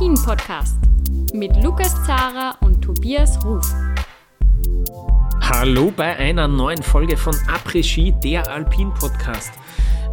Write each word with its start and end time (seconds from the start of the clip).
Après-Ski, 0.00 0.08
der 0.08 0.08
Alpin-Podcast 0.08 0.76
mit 1.34 1.62
Lukas 1.62 1.94
Zara 2.06 2.56
und 2.62 2.80
Tobias 2.80 3.38
Ruf. 3.44 3.66
Hallo 5.42 5.92
bei 5.94 6.16
einer 6.16 6.48
neuen 6.48 6.82
Folge 6.82 7.18
von 7.18 7.34
Après-Ski, 7.34 8.14
der 8.24 8.50
Alpin-Podcast. 8.50 9.52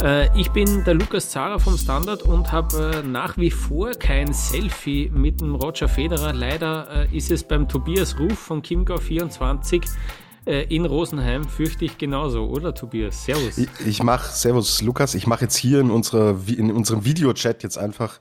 Äh, 0.04 0.38
ich 0.38 0.52
bin 0.52 0.84
der 0.84 0.96
Lukas 0.96 1.30
Zara 1.30 1.58
vom 1.58 1.78
Standard 1.78 2.22
und 2.24 2.52
habe 2.52 3.02
äh, 3.02 3.08
nach 3.08 3.38
wie 3.38 3.50
vor 3.50 3.92
kein 3.92 4.34
Selfie 4.34 5.10
mit 5.14 5.40
dem 5.40 5.56
Roger 5.56 5.88
Federer. 5.88 6.34
Leider 6.34 7.08
äh, 7.10 7.16
ist 7.16 7.32
es 7.32 7.44
beim 7.44 7.68
Tobias 7.70 8.20
Ruf 8.20 8.38
von 8.38 8.62
Chiemgau24 8.62 9.84
äh, 9.84 9.88
in 10.48 10.86
Rosenheim 10.86 11.44
fürchte 11.44 11.86
ich 11.86 11.98
genauso, 11.98 12.46
oder 12.46 12.74
Tobias? 12.74 13.26
Servus. 13.26 13.58
Ich, 13.58 13.70
ich 13.86 14.04
mache, 14.04 14.32
Servus 14.32 14.82
Lukas, 14.82 15.14
ich 15.16 15.28
mache 15.28 15.46
jetzt 15.46 15.58
hier 15.58 15.80
in, 15.80 15.92
unserer, 15.92 16.38
in 16.48 16.72
unserem 16.72 17.04
Videochat 17.04 17.64
jetzt 17.64 17.78
einfach 17.78 18.20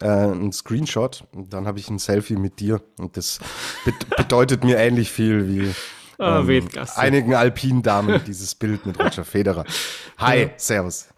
äh, 0.00 0.06
einen 0.06 0.52
Screenshot 0.52 1.24
und 1.32 1.52
dann 1.52 1.66
habe 1.66 1.78
ich 1.78 1.88
ein 1.88 1.98
Selfie 1.98 2.36
mit 2.36 2.60
dir 2.60 2.80
und 2.98 3.16
das 3.16 3.40
be 3.84 3.92
bedeutet 4.16 4.64
mir 4.64 4.76
ähnlich 4.78 5.10
viel 5.10 5.48
wie 5.48 5.74
ah, 6.18 6.44
ähm, 6.46 6.68
einigen 6.96 7.34
alpinen 7.34 7.82
Damen 7.82 8.20
dieses 8.26 8.54
Bild 8.54 8.86
mit 8.86 8.98
Roger 8.98 9.24
Federer. 9.24 9.64
Hi, 10.18 10.42
ja. 10.42 10.48
Servus. 10.56 11.08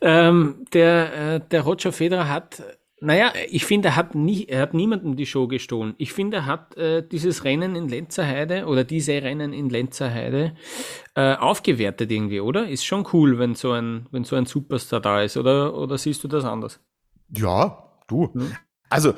Ähm, 0.00 0.66
der, 0.72 1.34
äh, 1.34 1.40
der 1.50 1.62
Roger 1.62 1.92
Federer 1.92 2.28
hat 2.28 2.62
naja, 3.00 3.32
ich 3.50 3.66
finde, 3.66 3.88
er 3.88 3.96
hat, 3.96 4.14
nie, 4.14 4.46
er 4.46 4.62
hat 4.62 4.72
niemandem 4.72 5.16
die 5.16 5.26
Show 5.26 5.48
gestohlen. 5.48 5.94
Ich 5.98 6.14
finde, 6.14 6.38
er 6.38 6.46
hat 6.46 6.76
äh, 6.76 7.06
dieses 7.06 7.44
Rennen 7.44 7.76
in 7.76 7.88
Lenzerheide 7.88 8.66
oder 8.66 8.84
diese 8.84 9.12
Rennen 9.12 9.52
in 9.52 9.68
Lenzerheide 9.68 10.54
äh, 11.14 11.34
aufgewertet 11.34 12.10
irgendwie, 12.10 12.40
oder? 12.40 12.68
Ist 12.68 12.86
schon 12.86 13.06
cool, 13.12 13.38
wenn 13.38 13.54
so 13.54 13.72
ein, 13.72 14.06
wenn 14.12 14.24
so 14.24 14.34
ein 14.36 14.46
Superstar 14.46 15.00
da 15.00 15.22
ist, 15.22 15.36
oder, 15.36 15.76
oder 15.76 15.98
siehst 15.98 16.24
du 16.24 16.28
das 16.28 16.44
anders? 16.44 16.80
Ja, 17.28 17.92
du. 18.08 18.32
Hm? 18.32 18.56
Also, 18.88 19.14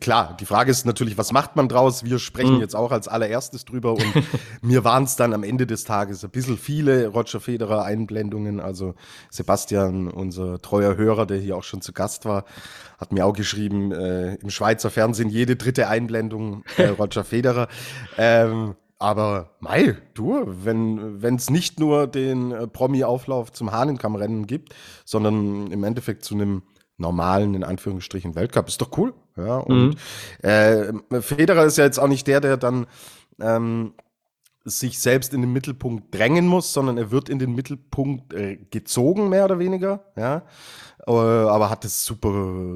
klar, 0.00 0.36
die 0.38 0.44
Frage 0.44 0.70
ist 0.70 0.84
natürlich, 0.84 1.16
was 1.16 1.32
macht 1.32 1.56
man 1.56 1.68
draus? 1.68 2.04
Wir 2.04 2.18
sprechen 2.18 2.56
mhm. 2.56 2.60
jetzt 2.60 2.76
auch 2.76 2.92
als 2.92 3.08
allererstes 3.08 3.64
drüber 3.64 3.92
und 3.92 4.04
mir 4.62 4.84
waren 4.84 5.04
es 5.04 5.16
dann 5.16 5.32
am 5.32 5.42
Ende 5.42 5.66
des 5.66 5.84
Tages 5.84 6.22
ein 6.22 6.30
bisschen 6.30 6.58
viele 6.58 7.08
Roger 7.08 7.40
Federer 7.40 7.84
Einblendungen. 7.84 8.60
Also 8.60 8.94
Sebastian, 9.30 10.08
unser 10.08 10.60
treuer 10.60 10.96
Hörer, 10.96 11.24
der 11.26 11.38
hier 11.38 11.56
auch 11.56 11.64
schon 11.64 11.80
zu 11.80 11.92
Gast 11.92 12.26
war, 12.26 12.44
hat 12.98 13.12
mir 13.12 13.24
auch 13.24 13.32
geschrieben, 13.32 13.92
äh, 13.92 14.34
im 14.34 14.50
Schweizer 14.50 14.90
Fernsehen 14.90 15.30
jede 15.30 15.56
dritte 15.56 15.88
Einblendung 15.88 16.64
äh, 16.76 16.88
Roger 16.98 17.24
Federer. 17.24 17.68
Ähm, 18.18 18.74
aber 18.98 19.50
Mai, 19.60 19.96
du, 20.14 20.44
wenn 20.46 21.36
es 21.36 21.50
nicht 21.50 21.80
nur 21.80 22.06
den 22.06 22.52
äh, 22.52 22.66
Promi-Auflauf 22.66 23.50
zum 23.52 23.72
Hahnenkammrennen 23.72 24.46
gibt, 24.46 24.74
sondern 25.04 25.70
im 25.70 25.84
Endeffekt 25.84 26.24
zu 26.24 26.34
einem 26.34 26.62
normalen, 26.96 27.54
in 27.54 27.64
Anführungsstrichen, 27.64 28.34
Weltcup. 28.34 28.68
Ist 28.68 28.80
doch 28.80 28.96
cool. 28.96 29.14
Ja, 29.36 29.56
und 29.58 29.96
mhm. 30.42 30.48
äh, 30.48 31.20
Federer 31.20 31.64
ist 31.64 31.78
ja 31.78 31.84
jetzt 31.84 31.98
auch 31.98 32.08
nicht 32.08 32.26
der, 32.26 32.40
der 32.40 32.56
dann 32.56 32.86
ähm, 33.40 33.94
sich 34.64 34.98
selbst 34.98 35.34
in 35.34 35.42
den 35.42 35.52
Mittelpunkt 35.52 36.14
drängen 36.14 36.46
muss, 36.46 36.72
sondern 36.72 36.96
er 36.96 37.10
wird 37.10 37.28
in 37.28 37.38
den 37.38 37.54
Mittelpunkt 37.54 38.32
äh, 38.32 38.56
gezogen, 38.70 39.28
mehr 39.28 39.44
oder 39.44 39.58
weniger. 39.58 40.04
Ja. 40.16 40.42
Äh, 41.06 41.10
aber 41.10 41.70
hat 41.70 41.84
es 41.84 42.04
super 42.04 42.28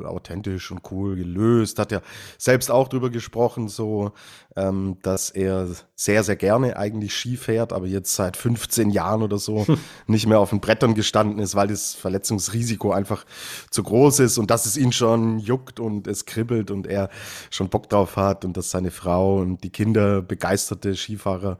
authentisch 0.04 0.70
und 0.70 0.82
cool 0.90 1.16
gelöst. 1.16 1.78
Hat 1.78 1.92
ja 1.92 2.00
selbst 2.36 2.70
auch 2.70 2.88
drüber 2.88 3.10
gesprochen, 3.10 3.68
so, 3.68 4.12
ähm, 4.56 4.98
dass 5.02 5.30
er 5.30 5.68
sehr, 5.94 6.24
sehr 6.24 6.36
gerne 6.36 6.76
eigentlich 6.76 7.14
Ski 7.14 7.36
fährt, 7.36 7.72
aber 7.72 7.86
jetzt 7.86 8.14
seit 8.14 8.36
15 8.36 8.90
Jahren 8.90 9.22
oder 9.22 9.38
so 9.38 9.66
nicht 10.06 10.26
mehr 10.26 10.40
auf 10.40 10.50
den 10.50 10.60
Brettern 10.60 10.94
gestanden 10.94 11.38
ist, 11.38 11.54
weil 11.54 11.68
das 11.68 11.94
Verletzungsrisiko 11.94 12.92
einfach 12.92 13.24
zu 13.70 13.82
groß 13.82 14.20
ist 14.20 14.38
und 14.38 14.50
dass 14.50 14.66
es 14.66 14.76
ihn 14.76 14.92
schon 14.92 15.38
juckt 15.38 15.80
und 15.80 16.06
es 16.06 16.26
kribbelt 16.26 16.70
und 16.70 16.86
er 16.86 17.08
schon 17.50 17.68
Bock 17.68 17.88
drauf 17.88 18.16
hat 18.16 18.44
und 18.44 18.56
dass 18.56 18.70
seine 18.70 18.90
Frau 18.90 19.38
und 19.38 19.64
die 19.64 19.70
Kinder 19.70 20.22
begeisterte 20.22 20.94
Skifahrer 20.94 21.58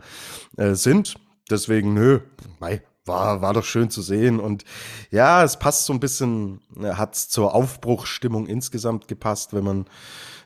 äh, 0.56 0.75
sind. 0.75 1.16
Deswegen, 1.50 1.94
nö, 1.94 2.20
mei, 2.60 2.82
war, 3.08 3.41
war 3.41 3.54
doch 3.54 3.64
schön 3.64 3.91
zu 3.91 4.02
sehen. 4.02 4.38
Und 4.38 4.64
ja, 5.10 5.42
es 5.42 5.58
passt 5.58 5.86
so 5.86 5.92
ein 5.92 6.00
bisschen, 6.00 6.60
äh, 6.80 6.92
hat 6.92 7.14
zur 7.14 7.54
Aufbruchstimmung 7.54 8.46
insgesamt 8.46 9.08
gepasst, 9.08 9.54
wenn 9.54 9.64
man 9.64 9.86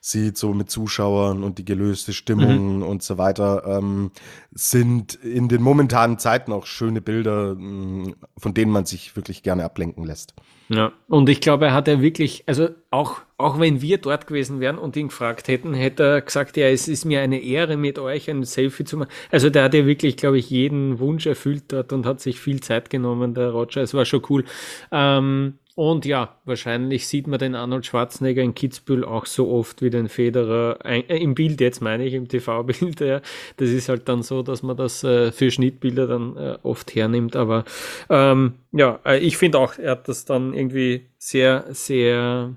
sieht, 0.00 0.36
so 0.36 0.52
mit 0.52 0.68
Zuschauern 0.68 1.44
und 1.44 1.58
die 1.58 1.64
gelöste 1.64 2.12
Stimmung 2.12 2.78
mhm. 2.78 2.82
und 2.82 3.02
so 3.02 3.18
weiter, 3.18 3.64
ähm, 3.66 4.10
sind 4.50 5.14
in 5.14 5.48
den 5.48 5.62
momentanen 5.62 6.18
Zeiten 6.18 6.52
auch 6.52 6.66
schöne 6.66 7.00
Bilder, 7.00 7.54
mm, 7.54 8.14
von 8.36 8.52
denen 8.52 8.72
man 8.72 8.84
sich 8.84 9.14
wirklich 9.14 9.42
gerne 9.44 9.64
ablenken 9.64 10.04
lässt. 10.04 10.34
Ja, 10.75 10.93
und 11.09 11.28
ich 11.28 11.43
glaube, 11.43 11.66
er 11.66 11.75
hat 11.75 11.87
ja 11.87 12.00
wirklich, 12.00 12.44
also 12.47 12.69
auch, 12.91 13.21
auch 13.37 13.60
wenn 13.60 13.83
wir 13.83 13.99
dort 13.99 14.27
gewesen 14.27 14.59
wären 14.59 14.78
und 14.78 14.97
ihn 14.97 15.09
gefragt 15.09 15.49
hätten, 15.49 15.75
hätte 15.75 16.03
er 16.05 16.21
gesagt, 16.22 16.56
ja, 16.56 16.69
es 16.69 16.88
ist 16.88 17.05
mir 17.05 17.21
eine 17.21 17.43
Ehre, 17.43 17.77
mit 17.77 17.99
euch 17.99 18.31
ein 18.31 18.43
Selfie 18.44 18.84
zu 18.84 18.97
machen. 18.97 19.10
Also 19.31 19.50
der 19.50 19.65
hat 19.65 19.75
ja 19.75 19.84
wirklich, 19.84 20.16
glaube 20.16 20.38
ich, 20.38 20.49
jeden 20.49 20.99
Wunsch 20.99 21.27
erfüllt 21.27 21.65
dort 21.69 21.93
und 21.93 22.06
hat 22.06 22.21
sich 22.21 22.41
viel 22.41 22.60
Zeit 22.60 22.88
genommen, 22.88 23.34
der 23.34 23.50
Roger. 23.50 23.83
Es 23.83 23.93
war 23.93 24.06
schon 24.06 24.22
cool. 24.31 24.44
Ähm, 24.91 25.59
und 25.75 26.05
ja, 26.05 26.37
wahrscheinlich 26.44 27.09
sieht 27.09 27.27
man 27.27 27.38
den 27.38 27.55
Arnold 27.55 27.87
Schwarzenegger 27.87 28.43
in 28.43 28.55
Kitzbühel 28.55 29.05
auch 29.05 29.25
so 29.25 29.50
oft 29.50 29.81
wie 29.81 29.88
den 29.88 30.09
Federer, 30.09 30.78
äh, 30.84 31.00
im 31.00 31.34
Bild 31.34 31.62
jetzt 31.62 31.81
meine 31.81 32.05
ich, 32.05 32.12
im 32.12 32.28
TV-Bild. 32.28 33.00
Ja. 33.00 33.22
Das 33.56 33.71
ist 33.71 33.88
halt 33.88 34.09
dann 34.09 34.22
so, 34.22 34.43
dass 34.43 34.62
man 34.62 34.77
das 34.77 35.03
äh, 35.03 35.33
für 35.33 35.50
Schnittbilder 35.50 36.06
dann 36.06 36.37
äh, 36.37 36.59
oft 36.62 36.94
hernimmt. 36.94 37.37
Aber 37.37 37.65
ähm, 38.10 38.55
ja, 38.72 39.00
äh, 39.06 39.19
ich 39.19 39.38
finde 39.38 39.59
auch, 39.59 39.78
er 39.78 39.93
hat 39.93 40.09
das 40.09 40.27
dann 40.27 40.53
irgendwie 40.53 41.06
sehr, 41.16 41.65
sehr, 41.71 42.54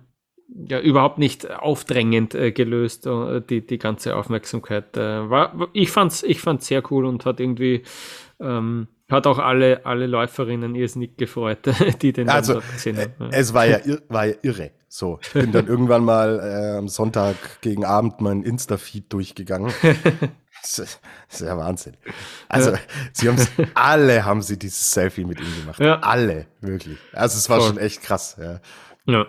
ja, 0.68 0.80
überhaupt 0.82 1.18
nicht 1.18 1.50
aufdrängend 1.50 2.36
äh, 2.36 2.52
gelöst, 2.52 3.08
äh, 3.08 3.42
die, 3.42 3.66
die 3.66 3.78
ganze 3.78 4.18
Aufmerksamkeit. 4.18 4.98
war, 4.98 5.70
ich 5.72 5.90
fand's, 5.90 6.22
ich 6.22 6.42
fand's 6.42 6.68
sehr 6.68 6.84
cool 6.92 7.06
und 7.06 7.26
hat 7.26 7.40
irgendwie 7.40 7.84
ähm, 8.42 8.88
hat 9.10 9.28
auch 9.28 9.40
alle, 9.40 9.86
alle 9.86 10.08
Läuferinnen 10.08 10.76
irrsinnig 10.76 11.18
gefreut, 11.18 11.60
die 12.02 12.14
den 12.14 12.30
also, 12.30 12.62
gesehen 12.74 12.98
haben. 12.98 13.30
Es 13.32 13.54
war 13.54 13.66
ja, 13.66 13.80
war 14.10 14.26
ja 14.26 14.36
irre. 14.42 14.72
So, 14.88 15.20
ich 15.22 15.34
bin 15.34 15.52
dann 15.52 15.68
irgendwann 15.68 16.04
mal 16.04 16.40
äh, 16.40 16.78
am 16.78 16.88
Sonntag 16.88 17.36
gegen 17.62 17.86
Abend 17.86 18.22
mein 18.22 18.44
Insta-Feed 18.44 19.12
durchgegangen. 19.12 19.72
Das 20.62 20.80
ist 20.80 21.42
ja 21.42 21.56
Wahnsinn. 21.56 21.96
Also, 22.50 22.72
ja. 22.72 22.80
sie 23.14 23.30
haben 23.30 23.38
alle 23.76 24.26
haben 24.26 24.42
sie 24.42 24.58
dieses 24.58 24.94
Selfie 24.94 25.24
mit 25.24 25.40
ihm 25.40 25.56
gemacht. 25.60 25.80
Ja. 25.80 26.00
Alle, 26.00 26.48
wirklich. 26.60 26.98
Also, 27.14 27.38
es 27.38 27.48
war 27.52 27.60
Voll. 27.60 27.68
schon 27.68 27.78
echt 27.78 28.02
krass. 28.02 28.36
Ja. 28.40 28.62
ja. 29.06 29.28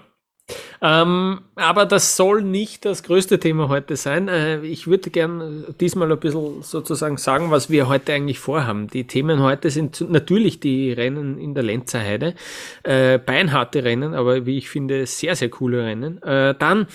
Ähm, 0.81 1.41
aber 1.55 1.87
das 1.87 2.17
soll 2.17 2.43
nicht 2.43 2.85
das 2.85 3.03
größte 3.03 3.41
Thema 3.41 3.69
heute 3.69 3.97
sein. 3.97 4.29
Äh, 4.29 4.61
ich 4.61 4.87
würde 4.87 5.11
gern 5.11 5.65
diesmal 5.81 6.13
ein 6.13 6.21
bisschen 6.21 6.63
sozusagen 6.63 7.17
sagen, 7.17 7.51
was 7.51 7.71
wir 7.71 7.89
heute 7.89 8.13
eigentlich 8.13 8.39
vorhaben. 8.39 8.89
Die 8.89 9.05
Themen 9.05 9.41
heute 9.41 9.71
sind 9.71 10.01
natürlich 10.11 10.61
die 10.61 10.93
Rennen 10.93 11.39
in 11.39 11.55
der 11.55 11.63
Lenzer 11.63 12.01
Heide. 12.01 12.35
Äh, 12.83 13.19
beinharte 13.19 13.85
Rennen, 13.85 14.15
aber 14.15 14.47
wie 14.47 14.59
ich 14.59 14.69
finde, 14.69 15.07
sehr, 15.07 15.35
sehr 15.35 15.49
coole 15.49 15.85
Rennen. 15.85 16.23
Äh, 16.23 16.55
dann 16.59 16.87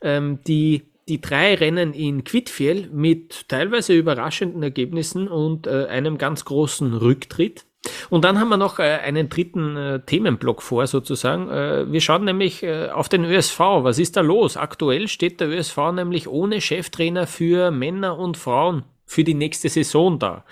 ähm, 0.00 0.40
die 0.46 0.82
die 1.08 1.22
drei 1.22 1.54
Rennen 1.54 1.94
in 1.94 2.22
Quidfiel 2.22 2.90
mit 2.92 3.48
teilweise 3.48 3.94
überraschenden 3.94 4.62
Ergebnissen 4.62 5.26
und 5.26 5.66
äh, 5.66 5.86
einem 5.86 6.18
ganz 6.18 6.44
großen 6.44 6.92
Rücktritt. 6.92 7.64
Und 8.10 8.24
dann 8.24 8.40
haben 8.40 8.48
wir 8.48 8.56
noch 8.56 8.78
äh, 8.78 8.82
einen 8.82 9.28
dritten 9.28 9.76
äh, 9.76 10.00
Themenblock 10.00 10.62
vor, 10.62 10.86
sozusagen. 10.86 11.48
Äh, 11.48 11.90
wir 11.90 12.00
schauen 12.00 12.24
nämlich 12.24 12.66
auf 12.92 13.08
den 13.08 13.24
ÖSV. 13.24 13.58
Was 13.58 13.98
ist 13.98 14.16
da 14.16 14.20
los? 14.20 14.56
Aktuell 14.56 15.08
steht 15.08 15.40
der 15.40 15.48
ÖSV 15.48 15.92
nämlich 15.92 16.28
ohne 16.28 16.60
Cheftrainer 16.60 17.26
für 17.26 17.70
Männer 17.70 18.18
und 18.18 18.36
Frauen 18.36 18.84
für 19.08 19.24
die 19.24 19.34
nächste 19.34 19.68
Saison 19.68 20.18
da. 20.18 20.44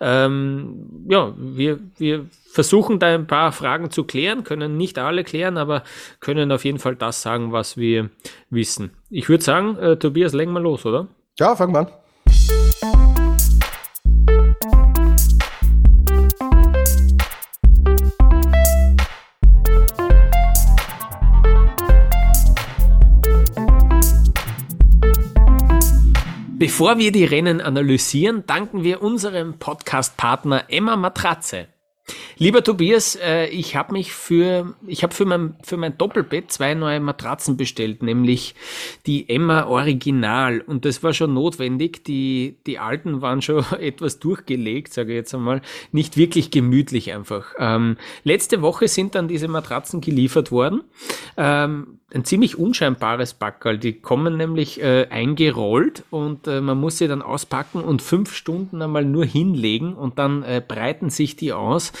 Ähm, 0.00 1.06
ja, 1.08 1.34
wir, 1.36 1.80
wir 1.98 2.26
versuchen 2.46 3.00
da 3.00 3.08
ein 3.08 3.26
paar 3.26 3.50
Fragen 3.52 3.90
zu 3.90 4.04
klären, 4.04 4.44
können 4.44 4.76
nicht 4.76 4.98
alle 4.98 5.24
klären, 5.24 5.58
aber 5.58 5.82
können 6.20 6.52
auf 6.52 6.64
jeden 6.64 6.78
Fall 6.78 6.94
das 6.94 7.20
sagen, 7.20 7.52
was 7.52 7.76
wir 7.76 8.10
wissen. 8.48 8.92
Ich 9.10 9.28
würde 9.28 9.42
sagen, 9.42 9.76
äh, 9.78 9.96
Tobias, 9.96 10.32
legen 10.34 10.52
wir 10.52 10.60
los, 10.60 10.86
oder? 10.86 11.08
Ja, 11.38 11.56
fangen 11.56 11.74
wir 11.74 11.80
an. 11.80 12.95
Bevor 26.76 26.98
wir 26.98 27.10
die 27.10 27.24
Rennen 27.24 27.62
analysieren, 27.62 28.44
danken 28.46 28.84
wir 28.84 29.00
unserem 29.00 29.58
Podcast-Partner 29.58 30.64
Emma 30.68 30.94
Matratze. 30.94 31.68
Lieber 32.36 32.62
Tobias, 32.62 33.16
äh, 33.16 33.46
ich 33.46 33.76
habe 33.76 33.94
mich 33.94 34.12
für 34.12 34.74
ich 34.86 35.02
habe 35.02 35.14
für 35.14 35.24
mein 35.24 35.56
für 35.62 35.78
mein 35.78 35.96
Doppelbett 35.96 36.52
zwei 36.52 36.74
neue 36.74 37.00
Matratzen 37.00 37.56
bestellt, 37.56 38.02
nämlich 38.02 38.54
die 39.06 39.26
Emma 39.30 39.64
Original 39.64 40.60
und 40.60 40.84
das 40.84 41.02
war 41.02 41.14
schon 41.14 41.32
notwendig. 41.32 42.04
Die 42.04 42.58
die 42.66 42.78
alten 42.78 43.22
waren 43.22 43.40
schon 43.40 43.64
etwas 43.80 44.18
durchgelegt, 44.18 44.92
sage 44.92 45.12
ich 45.12 45.16
jetzt 45.16 45.34
einmal, 45.34 45.62
nicht 45.92 46.18
wirklich 46.18 46.50
gemütlich 46.50 47.10
einfach. 47.14 47.54
Ähm, 47.58 47.96
letzte 48.22 48.60
Woche 48.60 48.86
sind 48.86 49.14
dann 49.14 49.28
diese 49.28 49.48
Matratzen 49.48 50.02
geliefert 50.02 50.52
worden. 50.52 50.84
Ähm, 51.38 52.00
ein 52.14 52.24
ziemlich 52.24 52.56
unscheinbares 52.56 53.34
Backerl. 53.34 53.78
Die 53.78 53.94
kommen 53.94 54.36
nämlich 54.36 54.80
äh, 54.80 55.08
eingerollt 55.10 56.04
und 56.10 56.46
äh, 56.46 56.60
man 56.60 56.78
muss 56.78 56.98
sie 56.98 57.08
dann 57.08 57.20
auspacken 57.20 57.80
und 57.82 58.00
fünf 58.00 58.32
Stunden 58.32 58.80
einmal 58.80 59.04
nur 59.04 59.24
hinlegen 59.24 59.94
und 59.94 60.16
dann 60.16 60.44
äh, 60.44 60.62
breiten 60.66 61.10
sich 61.10 61.34
die 61.34 61.52
aus. 61.52 61.92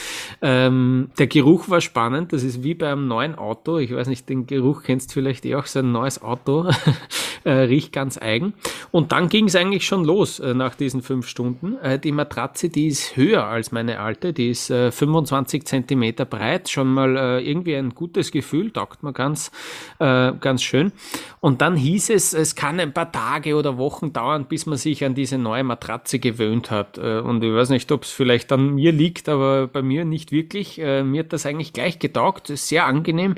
Ähm, 0.42 1.10
der 1.18 1.26
Geruch 1.26 1.68
war 1.68 1.80
spannend. 1.80 2.32
Das 2.32 2.44
ist 2.44 2.62
wie 2.62 2.74
beim 2.74 3.08
neuen 3.08 3.34
Auto. 3.34 3.78
Ich 3.78 3.92
weiß 3.92 4.06
nicht, 4.06 4.28
den 4.28 4.46
Geruch 4.46 4.84
kennst 4.84 5.10
du 5.10 5.14
vielleicht 5.14 5.44
eh 5.44 5.56
auch. 5.56 5.66
So 5.66 5.80
ein 5.80 5.90
neues 5.90 6.22
Auto 6.22 6.70
äh, 7.44 7.50
riecht 7.50 7.92
ganz 7.92 8.16
eigen. 8.16 8.54
Und 8.92 9.10
dann 9.10 9.28
ging 9.28 9.46
es 9.46 9.56
eigentlich 9.56 9.86
schon 9.86 10.04
los 10.04 10.38
äh, 10.38 10.54
nach 10.54 10.76
diesen 10.76 11.02
fünf 11.02 11.26
Stunden. 11.26 11.78
Äh, 11.78 11.98
die 11.98 12.12
Matratze, 12.12 12.68
die 12.68 12.86
ist 12.86 13.16
höher 13.16 13.44
als 13.44 13.72
meine 13.72 13.98
alte. 13.98 14.32
Die 14.32 14.50
ist 14.50 14.66
25 14.68 15.66
Zentimeter 15.66 16.24
breit. 16.24 16.68
Schon 16.68 16.94
mal 16.94 17.40
irgendwie 17.42 17.74
ein 17.74 17.94
gutes 17.94 18.30
Gefühl. 18.30 18.70
Taugt 18.70 19.02
mir 19.02 19.12
ganz 19.12 19.50
äh, 19.98 20.32
ganz 20.40 20.62
schön. 20.62 20.92
Und 21.40 21.60
dann 21.60 21.76
hieß 21.76 22.10
es, 22.10 22.34
es 22.34 22.54
kann 22.54 22.80
ein 22.80 22.92
paar 22.92 23.12
Tage 23.12 23.54
oder 23.54 23.78
Wochen 23.78 24.12
dauern, 24.12 24.46
bis 24.46 24.66
man 24.66 24.78
sich 24.78 25.04
an 25.04 25.14
diese 25.14 25.38
neue 25.38 25.64
Matratze 25.64 26.18
gewöhnt 26.18 26.70
hat. 26.70 26.98
Äh, 26.98 27.20
und 27.20 27.42
ich 27.42 27.52
weiß 27.52 27.70
nicht, 27.70 27.90
ob 27.92 28.02
es 28.04 28.10
vielleicht 28.10 28.50
an 28.52 28.74
mir 28.74 28.92
liegt, 28.92 29.28
aber 29.28 29.66
bei 29.66 29.82
mir 29.82 30.04
nicht 30.04 30.32
wirklich. 30.32 30.78
Äh, 30.80 31.02
mir 31.02 31.20
hat 31.20 31.32
das 31.32 31.46
eigentlich 31.46 31.72
gleich 31.72 31.98
getaugt, 31.98 32.48
sehr 32.48 32.86
angenehm. 32.86 33.36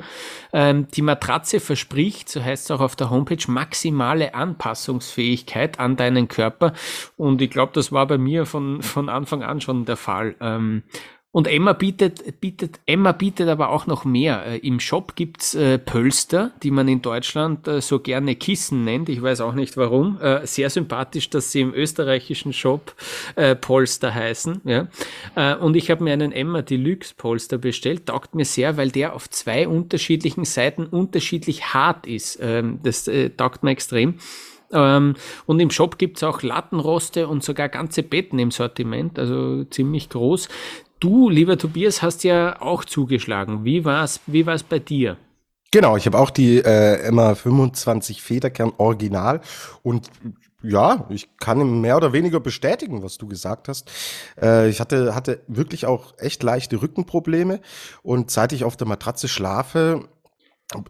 Ähm, 0.53 0.87
die 0.95 1.01
Matratze 1.01 1.59
verspricht, 1.59 2.29
so 2.29 2.43
heißt 2.43 2.65
es 2.65 2.71
auch 2.71 2.81
auf 2.81 2.95
der 2.95 3.09
Homepage, 3.09 3.43
maximale 3.47 4.33
Anpassungsfähigkeit 4.33 5.79
an 5.79 5.95
deinen 5.95 6.27
Körper. 6.27 6.73
Und 7.17 7.41
ich 7.41 7.49
glaube, 7.49 7.71
das 7.73 7.91
war 7.91 8.07
bei 8.07 8.17
mir 8.17 8.45
von, 8.45 8.81
von 8.81 9.09
Anfang 9.09 9.43
an 9.43 9.61
schon 9.61 9.85
der 9.85 9.97
Fall. 9.97 10.35
Ähm, 10.41 10.83
und 11.31 11.47
Emma 11.47 11.73
bietet, 11.73 12.41
bietet, 12.41 12.79
Emma 12.87 13.11
bietet 13.11 13.49
aber 13.49 13.69
auch 13.69 13.85
noch 13.85 14.03
mehr. 14.03 14.45
Äh, 14.47 14.57
Im 14.57 14.79
Shop 14.79 15.15
gibt's 15.15 15.53
äh, 15.53 15.77
Pölster, 15.77 16.51
die 16.63 16.71
man 16.71 16.87
in 16.87 17.03
Deutschland 17.03 17.67
äh, 17.67 17.81
so 17.81 17.99
gerne 17.99 18.35
Kissen 18.35 18.83
nennt. 18.83 19.09
Ich 19.09 19.21
weiß 19.21 19.41
auch 19.41 19.53
nicht 19.53 19.77
warum. 19.77 20.17
Sehr 20.43 20.71
sympathisch, 20.71 21.29
dass 21.29 21.51
sie 21.51 21.61
im 21.61 21.73
österreichischen 21.73 22.53
Shop 22.53 22.95
Polster 23.61 24.13
heißen. 24.13 24.61
Und 25.61 25.75
ich 25.75 25.91
habe 25.91 26.03
mir 26.03 26.13
einen 26.13 26.31
Emma 26.31 26.61
Deluxe 26.61 27.13
Polster 27.15 27.57
bestellt. 27.57 28.07
Taugt 28.07 28.35
mir 28.35 28.45
sehr, 28.45 28.77
weil 28.77 28.89
der 28.89 29.13
auf 29.13 29.29
zwei 29.29 29.67
unterschiedlichen 29.67 30.45
Seiten 30.45 30.85
unterschiedlich 30.85 31.73
hart 31.73 32.07
ist. 32.07 32.39
Ähm, 32.41 32.79
das 32.83 33.09
taugt 33.37 33.63
mir 33.63 33.71
extrem. 33.71 34.15
Ähm, 34.71 35.15
und 35.45 35.59
im 35.59 35.71
Shop 35.71 35.97
gibt's 35.97 36.23
auch 36.23 36.41
Lattenroste 36.41 37.27
und 37.27 37.43
sogar 37.43 37.69
ganze 37.69 38.03
Betten 38.03 38.39
im 38.39 38.51
Sortiment, 38.51 39.17
also 39.17 39.63
ziemlich 39.65 40.09
groß. 40.09 40.49
Du, 40.99 41.29
lieber 41.29 41.57
Tobias, 41.57 42.01
hast 42.01 42.23
ja 42.23 42.61
auch 42.61 42.83
zugeschlagen. 42.83 43.63
Wie 43.63 43.85
war 43.85 44.03
es 44.03 44.19
wie 44.27 44.45
war's 44.45 44.63
bei 44.63 44.79
dir? 44.79 45.17
Genau, 45.71 45.95
ich 45.95 46.05
habe 46.07 46.17
auch 46.17 46.31
die 46.31 46.57
äh, 46.57 47.09
MA25 47.09 48.21
Federkern 48.21 48.73
Original 48.77 49.39
und 49.83 50.09
ja, 50.61 51.05
ich 51.09 51.37
kann 51.37 51.79
mehr 51.79 51.95
oder 51.95 52.11
weniger 52.11 52.39
bestätigen, 52.39 53.01
was 53.01 53.17
du 53.17 53.27
gesagt 53.27 53.67
hast. 53.67 53.89
Äh, 54.41 54.67
ich 54.67 54.81
hatte, 54.81 55.15
hatte 55.15 55.41
wirklich 55.47 55.85
auch 55.85 56.13
echt 56.17 56.43
leichte 56.43 56.81
Rückenprobleme 56.81 57.61
und 58.01 58.31
seit 58.31 58.51
ich 58.51 58.65
auf 58.65 58.75
der 58.75 58.87
Matratze 58.87 59.27
schlafe, 59.27 60.09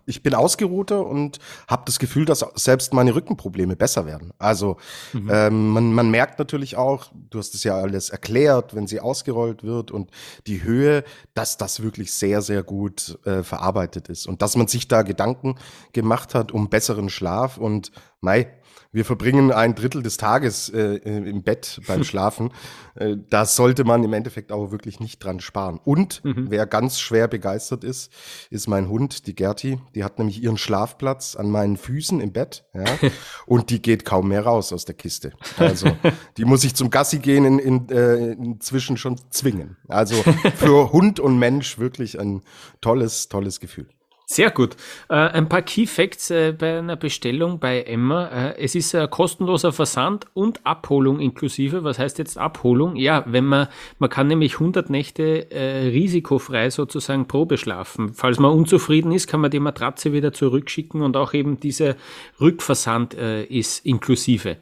ich 0.05 0.23
bin 0.23 0.35
ausgeruhter 0.35 1.05
und 1.05 1.39
habe 1.67 1.83
das 1.85 1.99
Gefühl, 1.99 2.25
dass 2.25 2.45
selbst 2.55 2.93
meine 2.93 3.15
Rückenprobleme 3.15 3.75
besser 3.75 4.05
werden. 4.05 4.33
Also 4.37 4.77
mhm. 5.13 5.29
ähm, 5.31 5.69
man, 5.69 5.93
man 5.93 6.11
merkt 6.11 6.37
natürlich 6.37 6.75
auch, 6.75 7.11
du 7.29 7.39
hast 7.39 7.55
es 7.55 7.63
ja 7.63 7.77
alles 7.77 8.09
erklärt, 8.09 8.75
wenn 8.75 8.87
sie 8.87 8.99
ausgerollt 8.99 9.63
wird 9.63 9.91
und 9.91 10.11
die 10.47 10.63
Höhe, 10.63 11.03
dass 11.33 11.57
das 11.57 11.81
wirklich 11.81 12.13
sehr, 12.13 12.41
sehr 12.41 12.63
gut 12.63 13.19
äh, 13.25 13.43
verarbeitet 13.43 14.09
ist 14.09 14.27
und 14.27 14.41
dass 14.41 14.57
man 14.57 14.67
sich 14.67 14.87
da 14.87 15.03
Gedanken 15.03 15.55
gemacht 15.93 16.35
hat 16.35 16.51
um 16.51 16.69
besseren 16.69 17.09
Schlaf 17.09 17.57
und 17.57 17.91
Mai, 18.21 18.51
wir 18.91 19.05
verbringen 19.05 19.51
ein 19.51 19.75
Drittel 19.75 20.01
des 20.01 20.17
Tages 20.17 20.69
äh, 20.69 20.95
im 21.03 21.43
Bett 21.43 21.79
beim 21.87 22.03
Schlafen. 22.09 22.51
äh, 22.95 23.17
da 23.29 23.45
sollte 23.45 23.83
man 23.83 24.03
im 24.03 24.13
Endeffekt 24.13 24.51
auch 24.51 24.71
wirklich 24.71 24.99
nicht 24.99 25.23
dran 25.23 25.39
sparen. 25.39 25.79
Und 25.83 26.23
mhm. 26.25 26.47
wer 26.49 26.65
ganz 26.65 26.99
schwer 26.99 27.27
begeistert 27.27 27.83
ist, 27.83 28.11
ist 28.49 28.67
mein 28.67 28.89
Hund, 28.89 29.27
die 29.27 29.35
Gerti. 29.35 29.79
Die 29.93 30.03
hat 30.03 30.17
nämlich 30.17 30.41
ihren 30.41 30.57
Schlafplatz 30.57 31.35
an 31.35 31.51
meinen 31.51 31.77
Füßen 31.77 32.19
im 32.19 32.31
Bett. 32.31 32.65
Ja, 32.73 32.85
und 33.45 33.69
die 33.69 33.81
geht 33.81 34.05
kaum 34.05 34.29
mehr 34.29 34.43
raus 34.43 34.73
aus 34.73 34.85
der 34.85 34.95
Kiste. 34.95 35.33
Also 35.57 35.91
die 36.37 36.45
muss 36.45 36.63
ich 36.63 36.73
zum 36.73 36.89
Gassi 36.89 37.19
gehen 37.19 37.45
in, 37.45 37.59
in, 37.59 37.89
äh, 37.89 38.31
inzwischen 38.31 38.97
schon 38.97 39.19
zwingen. 39.29 39.77
Also 39.87 40.15
für 40.55 40.91
Hund 40.91 41.19
und 41.19 41.37
Mensch 41.37 41.77
wirklich 41.77 42.19
ein 42.19 42.41
tolles, 42.81 43.29
tolles 43.29 43.59
Gefühl. 43.59 43.87
Sehr 44.31 44.51
gut. 44.51 44.75
Äh, 45.09 45.15
ein 45.15 45.49
paar 45.49 45.63
Key 45.63 45.87
Facts 45.87 46.29
äh, 46.29 46.53
bei 46.55 46.77
einer 46.77 46.95
Bestellung 46.95 47.57
bei 47.57 47.81
Emma. 47.81 48.27
Äh, 48.27 48.59
es 48.59 48.75
ist 48.75 48.95
kostenloser 49.09 49.71
Versand 49.71 50.27
und 50.35 50.63
Abholung 50.67 51.19
inklusive. 51.19 51.83
Was 51.83 51.97
heißt 51.97 52.19
jetzt 52.19 52.37
Abholung? 52.37 52.95
Ja, 52.95 53.23
wenn 53.25 53.45
man, 53.45 53.69
man 53.97 54.11
kann 54.11 54.27
nämlich 54.27 54.53
100 54.53 54.91
Nächte 54.91 55.49
äh, 55.49 55.87
risikofrei 55.87 56.69
sozusagen 56.69 57.27
Probe 57.27 57.57
schlafen. 57.57 58.13
Falls 58.13 58.37
man 58.37 58.51
unzufrieden 58.51 59.11
ist, 59.11 59.25
kann 59.25 59.41
man 59.41 59.49
die 59.49 59.59
Matratze 59.59 60.13
wieder 60.13 60.31
zurückschicken 60.31 61.01
und 61.01 61.17
auch 61.17 61.33
eben 61.33 61.59
dieser 61.59 61.95
Rückversand 62.39 63.15
äh, 63.15 63.45
ist 63.45 63.83
inklusive. 63.83 64.57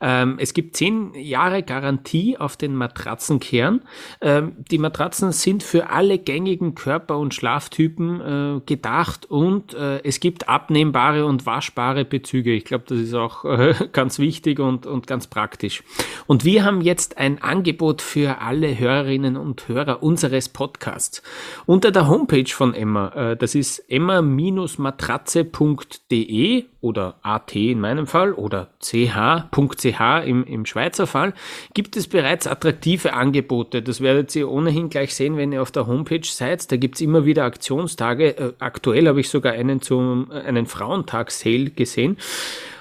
Ähm, 0.00 0.38
es 0.40 0.54
gibt 0.54 0.78
10 0.78 1.12
Jahre 1.14 1.62
Garantie 1.62 2.38
auf 2.38 2.56
den 2.56 2.74
Matratzenkern. 2.74 3.82
Ähm, 4.22 4.52
die 4.70 4.78
Matratzen 4.78 5.32
sind 5.32 5.62
für 5.62 5.90
alle 5.90 6.18
gängigen 6.18 6.74
Körper- 6.74 7.18
und 7.18 7.34
Schlaftypen 7.34 8.20
äh, 8.20 8.60
gedacht 8.64 9.09
gemacht 9.10 9.30
und 9.30 9.74
äh, 9.74 10.00
es 10.02 10.20
gibt 10.20 10.48
abnehmbare 10.48 11.26
und 11.26 11.44
waschbare 11.46 12.04
Bezüge. 12.04 12.52
Ich 12.52 12.64
glaube, 12.64 12.84
das 12.86 12.98
ist 12.98 13.14
auch 13.14 13.44
äh, 13.58 13.74
ganz 13.92 14.18
wichtig 14.18 14.58
und, 14.60 14.86
und 14.86 15.06
ganz 15.06 15.26
praktisch. 15.26 15.82
Und 16.26 16.44
wir 16.44 16.64
haben 16.64 16.80
jetzt 16.80 17.18
ein 17.18 17.42
Angebot 17.42 18.00
für 18.02 18.40
alle 18.40 18.78
Hörerinnen 18.78 19.36
und 19.36 19.68
Hörer 19.68 20.02
unseres 20.02 20.48
Podcasts. 20.48 21.22
Unter 21.66 21.90
der 21.90 22.08
Homepage 22.08 22.50
von 22.50 22.72
Emma, 22.74 23.08
äh, 23.08 23.36
das 23.36 23.54
ist 23.54 23.84
emma-matratze.de 23.88 26.64
oder 26.80 27.16
AT 27.22 27.54
in 27.54 27.80
meinem 27.80 28.06
Fall 28.06 28.32
oder 28.32 28.70
ch.ch 28.80 30.00
im, 30.24 30.44
im 30.44 30.64
Schweizer 30.64 31.06
Fall, 31.06 31.34
gibt 31.74 31.96
es 31.96 32.08
bereits 32.08 32.46
attraktive 32.46 33.12
Angebote. 33.12 33.82
Das 33.82 34.00
werdet 34.00 34.34
ihr 34.34 34.50
ohnehin 34.50 34.88
gleich 34.88 35.14
sehen, 35.14 35.36
wenn 35.36 35.52
ihr 35.52 35.60
auf 35.60 35.70
der 35.70 35.86
Homepage 35.86 36.24
seid. 36.24 36.72
Da 36.72 36.76
gibt 36.76 36.94
es 36.96 37.02
immer 37.02 37.26
wieder 37.26 37.44
Aktionstage. 37.44 38.38
Äh, 38.38 38.52
aktuell 38.58 38.99
habe 39.08 39.20
ich 39.20 39.28
sogar 39.28 39.52
einen 39.52 39.80
zum 39.82 40.30
einen 40.30 40.66
Frauentag-Sale 40.66 41.70
gesehen. 41.70 42.16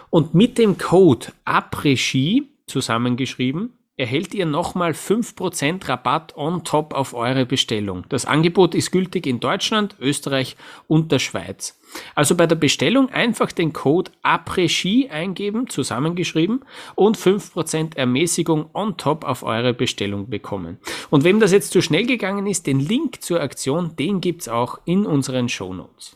Und 0.09 0.33
mit 0.33 0.57
dem 0.57 0.77
Code 0.77 1.27
APRESCI 1.45 2.43
zusammengeschrieben 2.67 3.73
erhält 3.99 4.33
ihr 4.33 4.45
nochmal 4.45 4.91
5% 4.91 5.89
Rabatt 5.89 6.35
on 6.37 6.63
top 6.63 6.93
auf 6.93 7.13
eure 7.13 7.45
Bestellung. 7.45 8.05
Das 8.07 8.25
Angebot 8.25 8.73
ist 8.73 8.91
gültig 8.91 9.27
in 9.27 9.41
Deutschland, 9.41 9.95
Österreich 9.99 10.55
und 10.87 11.11
der 11.11 11.19
Schweiz. 11.19 11.77
Also 12.15 12.35
bei 12.35 12.47
der 12.47 12.55
Bestellung 12.55 13.09
einfach 13.09 13.51
den 13.51 13.73
Code 13.73 14.11
APRESCI 14.21 15.09
eingeben, 15.11 15.67
zusammengeschrieben, 15.69 16.61
und 16.95 17.17
5% 17.17 17.97
Ermäßigung 17.97 18.69
on 18.73 18.95
top 18.95 19.25
auf 19.25 19.43
eure 19.43 19.73
Bestellung 19.73 20.29
bekommen. 20.29 20.77
Und 21.09 21.25
wem 21.25 21.41
das 21.41 21.51
jetzt 21.51 21.71
zu 21.71 21.81
schnell 21.81 22.05
gegangen 22.05 22.47
ist, 22.47 22.67
den 22.67 22.79
Link 22.79 23.21
zur 23.21 23.41
Aktion, 23.41 23.95
den 23.97 24.21
gibt's 24.21 24.47
auch 24.47 24.79
in 24.85 25.05
unseren 25.05 25.49
Shownotes. 25.49 26.15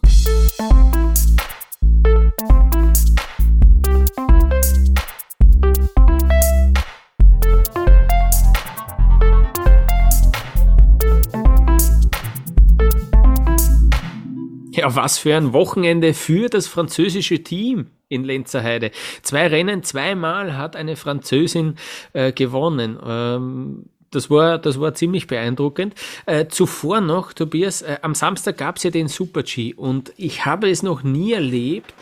Ja, 14.75 14.96
was 14.96 15.20
für 15.20 15.36
ein 15.36 15.53
Wochenende 15.53 16.15
für 16.15 16.50
das 16.50 16.65
französische 16.65 17.44
Team 17.44 17.92
in 18.10 18.24
Lenzerheide. 18.24 18.89
Zwei 19.22 19.48
Rennen, 19.48 19.84
zweimal 19.84 20.58
hat 20.58 20.75
eine 20.75 20.96
Französin 20.96 21.75
äh, 22.13 22.32
gewonnen. 22.32 22.98
Ähm, 23.06 23.86
das 24.10 24.32
war, 24.32 24.58
das 24.58 24.80
war 24.80 24.96
ziemlich 24.96 25.27
beeindruckend. 25.27 25.94
Äh, 26.25 26.48
zuvor 26.48 27.01
noch, 27.01 27.34
Tobias, 27.34 27.84
äh, 27.84 27.98
am 28.01 28.15
Samstag 28.15 28.58
gab 28.58 28.77
es 28.77 28.84
ja 28.84 28.89
den 28.89 29.08
Super-G 29.08 29.75
und 29.75 30.12
ich 30.18 30.46
habe 30.46 30.70
es 30.70 30.82
noch 30.82 31.03
nie 31.03 31.34
erlebt, 31.34 31.94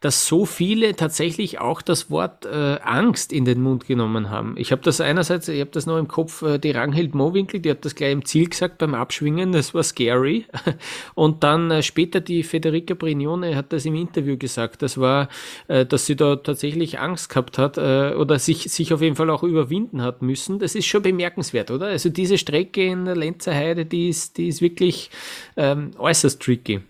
dass 0.00 0.26
so 0.26 0.46
viele 0.46 0.96
tatsächlich 0.96 1.60
auch 1.60 1.82
das 1.82 2.10
Wort 2.10 2.46
äh, 2.46 2.78
Angst 2.82 3.32
in 3.32 3.44
den 3.44 3.62
Mund 3.62 3.86
genommen 3.86 4.30
haben. 4.30 4.54
Ich 4.56 4.72
habe 4.72 4.80
das 4.82 5.00
einerseits, 5.00 5.46
ich 5.48 5.60
habe 5.60 5.70
das 5.70 5.84
noch 5.84 5.98
im 5.98 6.08
Kopf, 6.08 6.40
äh, 6.40 6.58
die 6.58 6.70
Ranghild 6.70 7.14
Mowinkel, 7.14 7.60
die 7.60 7.70
hat 7.70 7.84
das 7.84 7.94
gleich 7.94 8.12
im 8.12 8.24
Ziel 8.24 8.48
gesagt 8.48 8.78
beim 8.78 8.94
Abschwingen, 8.94 9.52
das 9.52 9.74
war 9.74 9.82
scary. 9.82 10.46
Und 11.14 11.44
dann 11.44 11.70
äh, 11.70 11.82
später 11.82 12.20
die 12.20 12.42
Federica 12.42 12.94
Brignone 12.94 13.54
hat 13.54 13.74
das 13.74 13.84
im 13.84 13.94
Interview 13.94 14.38
gesagt, 14.38 14.80
das 14.80 14.96
war, 14.96 15.28
äh, 15.68 15.84
dass 15.84 16.06
sie 16.06 16.16
da 16.16 16.36
tatsächlich 16.36 16.98
Angst 16.98 17.28
gehabt 17.28 17.58
hat 17.58 17.76
äh, 17.76 18.14
oder 18.14 18.38
sich, 18.38 18.70
sich 18.72 18.94
auf 18.94 19.02
jeden 19.02 19.16
Fall 19.16 19.28
auch 19.28 19.42
überwinden 19.42 20.00
hat 20.00 20.22
müssen. 20.22 20.58
Das 20.58 20.74
ist 20.74 20.86
schon 20.86 21.02
bemerkenswert, 21.02 21.70
oder? 21.70 21.86
Also 21.86 22.08
diese 22.08 22.38
Strecke 22.38 22.86
in 22.86 23.04
der 23.04 23.16
Lenzer 23.16 23.54
Heide, 23.54 23.84
die 23.84 24.08
ist, 24.08 24.38
die 24.38 24.48
ist 24.48 24.62
wirklich 24.62 25.10
ähm, 25.58 25.90
äußerst 25.98 26.40
tricky. 26.40 26.80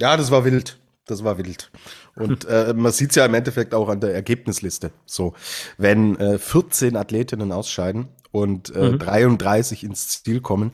Ja, 0.00 0.16
das 0.16 0.32
war 0.32 0.44
wild. 0.44 0.76
das 1.06 1.22
war 1.22 1.38
wild. 1.38 1.70
Und 2.18 2.44
äh, 2.46 2.74
man 2.74 2.92
sieht 2.92 3.10
es 3.10 3.16
ja 3.16 3.26
im 3.26 3.34
Endeffekt 3.34 3.74
auch 3.74 3.88
an 3.88 4.00
der 4.00 4.14
Ergebnisliste. 4.14 4.90
So, 5.06 5.34
wenn 5.76 6.16
äh, 6.16 6.38
14 6.38 6.96
Athletinnen 6.96 7.52
ausscheiden 7.52 8.08
und 8.30 8.74
äh, 8.74 8.92
mhm. 8.92 8.98
33 8.98 9.84
ins 9.84 10.22
Ziel 10.22 10.40
kommen, 10.40 10.72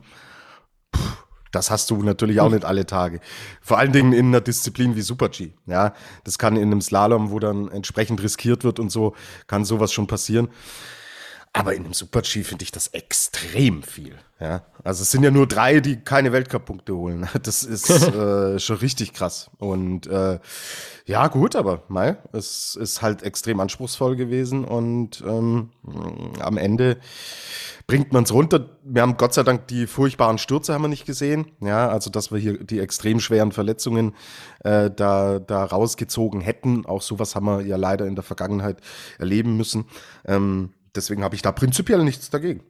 pff, 0.94 1.24
das 1.54 1.70
hast 1.70 1.90
du 1.90 2.02
natürlich 2.02 2.40
auch 2.40 2.50
nicht 2.50 2.64
alle 2.64 2.86
Tage. 2.86 3.20
Vor 3.60 3.78
allen 3.78 3.92
Dingen 3.92 4.12
in 4.12 4.26
einer 4.26 4.40
Disziplin 4.40 4.96
wie 4.96 5.02
Super-G. 5.02 5.52
Ja, 5.66 5.94
das 6.24 6.38
kann 6.38 6.56
in 6.56 6.62
einem 6.62 6.80
Slalom, 6.80 7.30
wo 7.30 7.38
dann 7.38 7.68
entsprechend 7.68 8.22
riskiert 8.22 8.64
wird 8.64 8.80
und 8.80 8.90
so, 8.90 9.14
kann 9.46 9.64
sowas 9.64 9.92
schon 9.92 10.06
passieren. 10.06 10.48
Aber 11.56 11.72
in 11.72 11.84
einem 11.84 11.94
Super-G 11.94 12.42
finde 12.42 12.64
ich 12.64 12.72
das 12.72 12.88
extrem 12.88 13.84
viel. 13.84 14.16
Ja, 14.40 14.62
also 14.82 15.02
es 15.02 15.12
sind 15.12 15.22
ja 15.22 15.30
nur 15.30 15.46
drei, 15.46 15.78
die 15.78 15.96
keine 15.96 16.32
Weltcup-Punkte 16.32 16.96
holen. 16.96 17.28
Das 17.44 17.62
ist 17.62 17.88
äh, 18.08 18.58
schon 18.58 18.76
richtig 18.78 19.12
krass. 19.12 19.50
Und 19.58 20.08
äh, 20.08 20.40
ja, 21.06 21.28
gut, 21.28 21.54
aber 21.54 21.84
Mai, 21.86 22.16
es 22.32 22.74
ist 22.74 23.02
halt 23.02 23.22
extrem 23.22 23.60
anspruchsvoll 23.60 24.16
gewesen 24.16 24.64
und 24.64 25.22
ähm, 25.24 25.70
am 26.40 26.56
Ende 26.56 26.98
bringt 27.86 28.12
man 28.12 28.24
es 28.24 28.32
runter. 28.32 28.70
Wir 28.82 29.02
haben 29.02 29.16
Gott 29.16 29.34
sei 29.34 29.44
Dank 29.44 29.68
die 29.68 29.86
furchtbaren 29.86 30.38
Stürze 30.38 30.74
haben 30.74 30.82
wir 30.82 30.88
nicht 30.88 31.06
gesehen. 31.06 31.52
Ja, 31.60 31.88
also 31.88 32.10
dass 32.10 32.32
wir 32.32 32.40
hier 32.40 32.64
die 32.64 32.80
extrem 32.80 33.20
schweren 33.20 33.52
Verletzungen 33.52 34.16
äh, 34.64 34.90
da, 34.90 35.38
da 35.38 35.64
rausgezogen 35.64 36.40
hätten. 36.40 36.84
Auch 36.84 37.02
sowas 37.02 37.36
haben 37.36 37.46
wir 37.46 37.60
ja 37.60 37.76
leider 37.76 38.06
in 38.06 38.16
der 38.16 38.24
Vergangenheit 38.24 38.78
erleben 39.18 39.56
müssen. 39.56 39.84
Ähm, 40.24 40.70
deswegen 40.94 41.24
habe 41.24 41.34
ich 41.34 41.42
da 41.42 41.52
prinzipiell 41.52 42.04
nichts 42.04 42.30
dagegen. 42.30 42.62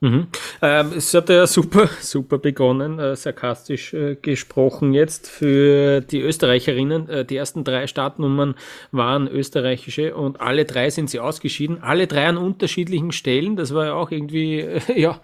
Mhm. 0.00 0.26
Ähm, 0.62 0.92
es 0.96 1.14
hat 1.14 1.28
ja 1.28 1.46
super, 1.46 1.88
super 2.00 2.38
begonnen, 2.38 2.98
äh, 2.98 3.14
sarkastisch 3.14 3.94
äh, 3.94 4.16
gesprochen 4.16 4.92
jetzt 4.92 5.30
für 5.30 6.00
die 6.00 6.20
Österreicherinnen. 6.20 7.08
Äh, 7.08 7.24
die 7.24 7.36
ersten 7.36 7.62
drei 7.62 7.86
Startnummern 7.86 8.56
waren 8.90 9.28
österreichische 9.28 10.16
und 10.16 10.40
alle 10.40 10.64
drei 10.64 10.90
sind 10.90 11.08
sie 11.08 11.20
ausgeschieden. 11.20 11.82
Alle 11.82 12.08
drei 12.08 12.26
an 12.26 12.36
unterschiedlichen 12.36 13.12
Stellen. 13.12 13.54
Das 13.54 13.74
war 13.74 13.86
ja 13.86 13.94
auch 13.94 14.10
irgendwie, 14.10 14.66
ja, 14.96 15.20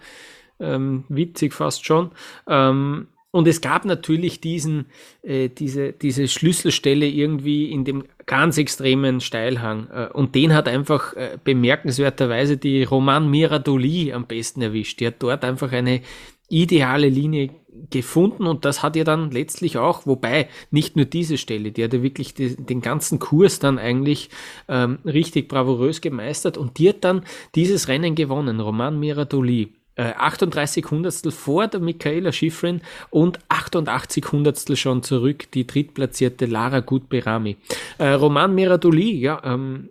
ähm, 0.61 1.03
witzig 1.09 1.53
fast 1.53 1.85
schon. 1.85 2.11
Ähm, 2.47 3.07
und 3.31 3.47
es 3.47 3.61
gab 3.61 3.85
natürlich 3.85 4.41
diesen, 4.41 4.87
äh, 5.21 5.49
diese, 5.49 5.93
diese 5.93 6.27
Schlüsselstelle 6.27 7.05
irgendwie 7.05 7.71
in 7.71 7.85
dem 7.85 8.05
ganz 8.25 8.57
extremen 8.57 9.21
Steilhang. 9.21 9.87
Äh, 9.91 10.09
und 10.13 10.33
den 10.33 10.53
hat 10.53 10.67
einfach 10.67 11.13
äh, 11.13 11.37
bemerkenswerterweise 11.43 12.57
die 12.57 12.83
Roman 12.83 13.29
Miradoli 13.29 14.13
am 14.13 14.25
besten 14.25 14.63
erwischt. 14.63 14.99
Die 14.99 15.07
hat 15.07 15.15
dort 15.19 15.45
einfach 15.45 15.71
eine 15.71 16.01
ideale 16.49 17.09
Linie 17.09 17.51
gefunden 17.91 18.47
und 18.47 18.65
das 18.65 18.81
hat 18.81 18.95
ihr 18.95 19.05
dann 19.05 19.29
letztlich 19.29 19.77
auch, 19.77 20.07
wobei 20.07 20.49
nicht 20.71 20.95
nur 20.95 21.05
diese 21.05 21.37
Stelle, 21.37 21.71
die 21.71 21.83
hat 21.83 21.93
ja 21.93 22.01
wirklich 22.01 22.33
die, 22.33 22.55
den 22.55 22.81
ganzen 22.81 23.19
Kurs 23.19 23.59
dann 23.59 23.77
eigentlich 23.77 24.29
ähm, 24.67 24.97
richtig 25.05 25.47
bravourös 25.47 26.01
gemeistert 26.01 26.57
und 26.57 26.79
die 26.79 26.89
hat 26.89 27.03
dann 27.03 27.23
dieses 27.53 27.87
Rennen 27.87 28.15
gewonnen, 28.15 28.59
Roman 28.59 28.99
Miradoli. 28.99 29.73
38 30.01 30.85
äh, 30.85 30.89
Hundertstel 30.89 31.31
vor 31.31 31.67
der 31.67 31.79
Michaela 31.79 32.31
Schifrin 32.31 32.81
und 33.09 33.39
88 33.49 34.31
Hundertstel 34.31 34.75
schon 34.75 35.03
zurück 35.03 35.51
die 35.51 35.67
drittplatzierte 35.67 36.45
Lara 36.45 36.79
Gutberami. 36.79 37.57
Äh, 37.97 38.09
Roman 38.09 38.55
Miradoli, 38.55 39.11
ja, 39.11 39.41
ähm, 39.43 39.89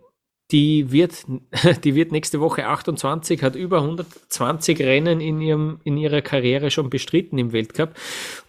die 0.50 0.90
wird, 0.90 1.26
die 1.84 1.94
wird 1.94 2.12
nächste 2.12 2.40
Woche 2.40 2.66
28, 2.66 3.42
hat 3.42 3.54
über 3.54 3.82
120 3.82 4.80
Rennen 4.80 5.20
in, 5.20 5.40
ihrem, 5.40 5.80
in 5.84 5.96
ihrer 5.96 6.22
Karriere 6.22 6.70
schon 6.70 6.88
bestritten 6.88 7.38
im 7.38 7.52
Weltcup 7.52 7.94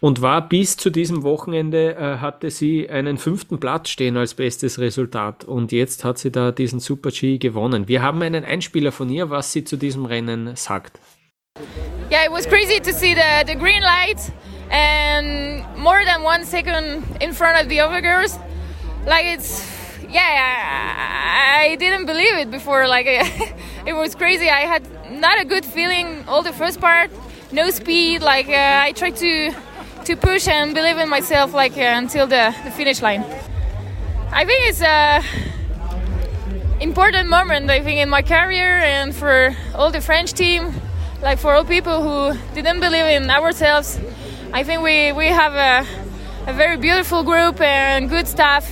und 0.00 0.22
war 0.22 0.48
bis 0.48 0.76
zu 0.76 0.90
diesem 0.90 1.22
Wochenende, 1.22 1.96
äh, 1.96 2.18
hatte 2.18 2.50
sie 2.50 2.88
einen 2.88 3.18
fünften 3.18 3.60
Platz 3.60 3.90
stehen 3.90 4.16
als 4.16 4.34
bestes 4.34 4.78
Resultat. 4.78 5.44
Und 5.44 5.72
jetzt 5.72 6.04
hat 6.04 6.18
sie 6.18 6.32
da 6.32 6.52
diesen 6.52 6.80
Super 6.80 7.10
G 7.10 7.38
gewonnen. 7.38 7.86
Wir 7.86 8.02
haben 8.02 8.22
einen 8.22 8.44
Einspieler 8.44 8.92
von 8.92 9.10
ihr, 9.10 9.28
was 9.30 9.52
sie 9.52 9.64
zu 9.64 9.76
diesem 9.76 10.06
Rennen 10.06 10.56
sagt. 10.56 10.98
Yeah, 12.10 12.24
it 12.24 12.32
was 12.32 12.46
crazy 12.46 12.80
to 12.80 12.92
see 12.92 13.14
the, 13.14 13.44
the 13.46 13.54
green 13.54 13.82
light 13.82 14.30
and 14.70 15.64
more 15.76 16.04
than 16.04 16.22
one 16.22 16.44
second 16.44 17.04
in 17.20 17.32
front 17.32 17.60
of 17.60 17.68
the 17.68 17.80
other 17.80 18.00
girls. 18.00 18.38
Like 19.06 19.26
it's, 19.26 19.64
yeah, 20.08 20.22
I, 20.22 21.72
I 21.72 21.76
didn't 21.76 22.06
believe 22.06 22.34
it 22.34 22.50
before. 22.50 22.88
Like 22.88 23.06
it 23.86 23.92
was 23.92 24.14
crazy. 24.14 24.48
I 24.48 24.60
had 24.60 24.82
not 25.10 25.40
a 25.40 25.44
good 25.44 25.64
feeling 25.64 26.24
all 26.28 26.42
the 26.42 26.52
first 26.52 26.80
part, 26.80 27.10
no 27.52 27.70
speed. 27.70 28.22
Like 28.22 28.48
uh, 28.48 28.86
I 28.86 28.92
tried 28.92 29.16
to 29.16 29.54
to 30.04 30.16
push 30.16 30.48
and 30.48 30.74
believe 30.74 30.98
in 30.98 31.08
myself 31.08 31.52
like 31.52 31.76
uh, 31.76 31.82
until 31.82 32.26
the, 32.26 32.54
the 32.64 32.70
finish 32.70 33.02
line. 33.02 33.22
I 34.32 34.44
think 34.44 34.68
it's 34.68 34.80
a 34.82 35.22
important 36.80 37.28
moment. 37.28 37.70
I 37.70 37.82
think 37.82 38.00
in 38.00 38.08
my 38.08 38.22
career 38.22 38.78
and 38.78 39.14
for 39.14 39.54
all 39.74 39.90
the 39.90 40.00
French 40.00 40.32
team 40.32 40.74
like 41.22 41.38
for 41.38 41.54
all 41.54 41.64
people 41.64 42.02
who 42.02 42.38
didn't 42.54 42.80
believe 42.80 43.04
in 43.04 43.30
ourselves. 43.30 43.98
I 44.52 44.64
think 44.64 44.82
we, 44.82 45.12
we 45.12 45.26
have 45.26 45.54
a, 45.54 45.86
a 46.50 46.54
very 46.54 46.76
beautiful 46.76 47.22
group 47.22 47.60
and 47.60 48.08
good 48.08 48.26
staff. 48.26 48.68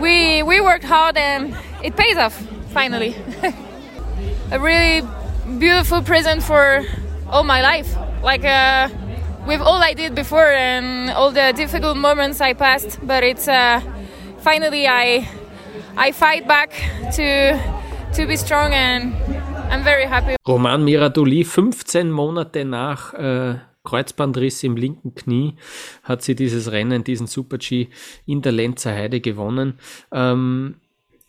We, 0.00 0.42
we 0.42 0.60
worked 0.60 0.84
hard 0.84 1.16
and 1.16 1.56
it 1.82 1.96
pays 1.96 2.16
off 2.16 2.34
finally. 2.72 3.14
a 4.50 4.58
really 4.58 5.06
beautiful 5.58 6.02
present 6.02 6.42
for 6.42 6.84
all 7.28 7.44
my 7.44 7.62
life. 7.62 7.96
Like 8.22 8.44
uh, 8.44 8.88
with 9.46 9.60
all 9.60 9.82
I 9.82 9.94
did 9.94 10.14
before 10.14 10.50
and 10.50 11.10
all 11.10 11.30
the 11.30 11.52
difficult 11.56 11.96
moments 11.96 12.40
I 12.40 12.52
passed, 12.52 12.98
but 13.02 13.22
it's 13.22 13.48
uh, 13.48 13.80
finally 14.38 14.86
I 14.86 15.28
I 15.96 16.12
fight 16.12 16.46
back 16.46 16.72
to 17.14 17.58
to 18.14 18.26
be 18.26 18.36
strong 18.36 18.72
and 18.72 19.14
I'm 19.70 19.84
very 19.84 20.06
happy. 20.06 20.34
Roman 20.46 20.84
Miradoli, 20.84 21.44
15 21.44 22.10
Monate 22.10 22.64
nach 22.64 23.14
äh, 23.14 23.54
Kreuzbandriss 23.84 24.64
im 24.64 24.76
linken 24.76 25.14
Knie, 25.14 25.54
hat 26.02 26.22
sie 26.22 26.34
dieses 26.34 26.72
Rennen, 26.72 27.04
diesen 27.04 27.28
Super-G 27.28 27.88
in 28.26 28.42
der 28.42 28.50
Lenzer 28.50 28.92
Heide 28.92 29.20
gewonnen. 29.20 29.78
Ähm, 30.12 30.76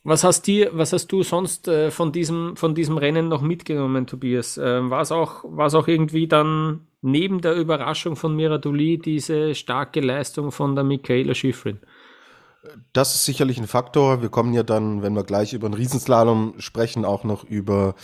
was 0.03 0.23
hast, 0.23 0.47
dir, 0.47 0.71
was 0.73 0.91
hast 0.91 1.11
du 1.11 1.21
sonst 1.21 1.67
äh, 1.67 1.91
von, 1.91 2.11
diesem, 2.11 2.55
von 2.55 2.73
diesem 2.73 2.97
Rennen 2.97 3.27
noch 3.27 3.41
mitgenommen, 3.41 4.07
Tobias? 4.07 4.57
Äh, 4.57 4.89
War 4.89 5.01
es 5.01 5.11
auch, 5.11 5.43
auch 5.43 5.87
irgendwie 5.87 6.27
dann 6.27 6.87
neben 7.03 7.41
der 7.41 7.53
Überraschung 7.53 8.15
von 8.15 8.35
Miradoli 8.35 8.97
diese 8.97 9.53
starke 9.53 10.01
Leistung 10.01 10.51
von 10.51 10.73
der 10.73 10.83
Michaela 10.83 11.35
Schifrin? 11.35 11.79
Das 12.93 13.15
ist 13.15 13.25
sicherlich 13.25 13.57
ein 13.57 13.67
Faktor. 13.67 14.21
Wir 14.21 14.29
kommen 14.29 14.53
ja 14.53 14.61
dann, 14.61 15.01
wenn 15.01 15.13
wir 15.13 15.23
gleich 15.23 15.53
über 15.53 15.67
den 15.67 15.73
Riesenslalom 15.73 16.55
sprechen, 16.59 17.05
auch 17.05 17.23
noch 17.23 17.43
über 17.43 17.95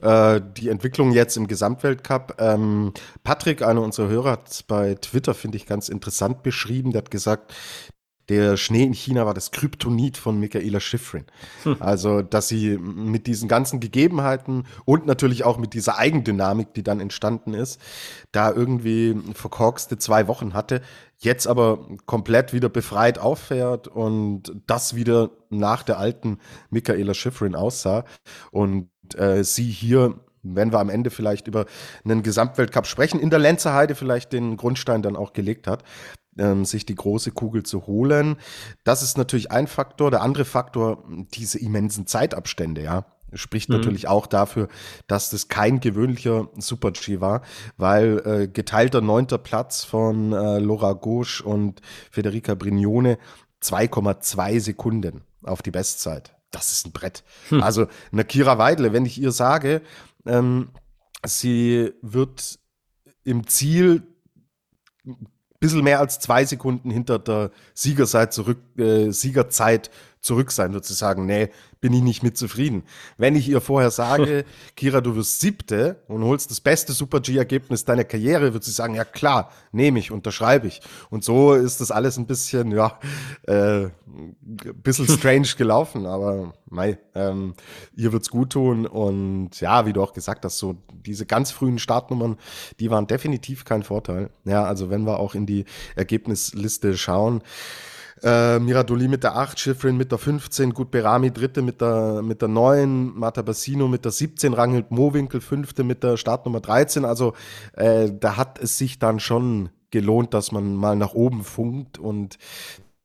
äh, 0.00 0.40
die 0.56 0.68
Entwicklung 0.68 1.10
jetzt 1.10 1.36
im 1.36 1.48
Gesamtweltcup. 1.48 2.36
Ähm, 2.38 2.92
Patrick, 3.24 3.62
einer 3.62 3.82
unserer 3.82 4.08
Hörer, 4.08 4.30
hat 4.32 4.64
bei 4.68 4.94
Twitter, 4.94 5.34
finde 5.34 5.56
ich, 5.56 5.66
ganz 5.66 5.88
interessant 5.88 6.44
beschrieben. 6.44 6.92
Der 6.92 7.02
hat 7.02 7.10
gesagt, 7.10 7.52
der 8.28 8.56
Schnee 8.56 8.84
in 8.84 8.94
China 8.94 9.26
war 9.26 9.34
das 9.34 9.50
Kryptonit 9.50 10.16
von 10.16 10.38
Michaela 10.40 10.80
Schifrin. 10.80 11.24
Hm. 11.64 11.76
Also, 11.80 12.22
dass 12.22 12.48
sie 12.48 12.78
mit 12.78 13.26
diesen 13.26 13.48
ganzen 13.48 13.80
Gegebenheiten 13.80 14.64
und 14.84 15.06
natürlich 15.06 15.44
auch 15.44 15.58
mit 15.58 15.74
dieser 15.74 15.98
Eigendynamik, 15.98 16.72
die 16.72 16.82
dann 16.82 17.00
entstanden 17.00 17.52
ist, 17.52 17.80
da 18.32 18.50
irgendwie 18.50 19.16
verkorkste 19.34 19.98
zwei 19.98 20.26
Wochen 20.26 20.54
hatte, 20.54 20.80
jetzt 21.24 21.46
aber 21.46 21.86
komplett 22.06 22.52
wieder 22.52 22.68
befreit 22.68 23.18
auffährt 23.18 23.88
und 23.88 24.52
das 24.66 24.94
wieder 24.94 25.30
nach 25.50 25.82
der 25.82 25.98
alten 25.98 26.38
Michaela 26.70 27.14
Schifrin 27.14 27.54
aussah 27.54 28.04
und 28.50 28.88
äh, 29.16 29.44
sie 29.44 29.70
hier 29.70 30.20
wenn 30.46 30.72
wir 30.72 30.78
am 30.78 30.90
Ende 30.90 31.08
vielleicht 31.08 31.48
über 31.48 31.64
einen 32.04 32.22
Gesamtweltcup 32.22 32.86
sprechen, 32.86 33.18
in 33.18 33.30
der 33.30 33.38
Lenzerheide 33.38 33.94
vielleicht 33.94 34.34
den 34.34 34.58
Grundstein 34.58 35.00
dann 35.00 35.16
auch 35.16 35.32
gelegt 35.32 35.66
hat 35.66 35.82
ähm, 36.38 36.64
sich 36.64 36.86
die 36.86 36.94
große 36.94 37.30
Kugel 37.30 37.62
zu 37.62 37.86
holen. 37.86 38.36
Das 38.84 39.02
ist 39.02 39.16
natürlich 39.16 39.50
ein 39.50 39.66
Faktor. 39.66 40.10
Der 40.10 40.22
andere 40.22 40.44
Faktor, 40.44 41.04
diese 41.34 41.58
immensen 41.58 42.06
Zeitabstände, 42.06 42.82
ja 42.82 43.06
spricht 43.34 43.68
mhm. 43.68 43.76
natürlich 43.76 44.08
auch 44.08 44.26
dafür, 44.26 44.68
dass 45.06 45.30
das 45.30 45.48
kein 45.48 45.80
gewöhnlicher 45.80 46.48
Super-G 46.56 47.20
war, 47.20 47.42
weil 47.76 48.22
äh, 48.24 48.48
geteilter 48.48 49.00
neunter 49.00 49.38
Platz 49.38 49.84
von 49.84 50.32
äh, 50.32 50.58
Laura 50.58 50.92
Gauche 50.92 51.42
und 51.44 51.80
Federica 52.10 52.54
Brignone 52.54 53.18
2,2 53.62 54.60
Sekunden 54.60 55.22
auf 55.42 55.62
die 55.62 55.70
Bestzeit. 55.70 56.34
Das 56.50 56.72
ist 56.72 56.86
ein 56.86 56.92
Brett. 56.92 57.24
Hm. 57.48 57.62
Also 57.62 57.86
Nakira 58.10 58.58
Weidle, 58.58 58.92
wenn 58.92 59.06
ich 59.06 59.20
ihr 59.20 59.32
sage, 59.32 59.82
ähm, 60.26 60.70
sie 61.24 61.92
wird 62.02 62.58
im 63.24 63.46
Ziel 63.46 64.02
bisschen 65.64 65.82
mehr 65.82 66.00
als 66.00 66.18
zwei 66.18 66.44
Sekunden 66.44 66.90
hinter 66.90 67.18
der 67.18 67.50
Siegerzeit, 67.72 68.34
zurück, 68.34 68.58
äh, 68.76 69.10
Siegerzeit 69.10 69.90
zurück 70.24 70.50
sein, 70.50 70.72
wird 70.72 70.86
sie 70.86 70.94
sagen, 70.94 71.26
nee, 71.26 71.50
bin 71.80 71.92
ich 71.92 72.02
nicht 72.02 72.22
mit 72.22 72.38
zufrieden. 72.38 72.84
Wenn 73.18 73.36
ich 73.36 73.46
ihr 73.46 73.60
vorher 73.60 73.90
sage, 73.90 74.46
Kira, 74.74 75.02
du 75.02 75.16
wirst 75.16 75.40
siebte 75.40 76.02
und 76.08 76.24
holst 76.24 76.50
das 76.50 76.62
beste 76.62 76.94
Super-G-Ergebnis 76.94 77.84
deiner 77.84 78.04
Karriere, 78.04 78.54
wird 78.54 78.64
sie 78.64 78.70
sagen, 78.70 78.94
ja 78.94 79.04
klar, 79.04 79.52
nehme 79.70 79.98
ich, 79.98 80.10
unterschreibe 80.10 80.66
ich. 80.66 80.80
Und 81.10 81.24
so 81.24 81.52
ist 81.52 81.82
das 81.82 81.90
alles 81.90 82.16
ein 82.16 82.26
bisschen, 82.26 82.72
ja, 82.72 82.98
äh, 83.46 83.84
ein 83.84 83.92
bisschen 84.82 85.08
strange 85.18 85.48
gelaufen, 85.58 86.06
aber 86.06 86.54
mei, 86.70 86.98
ähm, 87.14 87.52
ihr 87.94 88.12
wird's 88.12 88.30
gut 88.30 88.50
tun. 88.50 88.86
Und 88.86 89.60
ja, 89.60 89.84
wie 89.84 89.92
du 89.92 90.02
auch 90.02 90.14
gesagt 90.14 90.46
hast, 90.46 90.56
so 90.56 90.76
diese 90.90 91.26
ganz 91.26 91.50
frühen 91.50 91.78
Startnummern, 91.78 92.38
die 92.80 92.90
waren 92.90 93.06
definitiv 93.06 93.66
kein 93.66 93.82
Vorteil. 93.82 94.30
Ja, 94.44 94.64
also 94.64 94.88
wenn 94.88 95.04
wir 95.04 95.18
auch 95.18 95.34
in 95.34 95.44
die 95.44 95.66
Ergebnisliste 95.96 96.96
schauen, 96.96 97.42
äh, 98.22 98.58
Miradoli 98.58 99.08
mit 99.08 99.24
der 99.24 99.36
8, 99.36 99.58
Schifrin 99.58 99.96
mit 99.96 100.12
der 100.12 100.18
15, 100.18 100.72
Gut 100.72 100.90
Berami 100.90 101.30
dritte 101.30 101.62
mit 101.62 101.80
der, 101.80 102.22
mit 102.22 102.42
der 102.42 102.48
9, 102.48 103.18
Marta 103.18 103.42
Bassino 103.42 103.88
mit 103.88 104.04
der 104.04 104.12
17, 104.12 104.52
Rangelt 104.54 104.90
Mowinkel 104.90 105.40
fünfte 105.40 105.84
mit 105.84 106.02
der 106.02 106.16
Startnummer 106.16 106.60
13. 106.60 107.04
Also 107.04 107.34
äh, 107.74 108.10
da 108.12 108.36
hat 108.36 108.58
es 108.58 108.78
sich 108.78 108.98
dann 108.98 109.20
schon 109.20 109.70
gelohnt, 109.90 110.34
dass 110.34 110.52
man 110.52 110.74
mal 110.74 110.96
nach 110.96 111.14
oben 111.14 111.44
funkt 111.44 111.98
und 111.98 112.38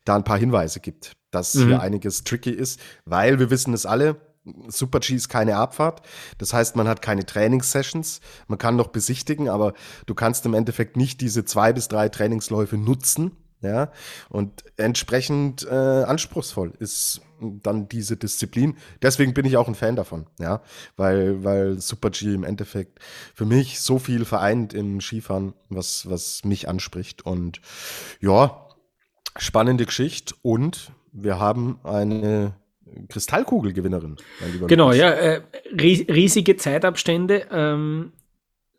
da 0.05 0.15
ein 0.15 0.23
paar 0.23 0.39
Hinweise 0.39 0.79
gibt, 0.79 1.13
dass 1.31 1.53
mhm. 1.53 1.67
hier 1.67 1.81
einiges 1.81 2.23
tricky 2.23 2.51
ist, 2.51 2.79
weil 3.05 3.39
wir 3.39 3.49
wissen 3.49 3.73
es 3.73 3.85
alle, 3.85 4.17
Super 4.67 4.99
G 4.99 5.15
ist 5.15 5.29
keine 5.29 5.57
Abfahrt. 5.57 6.01
Das 6.37 6.53
heißt, 6.53 6.75
man 6.75 6.87
hat 6.87 7.01
keine 7.01 7.25
Trainingssessions. 7.25 8.21
Man 8.47 8.57
kann 8.57 8.75
noch 8.75 8.87
besichtigen, 8.87 9.49
aber 9.49 9.73
du 10.05 10.15
kannst 10.15 10.45
im 10.45 10.53
Endeffekt 10.53 10.97
nicht 10.97 11.21
diese 11.21 11.45
zwei 11.45 11.73
bis 11.73 11.87
drei 11.87 12.09
Trainingsläufe 12.09 12.77
nutzen. 12.77 13.31
Ja, 13.61 13.91
und 14.29 14.63
entsprechend 14.77 15.67
äh, 15.69 15.73
anspruchsvoll 15.75 16.73
ist 16.79 17.21
dann 17.41 17.89
diese 17.89 18.15
Disziplin. 18.15 18.77
Deswegen 19.01 19.33
bin 19.33 19.45
ich 19.45 19.57
auch 19.57 19.67
ein 19.67 19.75
Fan 19.75 19.97
davon, 19.97 20.27
ja, 20.39 20.61
weil, 20.95 21.43
weil 21.43 21.79
Super 21.79 22.09
G 22.09 22.33
im 22.33 22.45
Endeffekt 22.45 22.99
für 23.33 23.45
mich 23.45 23.81
so 23.81 23.99
viel 23.99 24.23
vereint 24.23 24.73
im 24.73 25.01
Skifahren, 25.01 25.53
was, 25.67 26.09
was 26.09 26.45
mich 26.45 26.69
anspricht. 26.69 27.25
Und 27.25 27.59
ja, 28.21 28.65
spannende 29.37 29.85
Geschichte. 29.85 30.35
Und 30.41 30.93
wir 31.11 31.39
haben 31.39 31.79
eine 31.83 32.53
Kristallkugelgewinnerin. 33.09 34.17
Genau, 34.67 34.91
ja, 34.91 35.09
äh, 35.09 35.41
riesige 35.73 36.55
Zeitabstände. 36.57 37.47
Ähm, 37.51 38.13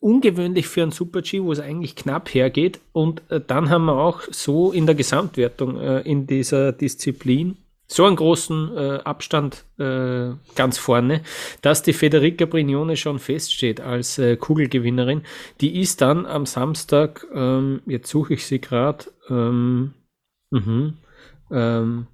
ungewöhnlich 0.01 0.67
für 0.67 0.83
einen 0.83 0.91
Super-G, 0.91 1.43
wo 1.43 1.53
es 1.53 1.61
eigentlich 1.61 1.95
knapp 1.95 2.33
hergeht. 2.35 2.81
Und 2.93 3.23
äh, 3.31 3.41
dann 3.47 3.71
haben 3.71 3.85
wir 3.85 3.97
auch 3.97 4.23
so 4.31 4.73
in 4.73 4.87
der 4.87 4.95
Gesamtwertung 4.95 5.79
äh, 5.79 6.01
in 6.01 6.27
dieser 6.27 6.73
Disziplin 6.73 7.57
so 7.87 8.05
einen 8.05 8.17
großen 8.17 8.77
äh, 8.77 8.99
Abstand 9.05 9.65
äh, 9.79 10.31
ganz 10.55 10.79
vorne, 10.79 11.23
dass 11.61 11.83
die 11.83 11.93
Federica 11.93 12.47
Brignone 12.47 12.97
schon 12.97 13.19
feststeht 13.19 13.81
als 13.81 14.17
äh, 14.19 14.37
Kugelgewinnerin. 14.37 15.23
Die 15.61 15.81
ist 15.81 16.01
dann 16.01 16.25
am 16.25 16.47
Samstag, 16.47 17.27
ähm, 17.35 17.83
jetzt 17.87 18.09
suche 18.09 18.35
ich 18.35 18.47
sie 18.47 18.61
gerade, 18.61 19.07
ähm, 19.29 19.95
mhm, 20.51 20.95
ähm, 21.51 22.07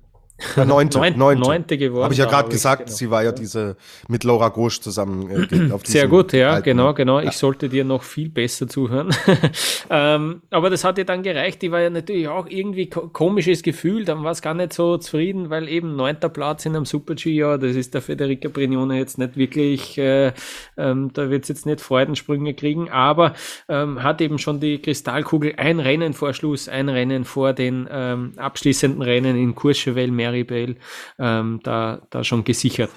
ja, 0.56 0.64
neunte, 0.66 0.98
neunte, 0.98 1.40
neunte 1.40 1.78
geworden. 1.78 2.04
Habe 2.04 2.14
ich 2.14 2.20
ja 2.20 2.26
gerade 2.26 2.48
gesagt, 2.48 2.86
genau. 2.86 2.96
sie 2.96 3.10
war 3.10 3.24
ja 3.24 3.32
diese 3.32 3.76
mit 4.08 4.24
Laura 4.24 4.50
Gosch 4.50 4.80
zusammen. 4.80 5.30
Äh, 5.30 5.70
Sehr 5.84 6.08
gut, 6.08 6.32
ja, 6.32 6.50
alten, 6.50 6.64
genau, 6.64 6.92
genau. 6.92 7.20
Ja. 7.20 7.28
Ich 7.28 7.36
sollte 7.36 7.68
dir 7.68 7.84
noch 7.84 8.02
viel 8.02 8.28
besser 8.28 8.68
zuhören. 8.68 9.14
ähm, 9.90 10.42
aber 10.50 10.68
das 10.68 10.84
hat 10.84 10.98
ja 10.98 11.04
dann 11.04 11.22
gereicht. 11.22 11.62
Die 11.62 11.72
war 11.72 11.80
ja 11.80 11.90
natürlich 11.90 12.28
auch 12.28 12.46
irgendwie 12.48 12.88
komisches 12.88 13.62
Gefühl. 13.62 14.04
Dann 14.04 14.24
war 14.24 14.32
es 14.32 14.42
gar 14.42 14.54
nicht 14.54 14.74
so 14.74 14.98
zufrieden, 14.98 15.48
weil 15.48 15.68
eben 15.68 15.96
neunter 15.96 16.28
Platz 16.28 16.66
in 16.66 16.76
einem 16.76 16.84
Super-G, 16.84 17.30
ja, 17.30 17.56
das 17.56 17.74
ist 17.74 17.94
der 17.94 18.02
Federica 18.02 18.48
Brignone 18.48 18.98
jetzt 18.98 19.18
nicht 19.18 19.36
wirklich, 19.36 19.96
äh, 19.96 20.32
ähm, 20.76 21.10
da 21.14 21.30
wird 21.30 21.44
es 21.44 21.48
jetzt 21.48 21.66
nicht 21.66 21.80
Freudensprünge 21.80 22.52
kriegen, 22.54 22.90
aber 22.90 23.34
ähm, 23.68 24.02
hat 24.02 24.20
eben 24.20 24.38
schon 24.38 24.60
die 24.60 24.82
Kristallkugel 24.82 25.54
ein 25.56 25.80
Rennen 25.80 26.12
vor 26.12 26.34
Schluss, 26.34 26.68
ein 26.68 26.88
Rennen 26.88 27.24
vor 27.24 27.52
den 27.52 27.88
ähm, 27.90 28.32
abschließenden 28.36 29.00
Rennen 29.00 29.36
in 29.36 29.54
Courchevel 29.54 30.10
mehr 30.10 30.25
Maribel 30.26 30.76
ähm, 31.18 31.60
da, 31.62 32.02
da 32.10 32.24
schon 32.24 32.44
gesichert. 32.44 32.90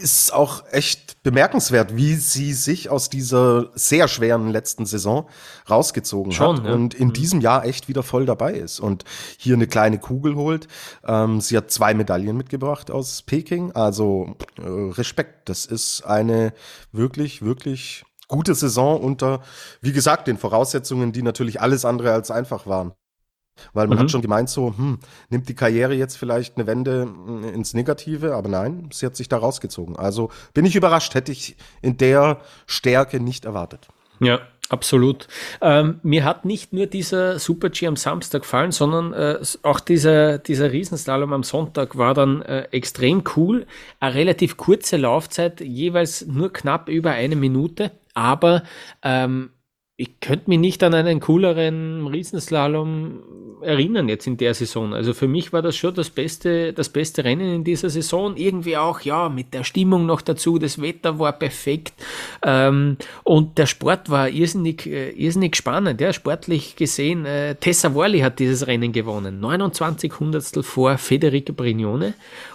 Ist 0.00 0.34
auch 0.34 0.64
echt 0.72 1.22
bemerkenswert, 1.22 1.96
wie 1.96 2.14
sie 2.14 2.52
sich 2.52 2.90
aus 2.90 3.08
dieser 3.08 3.70
sehr 3.74 4.08
schweren 4.08 4.50
letzten 4.50 4.84
Saison 4.84 5.28
rausgezogen 5.70 6.32
schon, 6.32 6.58
hat 6.58 6.66
ja. 6.66 6.72
und 6.72 6.94
in 6.94 7.08
mhm. 7.08 7.12
diesem 7.14 7.40
Jahr 7.40 7.64
echt 7.64 7.88
wieder 7.88 8.02
voll 8.02 8.26
dabei 8.26 8.52
ist 8.52 8.78
und 8.78 9.04
hier 9.38 9.54
eine 9.54 9.66
kleine 9.66 9.98
Kugel 9.98 10.34
holt. 10.36 10.68
Ähm, 11.06 11.40
sie 11.40 11.56
hat 11.56 11.70
zwei 11.70 11.94
Medaillen 11.94 12.36
mitgebracht 12.36 12.90
aus 12.90 13.22
Peking, 13.22 13.72
also 13.72 14.36
äh, 14.58 14.68
Respekt. 14.68 15.48
Das 15.48 15.64
ist 15.64 16.02
eine 16.02 16.52
wirklich, 16.92 17.42
wirklich 17.42 18.04
gute 18.28 18.54
Saison 18.54 19.00
unter, 19.00 19.40
wie 19.80 19.92
gesagt, 19.92 20.28
den 20.28 20.38
Voraussetzungen, 20.38 21.12
die 21.12 21.22
natürlich 21.22 21.60
alles 21.60 21.84
andere 21.84 22.12
als 22.12 22.30
einfach 22.30 22.66
waren. 22.66 22.92
Weil 23.72 23.86
man 23.86 23.98
mhm. 23.98 24.02
hat 24.02 24.10
schon 24.10 24.22
gemeint, 24.22 24.48
so, 24.48 24.74
hm, 24.76 24.98
nimmt 25.30 25.48
die 25.48 25.54
Karriere 25.54 25.94
jetzt 25.94 26.16
vielleicht 26.16 26.56
eine 26.56 26.66
Wende 26.66 27.02
hm, 27.02 27.44
ins 27.54 27.74
Negative, 27.74 28.34
aber 28.34 28.48
nein, 28.48 28.88
sie 28.92 29.06
hat 29.06 29.16
sich 29.16 29.28
da 29.28 29.38
rausgezogen. 29.38 29.96
Also 29.96 30.30
bin 30.52 30.64
ich 30.64 30.76
überrascht, 30.76 31.14
hätte 31.14 31.32
ich 31.32 31.56
in 31.82 31.96
der 31.96 32.40
Stärke 32.66 33.20
nicht 33.20 33.44
erwartet. 33.44 33.88
Ja, 34.20 34.40
absolut. 34.68 35.28
Ähm, 35.60 36.00
mir 36.02 36.24
hat 36.24 36.44
nicht 36.44 36.72
nur 36.72 36.86
dieser 36.86 37.38
Super-G 37.38 37.86
am 37.86 37.96
Samstag 37.96 38.42
gefallen, 38.42 38.72
sondern 38.72 39.12
äh, 39.12 39.38
auch 39.62 39.80
dieser, 39.80 40.38
dieser 40.38 40.72
Riesenslalom 40.72 41.32
am 41.32 41.42
Sonntag 41.42 41.98
war 41.98 42.14
dann 42.14 42.42
äh, 42.42 42.62
extrem 42.70 43.24
cool. 43.36 43.66
Eine 44.00 44.14
relativ 44.14 44.56
kurze 44.56 44.96
Laufzeit, 44.96 45.60
jeweils 45.60 46.26
nur 46.26 46.52
knapp 46.52 46.88
über 46.88 47.10
eine 47.10 47.36
Minute, 47.36 47.90
aber 48.14 48.62
ähm, 49.02 49.50
ich 49.96 50.18
könnte 50.20 50.50
mich 50.50 50.58
nicht 50.58 50.82
an 50.82 50.92
einen 50.92 51.20
cooleren 51.20 52.06
Riesenslalom 52.08 53.22
erinnern 53.64 54.08
jetzt 54.08 54.26
in 54.26 54.36
der 54.36 54.52
Saison. 54.52 54.92
Also 54.92 55.14
für 55.14 55.28
mich 55.28 55.52
war 55.52 55.62
das 55.62 55.76
schon 55.76 55.94
das 55.94 56.10
beste, 56.10 56.72
das 56.72 56.88
beste 56.88 57.24
Rennen 57.24 57.54
in 57.54 57.64
dieser 57.64 57.88
Saison. 57.88 58.36
Irgendwie 58.36 58.76
auch, 58.76 59.00
ja, 59.00 59.28
mit 59.28 59.54
der 59.54 59.64
Stimmung 59.64 60.04
noch 60.04 60.20
dazu. 60.20 60.58
Das 60.58 60.82
Wetter 60.82 61.18
war 61.18 61.32
perfekt. 61.32 61.94
Ähm, 62.42 62.96
und 63.22 63.56
der 63.56 63.66
Sport 63.66 64.10
war 64.10 64.28
irrsinnig, 64.28 64.86
äh, 64.86 65.10
irrsinnig 65.10 65.56
spannend. 65.56 66.00
Ja, 66.00 66.12
sportlich 66.12 66.76
gesehen. 66.76 67.24
Äh, 67.24 67.54
Tessa 67.54 67.94
Worley 67.94 68.20
hat 68.20 68.38
dieses 68.40 68.66
Rennen 68.66 68.92
gewonnen. 68.92 69.40
29 69.40 70.18
Hundertstel 70.18 70.62
vor 70.62 70.98
Federica 70.98 71.52
Brignone 71.52 72.14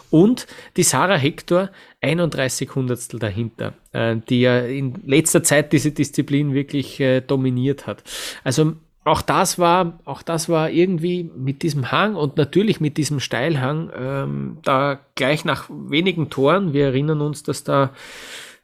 und 0.10 0.48
die 0.76 0.84
Sarah 0.84 1.18
Hector 1.18 1.70
31 2.02 2.76
Hundertstel 2.76 3.20
dahinter, 3.20 3.74
äh, 3.92 4.16
die 4.30 4.42
ja 4.42 4.60
in 4.60 5.02
letzter 5.06 5.44
Zeit 5.44 5.74
diese 5.74 5.92
Disziplin 5.92 6.54
wirklich 6.54 7.00
äh, 7.00 7.22
dominiert 7.22 7.88
hat. 7.88 8.04
Also 8.44 8.74
auch 9.06 9.22
das 9.22 9.58
war, 9.58 10.00
auch 10.06 10.22
das 10.22 10.50
war 10.50 10.70
irgendwie 10.70 11.30
mit 11.36 11.64
diesem 11.64 11.92
Hang 11.92 12.16
und 12.16 12.38
natürlich 12.38 12.80
mit 12.80 12.98
diesem 12.98 13.20
Steilhang 13.20 13.92
ähm, 13.98 14.58
da 14.64 15.00
gleich 15.16 15.46
nach 15.46 15.70
wenigen 15.70 16.30
Toren. 16.30 16.74
Wir 16.74 16.86
erinnern 16.86 17.22
uns, 17.22 17.44
dass 17.44 17.64
da 17.64 17.92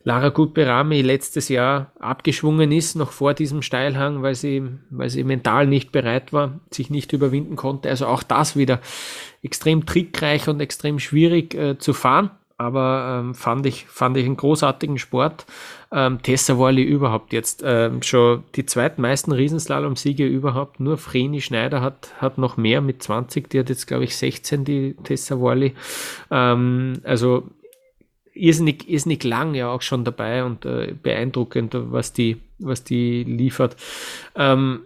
Lara 0.04 0.30
Gutberami 0.30 1.02
letztes 1.02 1.50
Jahr 1.50 1.91
abgeschwungen 2.00 2.71
ist, 2.71 2.95
noch 2.95 3.12
vor 3.12 3.34
diesem 3.34 3.63
Steilhang, 3.63 4.21
weil 4.21 4.36
sie, 4.36 4.62
weil 4.91 5.10
sie 5.10 5.24
mental 5.24 5.65
nicht 5.65 5.91
bereit 5.91 6.32
war, 6.32 6.60
sich 6.69 6.91
nicht 6.91 7.12
überwinden 7.12 7.56
konnte. 7.56 7.89
Also 7.89 8.06
auch 8.06 8.21
das 8.21 8.56
wieder 8.56 8.82
extrem 9.41 9.88
trickreich 9.88 10.48
und 10.48 10.60
extrem 10.60 11.00
schwierig 11.00 11.56
äh, 11.56 11.80
zu 11.80 11.93
fahren. 11.93 12.30
Aber 12.58 13.20
ähm, 13.20 13.36
fand, 13.36 13.65
ich, 13.65 13.86
fand 13.86 14.15
ich 14.15 14.26
einen 14.26 14.38
großartigen 14.38 14.98
Sport. 14.98 15.46
Ähm, 15.91 16.22
Tessa 16.22 16.58
Worley 16.58 16.84
überhaupt 16.84 17.34
jetzt 17.34 17.63
ähm, 17.65 18.02
schon 18.02 18.44
die 18.56 18.65
zweitmeisten 18.65 19.34
Riesenslalom-Siege 19.34 20.26
überhaupt. 20.26 20.80
Nur 20.80 20.98
Vreni 20.98 21.41
Schneider 21.41 21.82
hat, 21.82 22.13
hat 22.20 22.38
noch 22.38 22.56
mehr 22.56 22.80
mit 22.80 23.04
20. 23.04 23.50
Die 23.50 23.60
hat 23.60 23.70
jetzt, 23.70 23.88
glaube 23.88 24.06
ich, 24.06 24.15
16, 24.15 24.63
die 24.63 24.96
Tessa 25.04 25.38
Worley. 25.39 25.74
Ähm, 26.32 27.02
also 27.04 27.44
irrsinnig, 28.34 28.89
irrsinnig 28.89 29.24
lang 29.24 29.54
ja 29.54 29.70
auch 29.70 29.82
schon 29.82 30.06
dabei 30.06 30.44
und 30.46 30.65
äh, 30.65 30.94
beeindruckend, 31.02 31.76
was 31.76 32.13
die, 32.13 32.38
was 32.60 32.86
die 32.86 33.24
liefert. 33.24 33.76
Ähm, 34.36 34.82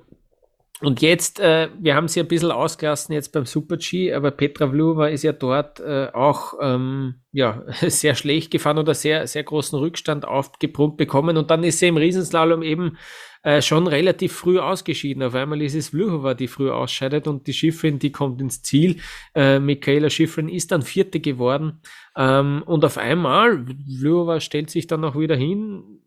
und 0.81 1.01
jetzt, 1.01 1.41
äh, 1.41 1.69
wir 1.77 1.95
haben 1.95 2.07
sie 2.07 2.21
ein 2.21 2.27
bisschen 2.27 2.51
ausgelassen 2.51 3.13
jetzt 3.13 3.33
beim 3.33 3.45
Super 3.45 3.75
G, 3.75 4.13
aber 4.13 4.31
Petra 4.31 4.69
Vlhova 4.69 5.07
ist 5.07 5.23
ja 5.23 5.33
dort 5.33 5.81
äh, 5.81 6.07
auch 6.13 6.53
ähm, 6.61 7.15
ja, 7.33 7.63
sehr 7.81 8.15
schlecht 8.15 8.49
gefahren 8.49 8.77
oder 8.77 8.93
sehr, 8.93 9.27
sehr 9.27 9.43
großen 9.43 9.77
Rückstand 9.77 10.25
aufgebrummt 10.25 10.95
bekommen. 10.95 11.35
Und 11.35 11.51
dann 11.51 11.65
ist 11.65 11.79
sie 11.79 11.87
im 11.87 11.97
Riesenslalom 11.97 12.63
eben 12.63 12.97
äh, 13.43 13.61
schon 13.61 13.87
relativ 13.87 14.31
früh 14.31 14.57
ausgeschieden. 14.57 15.21
Auf 15.21 15.35
einmal 15.35 15.61
ist 15.61 15.75
es 15.75 15.89
Vlhova, 15.89 16.33
die 16.33 16.47
früh 16.47 16.71
ausscheidet 16.71 17.27
und 17.27 17.47
die 17.47 17.53
Schifferin, 17.53 17.99
die 17.99 18.13
kommt 18.13 18.39
ins 18.41 18.61
Ziel. 18.61 19.01
Äh, 19.35 19.59
Michaela 19.59 20.09
Schifferin 20.09 20.47
ist 20.47 20.71
dann 20.71 20.81
Vierte 20.81 21.19
geworden. 21.19 21.81
Ähm, 22.15 22.63
und 22.65 22.85
auf 22.85 22.97
einmal, 22.97 23.65
Vlhova 23.99 24.39
stellt 24.39 24.69
sich 24.69 24.87
dann 24.87 25.03
auch 25.03 25.17
wieder 25.17 25.35
hin, 25.35 25.99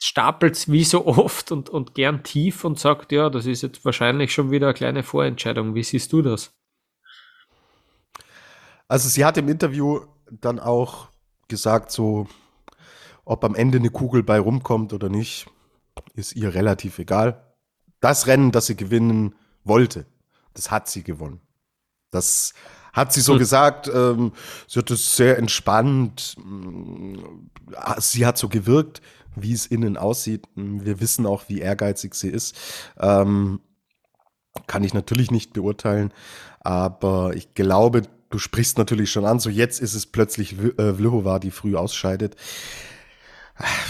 stapelt 0.00 0.68
wie 0.68 0.84
so 0.84 1.06
oft 1.06 1.52
und, 1.52 1.68
und 1.68 1.94
gern 1.94 2.24
tief 2.24 2.64
und 2.64 2.78
sagt, 2.78 3.12
ja, 3.12 3.30
das 3.30 3.46
ist 3.46 3.62
jetzt 3.62 3.84
wahrscheinlich 3.84 4.32
schon 4.32 4.50
wieder 4.50 4.68
eine 4.68 4.74
kleine 4.74 5.02
Vorentscheidung. 5.04 5.74
Wie 5.74 5.84
siehst 5.84 6.12
du 6.12 6.22
das? 6.22 6.52
Also 8.88 9.08
sie 9.08 9.24
hat 9.24 9.36
im 9.36 9.48
Interview 9.48 10.00
dann 10.30 10.58
auch 10.58 11.08
gesagt, 11.46 11.92
so, 11.92 12.26
ob 13.24 13.44
am 13.44 13.54
Ende 13.54 13.78
eine 13.78 13.90
Kugel 13.90 14.24
bei 14.24 14.40
rumkommt 14.40 14.92
oder 14.92 15.08
nicht, 15.08 15.46
ist 16.14 16.34
ihr 16.34 16.54
relativ 16.54 16.98
egal. 16.98 17.54
Das 18.00 18.26
Rennen, 18.26 18.50
das 18.50 18.66
sie 18.66 18.76
gewinnen 18.76 19.36
wollte, 19.62 20.06
das 20.54 20.70
hat 20.70 20.88
sie 20.88 21.04
gewonnen. 21.04 21.40
Das 22.10 22.54
hat 22.92 23.12
sie 23.12 23.20
so 23.20 23.34
hm. 23.34 23.38
gesagt. 23.38 23.88
Ähm, 23.92 24.32
sie 24.66 24.80
hat 24.80 24.90
es 24.90 25.16
sehr 25.16 25.38
entspannt. 25.38 26.36
Sie 27.98 28.26
hat 28.26 28.38
so 28.38 28.48
gewirkt, 28.48 29.00
wie 29.36 29.52
es 29.52 29.66
innen 29.66 29.96
aussieht. 29.96 30.46
Wir 30.54 31.00
wissen 31.00 31.26
auch, 31.26 31.44
wie 31.48 31.60
ehrgeizig 31.60 32.14
sie 32.14 32.28
ist. 32.28 32.56
Ähm, 32.98 33.60
kann 34.66 34.84
ich 34.84 34.94
natürlich 34.94 35.30
nicht 35.30 35.52
beurteilen, 35.52 36.12
aber 36.60 37.32
ich 37.34 37.54
glaube, 37.54 38.02
du 38.30 38.38
sprichst 38.38 38.78
natürlich 38.78 39.10
schon 39.10 39.24
an. 39.24 39.38
So 39.38 39.50
jetzt 39.50 39.80
ist 39.80 39.94
es 39.94 40.06
plötzlich 40.06 40.56
äh, 40.58 40.94
Vlhova, 40.94 41.38
die 41.38 41.50
früh 41.50 41.76
ausscheidet. 41.76 42.36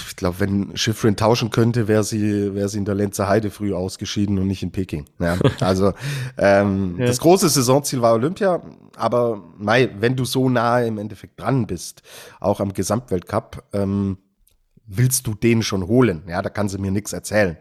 Ich 0.09 0.16
glaube, 0.16 0.40
wenn 0.40 0.76
Schifrin 0.76 1.16
tauschen 1.16 1.50
könnte, 1.50 1.87
wäre 1.87 2.03
sie, 2.03 2.55
wäre 2.55 2.68
sie 2.68 2.79
in 2.79 2.85
der 2.85 2.96
Lenzer 2.96 3.29
Heide 3.29 3.50
früh 3.50 3.72
ausgeschieden 3.72 4.38
und 4.38 4.48
nicht 4.48 4.64
in 4.64 4.72
Peking. 4.72 5.07
Ja, 5.20 5.38
also 5.61 5.92
ähm, 6.37 6.96
ja. 6.98 7.07
das 7.07 7.20
große 7.20 7.48
Saisonziel 7.48 8.03
war 8.03 8.14
Olympia, 8.14 8.62
aber 8.96 9.44
Mai, 9.59 9.90
wenn 10.00 10.16
du 10.16 10.24
so 10.24 10.48
nahe 10.48 10.87
im 10.87 10.98
Endeffekt 10.98 11.38
dran 11.40 11.68
bist, 11.68 12.03
auch 12.40 12.59
am 12.61 12.72
Gesamtweltcup, 12.72 13.62
ähm, 13.72 14.18
willst 14.90 15.26
du 15.26 15.35
den 15.35 15.62
schon 15.62 15.87
holen? 15.87 16.22
Ja, 16.29 16.42
da 16.42 16.50
kann 16.50 16.68
sie 16.68 16.79
mir 16.79 16.90
nichts 16.90 17.12
erzählen. 17.12 17.57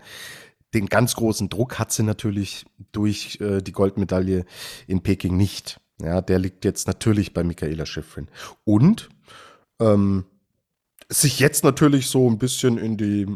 Den 0.74 0.88
ganz 0.88 1.16
großen 1.16 1.50
Druck 1.50 1.80
hat 1.80 1.92
sie 1.92 2.04
natürlich 2.04 2.66
durch 2.92 3.40
äh, 3.42 3.62
die 3.62 3.72
Goldmedaille 3.72 4.46
in 4.88 5.02
Peking 5.02 5.38
nicht. 5.38 5.80
Ja, 6.02 6.22
der 6.22 6.40
liegt 6.40 6.66
jetzt 6.66 6.88
natürlich 6.88 7.34
bei 7.34 7.44
Michaela 7.44 7.86
Schifrin. 7.86 8.28
Und 8.66 9.10
ähm, 9.80 10.26
sich 11.10 11.40
jetzt 11.40 11.64
natürlich 11.64 12.08
so 12.08 12.30
ein 12.30 12.38
bisschen 12.38 12.78
in 12.78 12.98
die 12.98 13.28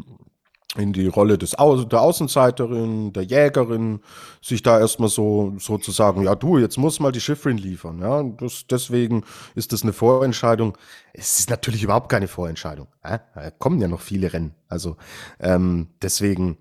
in 0.76 0.92
die 0.92 1.06
Rolle 1.06 1.38
des 1.38 1.58
Au 1.58 1.84
der 1.84 2.00
Außenseiterin, 2.00 3.12
der 3.12 3.22
Jägerin, 3.22 4.00
sich 4.42 4.62
da 4.62 4.78
erstmal 4.78 5.08
so 5.08 5.54
sozusagen, 5.58 6.22
ja 6.22 6.34
du, 6.34 6.58
jetzt 6.58 6.76
muss 6.76 7.00
mal 7.00 7.12
die 7.12 7.20
Schiffrin 7.20 7.58
liefern, 7.58 8.00
ja, 8.00 8.22
das, 8.22 8.66
deswegen 8.68 9.24
ist 9.54 9.72
das 9.72 9.82
eine 9.82 9.92
Vorentscheidung. 9.92 10.76
Es 11.12 11.38
ist 11.38 11.50
natürlich 11.50 11.82
überhaupt 11.82 12.08
keine 12.08 12.28
Vorentscheidung, 12.28 12.88
ja? 13.04 13.20
da 13.34 13.50
kommen 13.50 13.80
ja 13.80 13.88
noch 13.88 14.00
viele 14.00 14.32
Rennen, 14.32 14.54
also 14.68 14.96
ähm, 15.40 15.88
deswegen 16.02 16.58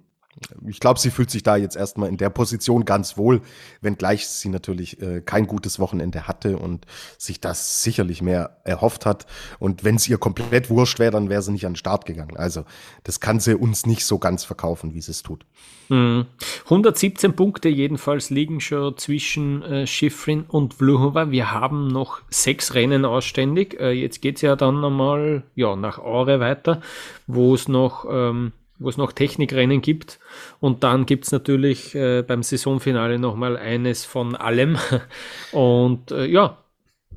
ich 0.68 0.80
glaube, 0.80 1.00
sie 1.00 1.12
fühlt 1.12 1.30
sich 1.30 1.44
da 1.44 1.56
jetzt 1.56 1.76
erstmal 1.76 2.10
in 2.10 2.18
der 2.18 2.30
Position 2.30 2.86
ganz 2.86 3.18
wohl, 3.18 3.42
wenngleich 3.82 4.28
sie 4.28 4.50
natürlich 4.50 5.02
äh, 5.02 5.22
kein 5.22 5.48
gutes 5.48 5.80
Wochenende 5.80 6.28
hatte 6.28 6.58
und 6.58 6.86
sich 7.18 7.40
das 7.40 7.84
sicherlich 7.84 8.22
mehr 8.22 8.58
erhofft 8.64 9.06
hat. 9.06 9.26
Und 9.60 9.84
wenn 9.84 9.96
es 9.96 10.08
ihr 10.08 10.18
komplett 10.18 10.70
wurscht 10.70 11.00
wäre, 11.00 11.12
dann 11.12 11.30
wäre 11.30 11.42
sie 11.42 11.52
nicht 11.52 11.66
an 11.66 11.74
den 11.74 11.78
Start 11.78 12.06
gegangen. 12.06 12.38
Also 12.38 12.66
das 13.04 13.20
kann 13.20 13.40
sie 13.40 13.56
uns 13.56 13.86
nicht 13.86 14.06
so 14.06 14.20
ganz 14.20 14.44
verkaufen, 14.44 14.94
wie 14.94 15.02
sie 15.02 15.12
es 15.12 15.24
tut. 15.24 15.46
Hm. 15.90 16.26
117 16.66 17.36
Punkte 17.36 17.70
jedenfalls 17.70 18.30
liegen 18.30 18.62
schon 18.62 18.98
zwischen 18.98 19.62
äh, 19.64 19.88
Schifrin 19.88 20.46
und 20.48 20.76
Vluhova. 20.76 21.30
Wir 21.30 21.52
haben 21.52 21.88
noch 21.88 22.22
sechs 22.30 22.74
Rennen 22.74 23.06
ausständig. 23.06 23.80
Äh, 23.80 23.92
jetzt 23.92 24.22
geht's 24.22 24.42
ja 24.42 24.56
dann 24.56 24.82
nochmal 24.82 25.44
ja, 25.56 25.76
nach 25.76 26.00
Aure 26.00 26.40
weiter, 26.40 26.82
wo 27.28 27.54
es 27.54 27.68
noch... 27.68 28.06
Ähm, 28.10 28.54
wo 28.84 28.90
es 28.90 28.98
noch 28.98 29.12
Technikrennen 29.12 29.82
gibt. 29.82 30.20
Und 30.60 30.84
dann 30.84 31.06
gibt 31.06 31.26
es 31.26 31.32
natürlich 31.32 31.96
äh, 31.96 32.22
beim 32.22 32.44
Saisonfinale 32.44 33.18
nochmal 33.18 33.58
eines 33.58 34.06
von 34.06 34.36
allem. 34.36 34.78
Und 35.52 36.12
äh, 36.12 36.26
ja, 36.26 36.58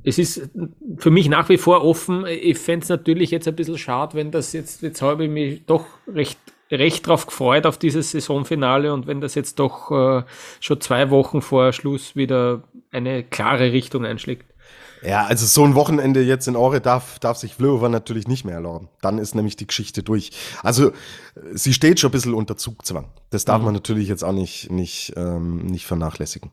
es 0.02 0.18
ist 0.18 0.50
für 0.98 1.11
mich 1.11 1.29
nach 1.29 1.48
wie 1.48 1.59
vor 1.59 1.85
offen. 1.85 2.24
Ich 2.26 2.59
fände 2.59 2.85
es 2.85 2.88
natürlich 2.88 3.33
jetzt 3.33 3.48
ein 3.48 3.57
bisschen 3.57 3.76
schade, 3.76 4.14
wenn 4.14 4.31
das 4.31 4.52
jetzt, 4.52 4.83
jetzt 4.83 5.02
habe 5.02 5.24
ich 5.24 5.31
mich 5.31 5.66
doch 5.66 5.85
recht, 6.07 6.38
recht 6.70 7.07
drauf 7.07 7.26
gefreut 7.26 7.66
auf 7.66 7.76
dieses 7.76 8.12
Saisonfinale 8.12 8.92
und 8.92 9.09
wenn 9.09 9.20
das 9.20 9.35
jetzt 9.35 9.59
doch 9.59 9.90
äh, 9.90 10.22
schon 10.61 10.81
zwei 10.81 11.11
Wochen 11.11 11.42
vor 11.42 11.72
Schluss 11.72 12.14
wieder 12.14 12.62
eine 12.92 13.24
klare 13.24 13.72
Richtung 13.72 14.05
einschlägt. 14.05 14.46
Ja, 15.03 15.25
also 15.25 15.47
so 15.47 15.65
ein 15.65 15.75
Wochenende 15.75 16.23
jetzt 16.23 16.49
in 16.49 16.57
Ore 16.57 16.81
darf, 16.81 17.19
darf 17.19 17.37
sich 17.37 17.55
Vlhova 17.55 17.89
natürlich 17.89 18.27
nicht 18.29 18.45
mehr 18.45 18.55
erlauben. 18.55 18.89
Dann 19.03 19.19
ist 19.19 19.35
nämlich 19.35 19.57
die 19.57 19.67
Geschichte 19.67 20.03
durch. 20.03 20.33
Also 20.63 20.93
sie 21.53 21.73
steht 21.73 22.01
schon 22.01 22.09
ein 22.09 22.13
bisschen 22.13 22.35
unter 22.35 22.57
Zugzwang. 22.57 23.07
Das 23.31 23.45
darf 23.45 23.59
mhm. 23.59 23.67
man 23.67 23.75
natürlich 23.75 24.09
jetzt 24.09 24.25
auch 24.25 24.33
nicht, 24.33 24.71
nicht, 24.71 25.13
ähm, 25.17 25.67
nicht 25.67 25.87
vernachlässigen. 25.87 26.51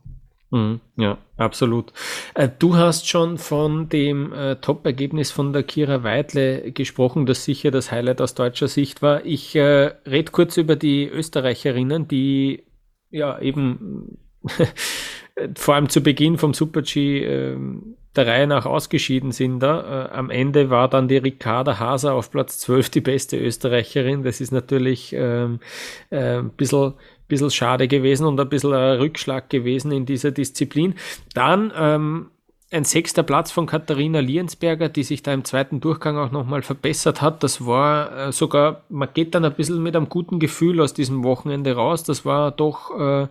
Mhm, 0.54 0.82
ja, 0.98 1.18
absolut. 1.36 1.94
Äh, 2.36 2.48
du 2.60 2.76
hast 2.76 3.10
schon 3.10 3.40
von 3.40 3.90
dem 3.90 4.32
äh, 4.34 4.58
Top-Ergebnis 4.58 5.32
von 5.32 5.52
der 5.52 5.64
Kira 5.64 6.04
Weidle 6.04 6.72
gesprochen, 6.74 7.26
das 7.26 7.44
sicher 7.44 7.72
das 7.72 7.92
Highlight 7.92 8.22
aus 8.22 8.36
deutscher 8.36 8.68
Sicht 8.68 9.02
war. 9.02 9.26
Ich 9.26 9.56
äh, 9.56 9.94
rede 10.06 10.32
kurz 10.32 10.58
über 10.58 10.76
die 10.76 11.08
Österreicherinnen, 11.08 12.08
die 12.08 12.66
ja 13.10 13.40
eben 13.40 14.20
vor 15.56 15.74
allem 15.74 15.90
zu 15.90 16.02
Beginn 16.02 16.38
vom 16.38 16.54
Super-G 16.54 17.24
äh, 17.26 17.58
der 18.16 18.28
Reihe 18.28 18.48
nach 18.48 18.66
ausgeschieden 18.66 19.32
sind 19.32 19.60
da. 19.60 20.06
Äh, 20.06 20.12
am 20.12 20.30
Ende 20.30 20.70
war 20.70 20.88
dann 20.88 21.08
die 21.08 21.18
Ricarda 21.18 21.80
Haser 21.80 22.14
auf 22.14 22.32
Platz 22.32 22.60
12 22.60 22.90
die 22.90 23.02
beste 23.02 23.38
Österreicherin. 23.38 24.24
Das 24.24 24.42
ist 24.42 24.52
natürlich 24.52 25.14
ähm, 25.14 25.60
äh, 26.10 26.38
ein 26.38 26.50
bisschen, 26.50 26.94
bisschen 27.28 27.52
schade 27.52 27.88
gewesen 27.88 28.26
und 28.28 28.40
ein 28.40 28.50
bisschen 28.50 28.74
ein 28.74 28.98
Rückschlag 28.98 29.50
gewesen 29.50 29.92
in 29.92 30.06
dieser 30.06 30.32
Disziplin. 30.32 30.96
Dann 31.34 31.74
ähm, 31.76 32.30
ein 32.74 32.86
sechster 32.86 33.24
Platz 33.24 33.52
von 33.52 33.68
Katharina 33.68 34.20
Liensberger, 34.20 34.90
die 34.90 35.04
sich 35.04 35.22
da 35.22 35.34
im 35.34 35.46
zweiten 35.46 35.80
Durchgang 35.80 36.18
auch 36.18 36.32
nochmal 36.32 36.64
verbessert 36.64 37.22
hat. 37.22 37.44
Das 37.44 37.66
war 37.66 38.28
äh, 38.28 38.32
sogar, 38.32 38.84
man 38.90 39.10
geht 39.14 39.36
dann 39.36 39.46
ein 39.46 39.54
bisschen 39.54 39.82
mit 39.82 39.96
einem 39.96 40.10
guten 40.10 40.40
Gefühl 40.40 40.82
aus 40.82 40.94
diesem 40.94 41.24
Wochenende 41.24 41.76
raus. 41.76 42.04
Das 42.04 42.26
war 42.26 42.52
doch 42.52 43.00
äh, 43.00 43.28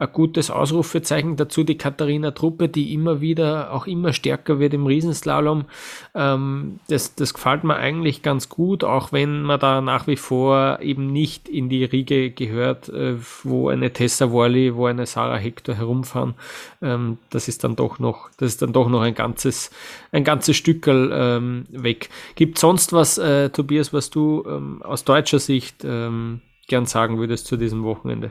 ein 0.00 0.12
gutes 0.14 0.50
Ausrufezeichen 0.50 1.36
dazu 1.36 1.62
die 1.62 1.76
Katharina 1.76 2.30
Truppe, 2.30 2.70
die 2.70 2.94
immer 2.94 3.20
wieder, 3.20 3.72
auch 3.74 3.86
immer 3.86 4.14
stärker 4.14 4.58
wird 4.58 4.72
im 4.72 4.86
Riesenslalom. 4.86 5.66
Ähm, 6.14 6.80
das, 6.88 7.14
das 7.14 7.34
gefällt 7.34 7.64
mir 7.64 7.76
eigentlich 7.76 8.22
ganz 8.22 8.48
gut, 8.48 8.82
auch 8.82 9.12
wenn 9.12 9.42
man 9.42 9.60
da 9.60 9.82
nach 9.82 10.06
wie 10.06 10.16
vor 10.16 10.78
eben 10.80 11.12
nicht 11.12 11.50
in 11.50 11.68
die 11.68 11.84
Riege 11.84 12.30
gehört, 12.30 12.88
äh, 12.88 13.16
wo 13.44 13.68
eine 13.68 13.92
Tessa 13.92 14.30
Worley, 14.30 14.74
wo 14.74 14.86
eine 14.86 15.04
Sarah 15.04 15.36
Hector 15.36 15.74
herumfahren. 15.74 16.34
Ähm, 16.80 17.18
das 17.28 17.48
ist 17.48 17.62
dann 17.62 17.76
doch 17.76 17.98
noch, 17.98 18.30
das 18.38 18.52
ist 18.52 18.62
dann 18.62 18.72
doch 18.72 18.88
noch 18.88 19.02
ein 19.02 19.14
ganzes, 19.14 19.70
ein 20.12 20.24
ganzes 20.24 20.56
Stückel 20.56 21.10
ähm, 21.12 21.66
weg. 21.68 22.08
Gibt 22.36 22.58
sonst 22.58 22.94
was, 22.94 23.18
äh, 23.18 23.50
Tobias, 23.50 23.92
was 23.92 24.08
du 24.08 24.44
ähm, 24.48 24.82
aus 24.82 25.04
deutscher 25.04 25.40
Sicht 25.40 25.84
ähm, 25.84 26.40
gern 26.68 26.86
sagen 26.86 27.18
würdest 27.18 27.46
zu 27.46 27.58
diesem 27.58 27.82
Wochenende? 27.84 28.30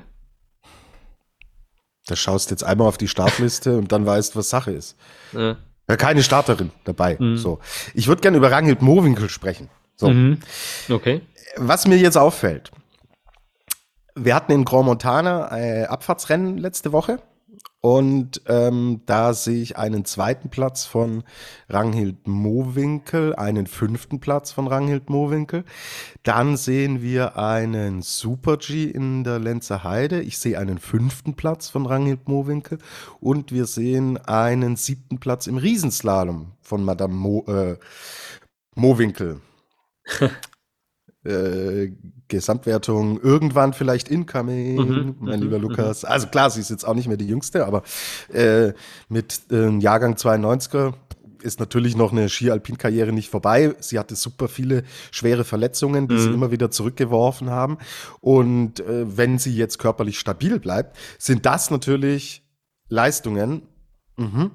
Da 2.10 2.16
schaust 2.16 2.50
jetzt 2.50 2.64
einmal 2.64 2.88
auf 2.88 2.98
die 2.98 3.08
Startliste 3.08 3.78
und 3.78 3.92
dann 3.92 4.06
weißt, 4.06 4.36
was 4.36 4.50
Sache 4.50 4.72
ist. 4.72 4.98
Ja. 5.32 5.58
keine 5.98 6.24
Starterin 6.24 6.72
dabei. 6.86 7.18
Mhm. 7.20 7.38
So. 7.38 7.60
Ich 7.94 8.08
würde 8.08 8.22
gerne 8.22 8.38
über 8.38 8.52
Ranghild 8.52 8.82
Mowinkel 8.82 9.30
sprechen. 9.30 9.70
So. 9.96 10.10
Mhm. 10.10 10.40
Okay. 10.90 11.22
Was 11.56 11.86
mir 11.88 11.98
jetzt 11.98 12.18
auffällt, 12.18 12.72
wir 14.16 14.34
hatten 14.34 14.52
in 14.52 14.66
Grand 14.66 14.86
Montana 14.86 15.50
ein 15.50 15.86
Abfahrtsrennen 15.86 16.58
letzte 16.58 16.92
Woche 16.92 17.20
und 17.82 18.42
ähm, 18.48 19.04
da 19.06 19.34
sehe 19.34 19.62
ich 19.62 19.78
einen 19.78 20.04
zweiten 20.04 20.50
Platz 20.50 20.84
von 20.86 21.24
Ranghild 21.70 22.28
Mowinkel, 22.28 23.34
einen 23.36 23.68
fünften 23.68 24.20
Platz 24.20 24.52
von 24.52 24.68
Ranghild 24.68 25.10
Mowinkel. 25.10 25.64
Dann 26.24 26.58
sehen 26.58 27.02
wir 27.02 27.38
einen 27.38 28.02
Super 28.02 28.58
G 28.58 28.84
in 28.84 29.24
der 29.24 29.40
Lenzer 29.40 29.86
Heide. 29.86 30.22
Ich 30.22 30.40
sehe 30.40 30.60
einen 30.60 30.78
fünften 30.78 31.36
Platz 31.36 31.70
von 31.70 31.86
Ranghild 31.86 32.28
Mowinkel. 32.28 32.80
Und 33.22 33.54
wir 33.54 33.66
sehen 33.66 34.18
einen 34.18 34.76
siebten 34.76 35.20
Platz 35.20 35.48
im 35.48 35.58
Riesenslalom 35.58 36.52
von 36.60 36.84
Madame 36.84 37.14
Mo, 37.14 37.46
äh, 37.48 37.78
Mowinkel. 38.76 39.40
Äh, 41.26 41.92
Gesamtwertung 42.30 43.20
irgendwann 43.20 43.74
vielleicht 43.74 44.08
incoming, 44.08 44.76
mhm, 44.76 45.16
mein 45.20 45.42
lieber 45.42 45.58
mhm, 45.58 45.64
Lukas. 45.64 46.06
Also 46.06 46.28
klar, 46.28 46.50
sie 46.50 46.62
ist 46.62 46.70
jetzt 46.70 46.86
auch 46.86 46.94
nicht 46.94 47.08
mehr 47.08 47.18
die 47.18 47.28
jüngste, 47.28 47.66
aber 47.66 47.84
äh, 48.32 48.74
mit 49.10 49.42
äh, 49.52 49.78
Jahrgang 49.80 50.14
92er 50.14 50.94
ist 51.42 51.60
natürlich 51.60 51.96
noch 51.96 52.12
eine 52.12 52.30
Ski-Alpin-Karriere 52.30 53.12
nicht 53.12 53.30
vorbei. 53.30 53.76
Sie 53.80 54.00
hatte 54.00 54.16
super 54.16 54.48
viele 54.48 54.84
schwere 55.12 55.44
Verletzungen, 55.44 56.08
die 56.08 56.16
mhm. 56.16 56.20
sie 56.20 56.30
immer 56.30 56.52
wieder 56.52 56.72
zurückgeworfen 56.72 57.50
haben. 57.50 57.78
Und 58.20 58.80
äh, 58.82 59.18
wenn 59.18 59.38
sie 59.38 59.56
jetzt 59.56 59.80
körperlich 59.80 60.20
stabil 60.20 60.60
bleibt, 60.60 60.98
sind 61.18 61.46
das 61.46 61.72
natürlich 61.72 62.44
Leistungen, 62.90 63.64
mhm. 64.18 64.52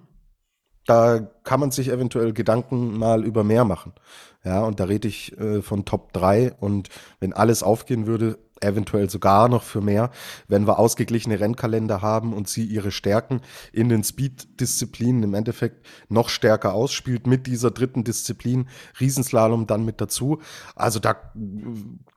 da 0.86 1.20
kann 1.44 1.60
man 1.60 1.70
sich 1.70 1.88
eventuell 1.88 2.32
Gedanken 2.32 2.98
mal 2.98 3.24
über 3.24 3.44
mehr 3.44 3.64
machen. 3.64 3.92
Ja, 4.44 4.62
und 4.64 4.78
da 4.78 4.84
rede 4.84 5.08
ich 5.08 5.38
äh, 5.38 5.62
von 5.62 5.84
Top 5.84 6.12
3. 6.12 6.54
Und 6.60 6.90
wenn 7.18 7.32
alles 7.32 7.62
aufgehen 7.62 8.06
würde, 8.06 8.38
eventuell 8.60 9.10
sogar 9.10 9.48
noch 9.48 9.62
für 9.62 9.80
mehr, 9.80 10.10
wenn 10.48 10.66
wir 10.66 10.78
ausgeglichene 10.78 11.40
Rennkalender 11.40 12.02
haben 12.02 12.32
und 12.32 12.48
sie 12.48 12.64
ihre 12.64 12.92
Stärken 12.92 13.40
in 13.72 13.88
den 13.88 14.04
Speed-Disziplinen 14.04 15.22
im 15.22 15.34
Endeffekt 15.34 15.86
noch 16.08 16.28
stärker 16.28 16.72
ausspielt 16.74 17.26
mit 17.26 17.46
dieser 17.46 17.70
dritten 17.70 18.04
Disziplin, 18.04 18.68
Riesenslalom 19.00 19.66
dann 19.66 19.84
mit 19.84 20.00
dazu. 20.00 20.40
Also 20.74 20.98
da 20.98 21.16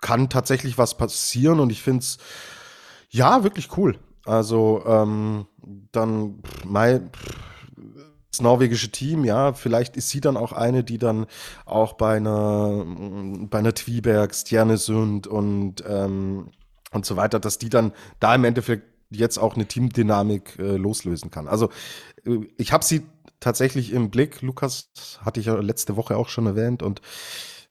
kann 0.02 0.30
tatsächlich 0.30 0.78
was 0.78 0.98
passieren 0.98 1.60
und 1.60 1.72
ich 1.72 1.82
finde 1.82 2.00
es 2.00 2.18
ja 3.10 3.44
wirklich 3.44 3.78
cool. 3.78 4.00
Also 4.26 4.84
ähm, 4.86 5.46
dann, 5.92 6.44
mein, 6.66 7.10
das 8.38 8.44
norwegische 8.44 8.92
Team, 8.92 9.26
ja, 9.26 9.54
vielleicht 9.54 9.98
ist 9.98 10.10
sie 10.10 10.22
dann 10.22 10.38
auch 10.38 10.52
eine, 10.52 10.84
die 10.84 11.00
dann 11.00 11.26
auch 11.66 11.94
bei 11.94 12.18
einer, 12.18 12.86
bei 13.50 13.58
einer 13.58 13.74
Twiberg, 13.74 14.36
Stjernesund 14.36 15.26
und, 15.26 15.84
ähm, 15.88 16.52
und 16.92 17.06
so 17.06 17.16
weiter, 17.18 17.40
dass 17.40 17.58
die 17.58 17.70
dann 17.70 17.94
da 18.20 18.36
im 18.36 18.44
Endeffekt 18.44 18.84
jetzt 19.10 19.40
auch 19.40 19.56
eine 19.56 19.66
Teamdynamik 19.66 20.60
äh, 20.60 20.78
loslösen 20.78 21.32
kann. 21.32 21.48
Also 21.48 21.70
äh, 22.26 22.40
ich 22.58 22.74
habe 22.74 22.86
sie 22.86 23.04
tatsächlich 23.40 23.92
im 23.92 24.12
Blick. 24.12 24.42
Lukas 24.42 24.90
hatte 25.22 25.40
ich 25.40 25.48
ja 25.48 25.56
letzte 25.56 25.96
Woche 25.96 26.16
auch 26.16 26.30
schon 26.30 26.46
erwähnt 26.46 26.84
und 26.84 27.02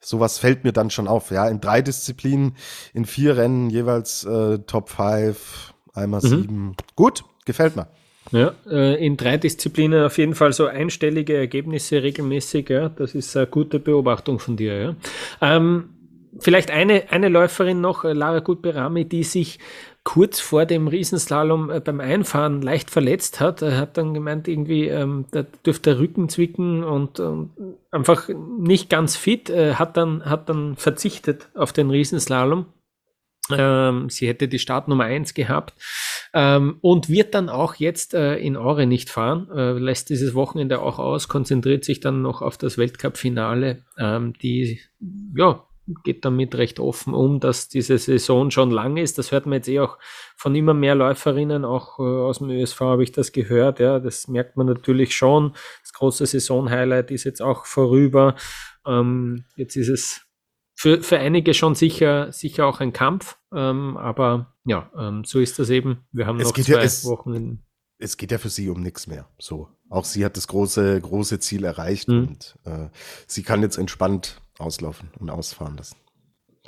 sowas 0.00 0.38
fällt 0.38 0.64
mir 0.64 0.72
dann 0.72 0.90
schon 0.90 1.06
auf. 1.06 1.30
Ja, 1.30 1.48
in 1.48 1.60
drei 1.60 1.80
Disziplinen, 1.80 2.56
in 2.92 3.04
vier 3.04 3.36
Rennen 3.36 3.70
jeweils 3.70 4.24
äh, 4.24 4.58
Top 4.60 4.88
5, 4.90 5.74
einmal 5.94 6.22
mhm. 6.22 6.28
sieben. 6.28 6.76
Gut, 6.96 7.24
gefällt 7.44 7.76
mir. 7.76 7.86
Ja, 8.32 8.54
äh, 8.68 9.04
in 9.04 9.16
drei 9.16 9.36
Disziplinen 9.36 10.04
auf 10.04 10.18
jeden 10.18 10.34
Fall 10.34 10.52
so 10.52 10.66
einstellige 10.66 11.36
Ergebnisse 11.36 12.02
regelmäßig, 12.02 12.68
ja. 12.70 12.88
Das 12.88 13.14
ist 13.14 13.36
eine 13.36 13.46
gute 13.46 13.78
Beobachtung 13.78 14.38
von 14.38 14.56
dir, 14.56 14.80
ja. 14.80 14.96
Ähm, 15.40 15.90
vielleicht 16.38 16.70
eine, 16.70 17.10
eine 17.10 17.28
Läuferin 17.28 17.80
noch, 17.80 18.04
äh, 18.04 18.12
Lara 18.12 18.40
Gutberami, 18.40 19.04
die 19.04 19.22
sich 19.22 19.58
kurz 20.06 20.38
vor 20.38 20.66
dem 20.66 20.86
Riesenslalom 20.86 21.68
äh, 21.68 21.80
beim 21.80 22.00
Einfahren 22.00 22.62
leicht 22.62 22.90
verletzt 22.90 23.40
hat. 23.40 23.62
Er 23.62 23.76
hat 23.76 23.96
dann 23.96 24.14
gemeint, 24.14 24.46
irgendwie, 24.46 24.86
ähm, 24.86 25.24
da 25.32 25.42
dürfte 25.42 25.90
der 25.90 25.98
Rücken 25.98 26.28
zwicken 26.28 26.84
und 26.84 27.18
ähm, 27.18 27.50
einfach 27.90 28.28
nicht 28.58 28.88
ganz 28.88 29.16
fit, 29.16 29.50
äh, 29.50 29.74
hat, 29.74 29.96
dann, 29.96 30.24
hat 30.24 30.48
dann 30.48 30.76
verzichtet 30.76 31.48
auf 31.54 31.72
den 31.72 31.90
Riesenslalom. 31.90 32.66
Ähm, 33.50 34.08
sie 34.10 34.26
hätte 34.26 34.48
die 34.48 34.58
Startnummer 34.58 35.04
1 35.04 35.34
gehabt 35.34 35.74
ähm, 36.34 36.78
und 36.80 37.08
wird 37.08 37.34
dann 37.34 37.48
auch 37.48 37.74
jetzt 37.76 38.14
äh, 38.14 38.36
in 38.36 38.56
Aure 38.56 38.86
nicht 38.86 39.10
fahren, 39.10 39.48
äh, 39.54 39.72
lässt 39.72 40.10
dieses 40.10 40.34
Wochenende 40.34 40.80
auch 40.80 40.98
aus, 40.98 41.28
konzentriert 41.28 41.84
sich 41.84 42.00
dann 42.00 42.22
noch 42.22 42.42
auf 42.42 42.58
das 42.58 42.76
Weltcup-Finale. 42.78 43.84
Ähm, 43.98 44.32
die, 44.42 44.80
ja, 45.36 45.64
geht 46.04 46.24
damit 46.24 46.54
recht 46.56 46.80
offen 46.80 47.14
um, 47.14 47.40
dass 47.40 47.68
diese 47.68 47.98
Saison 47.98 48.50
schon 48.50 48.70
lang 48.70 48.96
ist. 48.96 49.18
Das 49.18 49.30
hört 49.30 49.46
man 49.46 49.54
jetzt 49.54 49.68
eh 49.68 49.80
auch 49.80 49.98
von 50.36 50.54
immer 50.54 50.74
mehr 50.74 50.94
Läuferinnen, 50.94 51.64
auch 51.64 51.98
äh, 51.98 52.02
aus 52.02 52.38
dem 52.38 52.50
ÖSV 52.50 52.80
habe 52.80 53.02
ich 53.04 53.12
das 53.12 53.32
gehört. 53.32 53.78
Ja, 53.78 54.00
das 54.00 54.28
merkt 54.28 54.56
man 54.56 54.66
natürlich 54.66 55.14
schon. 55.14 55.52
Das 55.82 55.92
große 55.92 56.26
Saisonhighlight 56.26 57.10
ist 57.10 57.24
jetzt 57.24 57.40
auch 57.40 57.66
vorüber. 57.66 58.34
Ähm, 58.86 59.44
jetzt 59.56 59.76
ist 59.76 59.88
es 59.88 60.25
für, 60.76 61.02
für 61.02 61.18
einige 61.18 61.54
schon 61.54 61.74
sicher, 61.74 62.30
sicher 62.32 62.66
auch 62.66 62.80
ein 62.80 62.92
Kampf, 62.92 63.38
ähm, 63.52 63.96
aber 63.96 64.54
ja, 64.66 64.90
ähm, 64.96 65.24
so 65.24 65.40
ist 65.40 65.58
das 65.58 65.70
eben. 65.70 66.04
Wir 66.12 66.26
haben 66.26 66.38
es 66.38 66.48
noch 66.48 66.52
zwei 66.52 66.72
ja, 66.74 66.82
es, 66.82 67.04
Wochen. 67.06 67.34
In 67.34 67.62
es 67.98 68.18
geht 68.18 68.30
ja 68.30 68.36
für 68.36 68.50
sie 68.50 68.68
um 68.68 68.82
nichts 68.82 69.06
mehr. 69.06 69.26
So, 69.38 69.68
auch 69.88 70.04
sie 70.04 70.22
hat 70.24 70.36
das 70.36 70.48
große, 70.48 71.00
große 71.00 71.38
Ziel 71.38 71.64
erreicht 71.64 72.08
mhm. 72.08 72.28
und 72.28 72.58
äh, 72.64 72.88
sie 73.26 73.42
kann 73.42 73.62
jetzt 73.62 73.78
entspannt 73.78 74.40
auslaufen 74.58 75.08
und 75.18 75.30
ausfahren 75.30 75.78
lassen. 75.78 75.96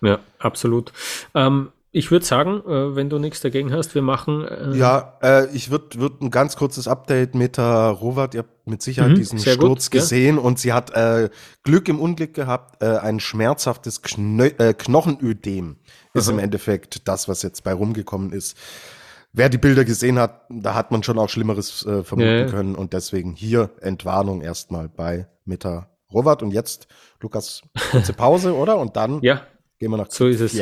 Ja, 0.01 0.21
absolut. 0.38 0.92
Ähm, 1.35 1.71
ich 1.99 2.13
würde 2.13 2.25
sagen, 2.25 2.63
äh, 2.65 2.95
wenn 2.95 3.11
du 3.11 3.19
nichts 3.19 3.41
dagegen 3.41 3.73
hast, 3.73 3.97
wir 3.97 4.03
machen. 4.03 4.47
Äh 4.47 4.77
ja, 4.77 5.19
äh, 5.21 5.49
ich 5.53 5.71
würde 5.71 5.99
würd 5.99 6.23
ein 6.23 6.31
ganz 6.31 6.55
kurzes 6.55 6.87
Update 6.87 7.35
mit 7.35 7.57
der 7.57 7.89
Rovat. 7.89 8.35
Ihr 8.35 8.41
habt 8.41 8.69
mit 8.69 8.83
Sicherheit 8.83 9.13
mhm, 9.13 9.17
diesen 9.17 9.39
Sturz 9.41 9.91
gut, 9.91 10.01
gesehen 10.01 10.37
ja. 10.37 10.43
und 10.43 10.61
sie 10.61 10.73
hat 10.73 10.91
äh, 10.91 11.29
Glück 11.65 11.89
im 11.89 11.99
Unglück 11.99 12.35
gehabt. 12.35 12.81
Äh, 12.83 12.99
ein 12.99 13.19
schmerzhaftes 13.19 14.03
Kno 14.03 14.45
äh, 14.45 14.75
Knochenödem 14.75 15.79
ist 16.15 16.29
im 16.29 16.39
Endeffekt 16.39 17.09
das, 17.09 17.27
was 17.29 17.43
jetzt 17.43 17.65
bei 17.65 17.73
rumgekommen 17.73 18.33
ist. 18.33 18.57
Wer 19.33 19.49
die 19.49 19.59
Bilder 19.59 19.85
gesehen 19.85 20.21
hat, 20.21 20.43
da 20.49 20.75
hat 20.75 20.93
man 20.93 21.03
schon 21.03 21.19
auch 21.19 21.29
Schlimmeres 21.29 21.85
äh, 21.85 22.05
vermuten 22.05 22.39
ja. 22.39 22.47
können 22.47 22.77
und 22.77 22.93
deswegen 22.93 23.35
hier 23.35 23.71
Entwarnung 23.81 24.41
erstmal 24.41 24.89
bei 24.89 25.27
Meta 25.45 25.91
Rovat. 26.13 26.45
Und 26.45 26.53
jetzt, 26.53 26.87
Lukas, 27.21 27.63
kurze 27.91 28.13
Pause, 28.15 28.55
oder? 28.55 28.79
Und 28.79 28.97
dann 28.97 29.21
ja, 29.23 29.43
gehen 29.81 29.91
wir 29.91 29.97
nach 29.97 30.11
so 30.11 30.29
ist 30.29 30.41
es. 30.41 30.53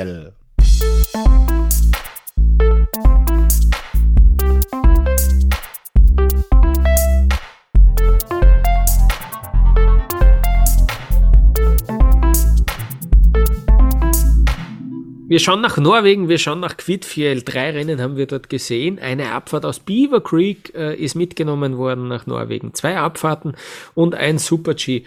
Wir 15.29 15.41
schauen 15.41 15.61
nach 15.61 15.77
Norwegen, 15.77 16.29
wir 16.29 16.39
schauen 16.39 16.61
nach 16.61 16.77
Kvitfjell. 16.77 17.43
Drei 17.43 17.71
Rennen 17.73 18.01
haben 18.01 18.17
wir 18.17 18.27
dort 18.27 18.49
gesehen. 18.49 18.99
Eine 18.99 19.33
Abfahrt 19.33 19.67
aus 19.67 19.81
Beaver 19.81 20.23
Creek 20.23 20.73
äh, 20.75 20.95
ist 20.95 21.15
mitgenommen 21.15 21.77
worden 21.77 22.07
nach 22.07 22.27
Norwegen. 22.27 22.75
Zwei 22.75 22.97
Abfahrten 22.97 23.57
und 23.95 24.15
ein 24.15 24.39
Super-G. 24.39 25.03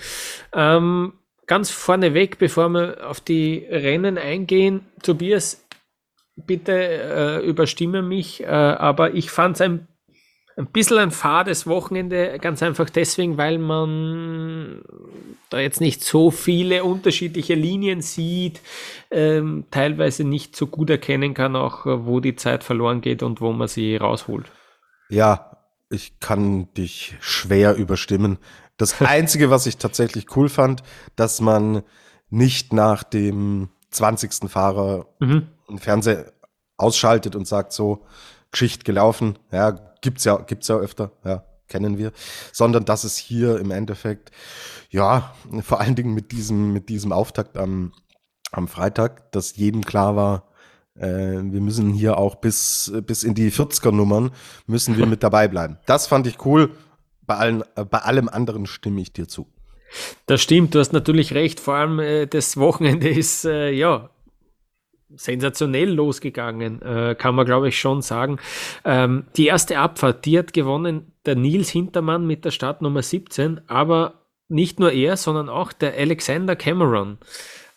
Ähm, 0.53 1.13
ganz 1.49 1.71
vorneweg, 1.71 2.37
bevor 2.37 2.69
wir 2.69 3.09
auf 3.09 3.19
die 3.19 3.65
Rennen 3.69 4.17
eingehen, 4.17 4.85
Tobias, 5.01 5.65
bitte 6.37 6.73
äh, 6.73 7.45
überstimme 7.45 8.01
mich, 8.01 8.43
äh, 8.43 8.45
aber 8.45 9.15
ich 9.15 9.31
fand 9.31 9.55
es 9.55 9.61
ein 9.61 9.87
ein 10.59 10.67
bisschen 10.67 10.97
ein 10.97 11.11
fades 11.11 11.67
Wochenende, 11.67 12.37
ganz 12.37 12.61
einfach 12.61 12.89
deswegen, 12.89 13.37
weil 13.37 13.57
man 13.59 14.81
da 15.49 15.57
jetzt 15.57 15.79
nicht 15.79 16.03
so 16.03 16.31
viele 16.31 16.83
unterschiedliche 16.83 17.55
Linien 17.55 18.01
sieht, 18.01 18.59
ähm, 19.09 19.63
teilweise 19.71 20.25
nicht 20.25 20.57
so 20.57 20.67
gut 20.67 20.89
erkennen 20.89 21.33
kann, 21.33 21.55
auch 21.55 21.85
wo 21.85 22.19
die 22.19 22.35
Zeit 22.35 22.65
verloren 22.65 22.99
geht 22.99 23.23
und 23.23 23.39
wo 23.39 23.53
man 23.53 23.69
sie 23.69 23.95
rausholt. 23.95 24.51
Ja, 25.07 25.57
ich 25.89 26.19
kann 26.19 26.67
dich 26.73 27.15
schwer 27.21 27.75
überstimmen. 27.75 28.37
Das 28.79 29.01
Einzige, 29.01 29.49
was 29.51 29.65
ich 29.65 29.77
tatsächlich 29.77 30.35
cool 30.35 30.49
fand, 30.49 30.83
dass 31.15 31.41
man 31.41 31.83
nicht 32.29 32.73
nach 32.73 33.03
dem 33.03 33.69
20. 33.91 34.49
Fahrer 34.49 35.05
mhm. 35.19 35.49
den 35.69 35.79
Fernseher 35.79 36.31
ausschaltet 36.77 37.35
und 37.35 37.45
sagt 37.45 37.73
so, 37.73 38.05
Geschichte 38.51 38.85
gelaufen, 38.85 39.37
ja, 39.51 39.71
gibt's 40.01 40.23
ja, 40.23 40.37
gibt's 40.37 40.69
ja 40.69 40.77
öfter, 40.77 41.11
ja, 41.25 41.43
kennen 41.67 41.97
wir, 41.97 42.13
sondern 42.53 42.85
dass 42.85 43.03
es 43.03 43.17
hier 43.17 43.59
im 43.59 43.71
Endeffekt, 43.71 44.31
ja, 44.89 45.35
vor 45.61 45.81
allen 45.81 45.95
Dingen 45.95 46.13
mit 46.13 46.31
diesem, 46.31 46.71
mit 46.71 46.87
diesem 46.87 47.11
Auftakt 47.11 47.57
am, 47.57 47.91
am 48.51 48.69
Freitag, 48.69 49.31
dass 49.33 49.57
jedem 49.57 49.83
klar 49.83 50.15
war, 50.15 50.49
äh, 50.95 51.41
wir 51.43 51.61
müssen 51.61 51.91
hier 51.91 52.17
auch 52.17 52.35
bis, 52.35 52.93
bis 53.05 53.23
in 53.23 53.35
die 53.35 53.51
40er 53.51 53.91
Nummern 53.91 54.31
müssen 54.67 54.97
wir 54.97 55.05
mit 55.05 55.21
dabei 55.21 55.49
bleiben. 55.49 55.77
Das 55.85 56.07
fand 56.07 56.27
ich 56.27 56.45
cool. 56.45 56.71
Bei 57.29 57.35
allen, 57.35 57.63
äh, 57.75 57.85
bei 57.85 57.99
allem 57.99 58.27
anderen 58.27 58.65
stimme 58.65 59.01
ich 59.01 59.13
dir 59.13 59.27
zu. 59.27 59.45
Das 60.25 60.41
stimmt, 60.41 60.73
du 60.73 60.79
hast 60.79 60.93
natürlich 60.93 61.35
recht. 61.35 61.59
Vor 61.59 61.75
allem 61.75 61.99
äh, 61.99 62.25
das 62.25 62.57
Wochenende 62.57 63.07
ist 63.23 63.45
äh, 63.45 63.69
ja 63.69 64.09
sensationell 65.15 65.91
losgegangen, 65.91 66.81
äh, 66.81 67.15
kann 67.15 67.35
man 67.35 67.45
glaube 67.45 67.67
ich 67.67 67.79
schon 67.79 68.01
sagen. 68.01 68.39
Ähm, 68.83 69.25
die 69.37 69.45
erste 69.45 69.77
Abfahrt, 69.77 70.25
die 70.25 70.39
hat 70.39 70.53
gewonnen 70.53 71.11
der 71.27 71.35
Nils 71.35 71.69
Hintermann 71.69 72.25
mit 72.25 72.45
der 72.45 72.51
Startnummer 72.51 73.03
17, 73.03 73.61
aber 73.67 74.25
nicht 74.47 74.79
nur 74.79 74.91
er, 74.91 75.15
sondern 75.15 75.49
auch 75.49 75.71
der 75.71 75.93
Alexander 75.95 76.55
Cameron. 76.55 77.19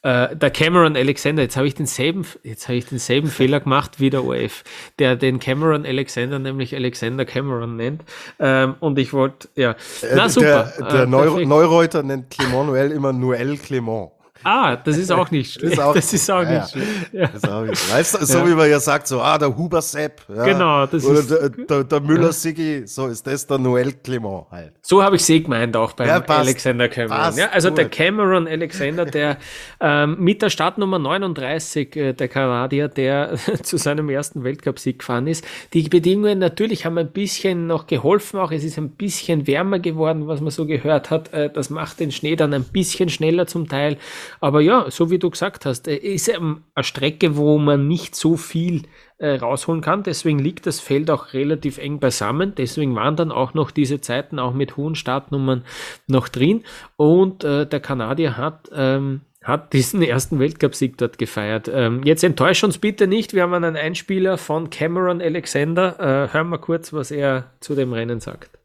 Äh, 0.03 0.35
der 0.35 0.51
Cameron 0.51 0.97
Alexander, 0.97 1.43
jetzt 1.43 1.57
habe 1.57 1.69
ich 1.69 1.75
denselben, 1.75 2.27
jetzt 2.43 2.67
habe 2.69 2.77
ich 2.77 2.87
denselben 2.87 3.29
Fehler 3.29 3.61
gemacht 3.61 4.01
wie 4.01 4.11
der 4.11 4.25
OF, 4.25 4.65
der 4.99 5.17
den 5.17 5.39
Cameron 5.39 5.87
Alexander 5.87 6.39
nämlich 6.39 6.75
Alexander 6.75 7.25
Cameron 7.25 7.77
nennt. 7.77 8.03
Ähm, 8.41 8.75
und 8.81 8.99
ich 8.99 9.13
wollte, 9.13 9.49
ja, 9.55 9.73
äh, 10.03 10.15
na 10.17 10.29
super. 10.29 10.73
Der, 10.79 10.89
der 10.89 11.03
äh, 11.03 11.07
Neu 11.07 11.45
Neureuter 11.45 12.03
nennt 12.03 12.31
Clement 12.31 12.69
Noël 12.69 12.91
immer 12.91 13.13
Noël 13.13 13.57
Clement. 13.59 14.13
Ah, 14.45 14.77
das 14.77 14.97
ist 14.97 15.11
auch 15.13 15.31
nicht 15.31 15.53
schlecht. 15.53 15.79
das 15.79 16.13
ist 16.13 16.31
auch 16.31 16.45
nicht 16.49 16.71
schlecht. 16.71 17.13
Ja. 17.13 17.27
Das 17.27 17.35
ist 17.37 17.49
auch 17.49 17.65
nicht 17.65 17.93
Weißt 17.93 18.15
du, 18.21 18.27
so 18.27 18.39
ja. 18.39 18.49
wie 18.49 18.55
man 18.55 18.71
ja 18.71 18.81
sagt, 18.81 19.07
so, 19.07 19.21
ah, 19.21 19.39
der 19.39 19.57
Huber 19.57 19.83
Sepp. 19.83 20.23
Ja. 20.29 20.45
Genau, 20.45 20.87
das 20.87 21.05
Oder 21.05 21.21
ist. 21.21 21.31
Der, 21.31 21.49
der, 21.49 21.85
der 21.85 22.01
Müller 22.01 22.33
Siggi, 22.33 22.87
so 22.87 23.07
ist 23.07 23.27
das 23.27 23.47
der 23.47 23.59
Noel 23.59 23.93
Clement 23.93 24.47
halt. 24.51 24.73
So 24.83 25.03
habe 25.03 25.17
ich 25.17 25.25
sie 25.25 25.43
gemeint 25.43 25.77
auch 25.77 25.93
beim 25.93 26.09
passt, 26.25 26.41
Alexander 26.41 26.89
Cameron. 26.89 27.17
Passt, 27.17 27.39
ja, 27.39 27.49
also 27.51 27.69
gut. 27.69 27.79
der 27.79 27.89
Cameron 27.89 28.49
Alexander, 28.49 29.05
der 29.05 29.39
ähm, 29.81 30.17
mit 30.19 30.43
der 30.43 30.51
Startnummer 30.51 30.99
39, 30.99 31.97
äh, 31.97 32.13
der 32.13 32.29
Kanadier, 32.29 32.89
der 32.89 33.37
zu 33.63 33.77
seinem 33.77 34.09
ersten 34.09 34.45
Weltcup-Sieg 34.45 34.99
gefahren 35.01 35.27
ist. 35.27 35.45
Die 35.73 35.89
Bedingungen 35.89 36.39
natürlich 36.39 36.85
haben 36.85 36.99
ein 36.99 37.11
bisschen 37.11 37.67
noch 37.67 37.87
geholfen, 37.87 38.41
auch 38.41 38.53
es 38.53 38.65
ist 38.65 38.79
ein 38.79 38.91
bisschen 38.91 39.47
wärmer 39.47 39.79
geworden, 39.79 40.27
was 40.27 40.41
man 40.41 40.51
so 40.51 40.67
gehört 40.67 41.11
hat. 41.11 41.33
Äh, 41.33 41.51
das 41.53 41.71
macht 41.71 42.01
den 42.01 42.13
Schnee 42.13 42.37
dann 42.37 42.55
ein 42.55 42.65
bisschen 42.65 43.09
schneller 43.09 43.47
zum 43.47 43.69
Teil 43.69 43.99
Aber 44.43 44.61
ja, 44.61 44.91
so 44.91 45.09
wie 45.09 45.21
du 45.21 45.31
gesagt 45.31 45.67
hast, 45.67 45.87
äh, 45.87 45.95
ist 45.95 46.29
eine 46.29 46.63
Strecke, 46.81 47.37
wo 47.37 47.59
man 47.59 47.87
nicht 47.87 48.17
so 48.17 48.37
viel 48.37 48.83
äh, 49.19 49.37
rausholen 49.37 49.83
kann. 49.83 50.03
Deswegen 50.03 50.41
liegt 50.41 50.67
das 50.67 50.81
Feld 50.81 51.13
auch 51.13 51.33
relativ 51.33 51.79
eng 51.79 52.01
beisammen. 52.01 52.55
Deswegen 52.57 52.97
waren 52.97 53.15
dann 53.15 53.31
auch 53.31 53.55
noch 53.55 53.71
diese 53.71 54.01
Zeiten 54.01 54.41
auch 54.41 54.53
mit 54.53 54.77
hohen 54.77 54.97
Startnummern 54.97 55.65
noch 56.09 56.29
drin. 56.29 56.65
Und 56.97 57.45
äh, 57.45 57.67
der 57.69 57.79
Kanadier 57.79 58.37
hat 58.37 58.69
ähm, 58.75 59.21
hat 59.45 59.73
diesen 59.73 60.03
ersten 60.03 60.41
Weltcupsieg 60.41 60.99
dort 60.99 61.19
gefeiert. 61.19 61.71
Ähm, 61.73 62.03
jetzt 62.03 62.25
enttäuscht 62.25 62.65
uns 62.65 62.79
bitte 62.79 63.07
nicht, 63.07 63.35
wir 63.35 63.43
haben 63.43 63.55
einen 63.55 63.77
Einspieler 63.77 64.39
von 64.39 64.71
Cameron 64.71 65.23
Alexander. 65.23 66.01
Äh, 66.01 66.33
hören 66.33 66.49
wir 66.49 66.59
kurz, 66.59 66.93
was 66.93 67.13
er 67.13 67.53
zu 67.61 67.77
dem 67.77 67.93
Rennen 67.93 68.19
sagt. 68.19 68.59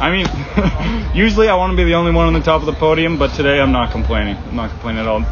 I 0.00 0.10
mean, 0.10 1.14
usually 1.14 1.48
I 1.48 1.54
want 1.54 1.72
to 1.72 1.76
be 1.76 1.84
the 1.84 1.94
only 1.94 2.12
one 2.12 2.26
on 2.26 2.32
the 2.32 2.40
top 2.40 2.60
of 2.60 2.66
the 2.66 2.72
podium, 2.72 3.18
but 3.18 3.32
today 3.34 3.60
I'm 3.60 3.72
not 3.72 3.92
complaining. 3.92 4.36
I'm 4.36 4.56
not 4.56 4.70
complaining 4.70 5.00
at 5.00 5.06
all. 5.06 5.20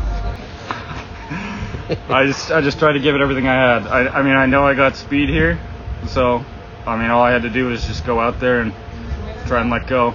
I 2.08 2.26
just 2.26 2.50
I 2.50 2.60
just 2.60 2.78
tried 2.78 2.92
to 2.92 3.00
give 3.00 3.14
it 3.14 3.20
everything 3.20 3.48
I 3.48 3.54
had. 3.54 3.86
I, 3.86 4.08
I 4.08 4.22
mean 4.22 4.34
I 4.34 4.46
know 4.46 4.64
I 4.64 4.74
got 4.74 4.96
speed 4.96 5.28
here, 5.28 5.60
so 6.06 6.44
I 6.86 6.96
mean 6.96 7.10
all 7.10 7.22
I 7.22 7.32
had 7.32 7.42
to 7.42 7.50
do 7.50 7.66
was 7.66 7.86
just 7.86 8.06
go 8.06 8.20
out 8.20 8.40
there 8.40 8.60
and 8.60 8.72
try 9.46 9.60
and 9.60 9.68
let 9.68 9.86
go, 9.86 10.14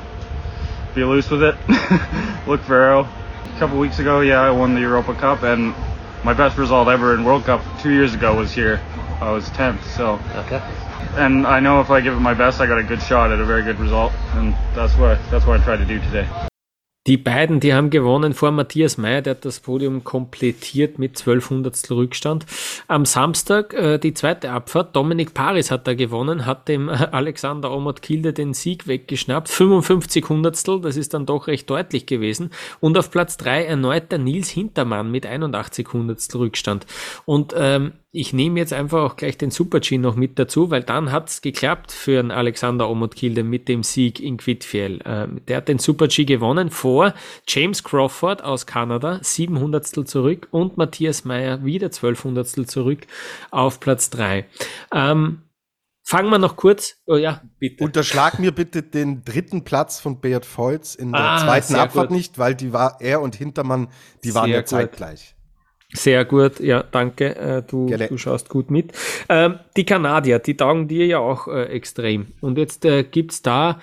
be 0.96 1.04
loose 1.04 1.30
with 1.30 1.44
it, 1.44 1.56
look 2.48 2.62
for 2.62 2.76
arrow, 2.76 3.08
a 3.58 3.60
couple 3.60 3.78
weeks 3.78 4.00
ago, 4.00 4.22
yeah, 4.22 4.40
I 4.40 4.52
won 4.52 4.74
the 4.74 4.82
Europa 4.82 5.14
Cup, 5.14 5.44
and 5.44 5.76
my 6.24 6.34
best 6.34 6.58
result 6.58 6.88
ever 6.88 7.14
in 7.14 7.26
World 7.26 7.44
Cup 7.44 7.62
two 7.82 7.92
years 7.92 8.14
ago 8.14 8.36
was 8.36 8.52
here. 8.52 8.80
I 9.20 9.32
was 9.32 9.50
10th, 9.50 9.84
so. 9.96 10.20
Okay. 10.36 10.62
And 11.18 11.48
I 11.48 11.60
know 11.60 11.82
if 11.82 11.90
I 11.90 12.00
give 12.00 12.14
it 12.14 12.20
my 12.20 12.36
best, 12.36 12.62
I 12.62 12.68
got 12.68 12.78
a 12.78 12.84
good 12.84 13.02
shot 13.02 13.32
at 13.32 13.40
a 13.40 13.46
very 13.46 13.64
good 13.64 13.80
result, 13.80 14.14
and 14.36 14.54
that's 14.76 14.96
what 14.98 15.18
that's 15.32 15.48
what 15.48 15.60
I 15.60 15.64
tried 15.64 15.78
to 15.78 15.86
do 15.86 16.00
today. 16.00 16.28
Die 17.08 17.16
beiden, 17.16 17.62
die 17.62 17.74
haben 17.74 17.90
gewonnen 17.90 18.34
vor 18.34 18.52
Matthias 18.52 18.98
Meyer, 18.98 19.22
der 19.22 19.36
hat 19.36 19.46
das 19.46 19.62
Podium 19.62 20.04
komplettiert 20.04 21.00
mit 21.00 21.18
1200 21.18 21.90
Rückstand. 21.90 22.46
Am 22.90 23.06
Samstag 23.06 23.74
äh, 23.74 23.98
die 23.98 24.14
zweite 24.14 24.52
Abfahrt, 24.52 24.94
Dominik 24.94 25.34
Paris 25.34 25.72
hat 25.72 25.88
da 25.88 25.94
gewonnen, 25.94 26.46
hat 26.46 26.68
dem 26.68 26.90
Alexander 26.90 27.72
Omot 27.72 28.02
Kilde 28.02 28.34
den 28.34 28.54
Sieg 28.54 28.88
weggeschnappt. 28.88 29.48
55 29.48 30.28
Hundertstel, 30.28 30.82
das 30.82 30.98
ist 30.98 31.14
dann 31.14 31.26
doch 31.26 31.48
recht 31.48 31.70
deutlich 31.70 32.08
gewesen. 32.08 32.50
Und 32.82 32.98
auf 32.98 33.10
Platz 33.10 33.38
drei 33.38 33.64
erneut 33.64 34.12
der 34.12 34.20
Nils 34.20 34.50
Hintermann 34.50 35.10
mit 35.10 35.26
81 35.26 35.88
Hundertstel 35.94 36.42
Rückstand. 36.42 36.86
Und 37.24 37.56
ähm, 37.58 37.94
ich 38.12 38.32
nehme 38.34 38.60
jetzt 38.60 38.74
einfach 38.74 39.04
auch 39.04 39.16
gleich 39.16 39.38
den 39.38 39.52
Super-G 39.52 39.98
noch 39.98 40.16
mit 40.16 40.40
dazu, 40.40 40.72
weil 40.72 40.82
dann 40.82 41.12
hat 41.12 41.30
es 41.30 41.42
geklappt 41.42 41.92
für 41.92 42.20
einen 42.20 42.32
Alexander 42.32 42.90
Omotkilde 42.90 43.44
mit 43.44 43.68
dem 43.68 43.84
Sieg 43.84 44.20
in 44.20 44.38
Quidfiel. 44.38 45.02
Ähm, 45.06 45.42
der 45.48 45.58
hat 45.58 45.68
den 45.68 45.78
Super-G 45.78 46.26
gewonnen 46.26 46.70
vor 46.70 47.14
James 47.48 47.84
Crawford 47.84 48.44
aus 48.44 48.66
Kanada, 48.66 49.20
700 49.22 50.08
zurück 50.08 50.48
und 50.52 50.78
Matthias 50.78 51.26
Meyer 51.26 51.66
wieder 51.66 51.88
1200 51.88 52.48
zurück 52.70 53.08
auf 53.52 53.80
Platz 53.80 54.10
3. 54.10 54.46
Ähm, 54.94 55.44
Fangen 56.10 56.30
wir 56.30 56.40
noch 56.40 56.56
kurz. 56.56 57.02
Oh 57.06 57.18
ja, 57.18 57.42
bitte. 57.60 57.84
Unterschlag 57.84 58.40
mir 58.40 58.54
bitte 58.54 58.82
den 58.82 59.26
dritten 59.26 59.66
Platz 59.66 60.00
von 60.00 60.22
Beat 60.22 60.46
Volz 60.46 60.96
in 60.96 61.12
der 61.12 61.20
ah, 61.20 61.38
zweiten 61.40 61.76
Abfahrt 61.76 62.08
gut. 62.08 62.16
nicht, 62.16 62.40
weil 62.40 62.56
die 62.56 62.72
war 62.72 63.02
er 63.02 63.20
und 63.20 63.36
Hintermann, 63.36 63.90
die 64.24 64.34
waren 64.34 64.50
ja 64.50 64.64
zeitgleich. 64.64 65.36
Sehr 65.94 66.26
gut, 66.26 66.60
ja, 66.60 66.84
danke. 66.84 67.36
Äh, 67.36 67.64
du, 67.66 67.88
du 67.88 68.18
schaust 68.18 68.50
gut 68.50 68.70
mit. 68.70 68.92
Ähm, 69.30 69.60
die 69.78 69.86
Kanadier, 69.86 70.40
die 70.40 70.58
taugen 70.58 70.90
dir 70.90 71.06
ja 71.06 71.20
auch 71.20 71.48
äh, 71.48 71.64
extrem. 71.68 72.28
Und 72.42 72.58
jetzt 72.58 72.84
äh, 72.84 73.04
gibt's 73.04 73.42
da 73.42 73.80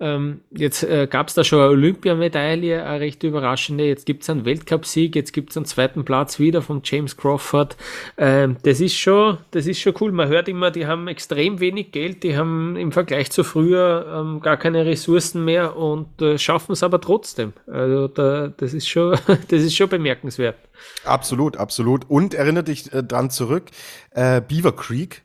ähm, 0.00 0.42
jetzt 0.50 0.84
äh, 0.84 1.08
gab 1.10 1.28
es 1.28 1.34
da 1.34 1.42
schon 1.42 1.60
eine 1.60 1.70
Olympiamedaille, 1.70 2.84
eine 2.84 3.00
recht 3.00 3.24
überraschende. 3.24 3.84
Jetzt 3.84 4.06
gibt 4.06 4.22
es 4.22 4.30
einen 4.30 4.44
Weltcupsieg, 4.44 5.16
jetzt 5.16 5.32
gibt 5.32 5.50
es 5.50 5.56
einen 5.56 5.66
zweiten 5.66 6.04
Platz 6.04 6.38
wieder 6.38 6.62
von 6.62 6.82
James 6.84 7.16
Crawford. 7.16 7.76
Ähm, 8.16 8.56
das 8.62 8.80
ist 8.80 8.96
schon, 8.96 9.38
das 9.50 9.66
ist 9.66 9.80
schon 9.80 9.94
cool. 10.00 10.12
Man 10.12 10.28
hört 10.28 10.48
immer, 10.48 10.70
die 10.70 10.86
haben 10.86 11.08
extrem 11.08 11.58
wenig 11.58 11.90
Geld, 11.90 12.22
die 12.22 12.36
haben 12.36 12.76
im 12.76 12.92
Vergleich 12.92 13.32
zu 13.32 13.42
früher 13.42 14.06
ähm, 14.14 14.40
gar 14.40 14.56
keine 14.56 14.86
Ressourcen 14.86 15.44
mehr 15.44 15.76
und 15.76 16.22
äh, 16.22 16.38
schaffen 16.38 16.72
es 16.72 16.84
aber 16.84 17.00
trotzdem. 17.00 17.52
Also 17.66 18.06
da, 18.06 18.48
das 18.48 18.74
ist 18.74 18.88
schon, 18.88 19.18
das 19.48 19.62
ist 19.62 19.74
schon 19.74 19.88
bemerkenswert. 19.88 20.56
Absolut, 21.04 21.56
absolut. 21.56 22.08
Und 22.08 22.34
erinnere 22.34 22.64
dich 22.64 22.92
äh, 22.92 23.02
dran 23.02 23.30
zurück, 23.30 23.64
äh, 24.12 24.40
Beaver 24.40 24.76
Creek, 24.76 25.22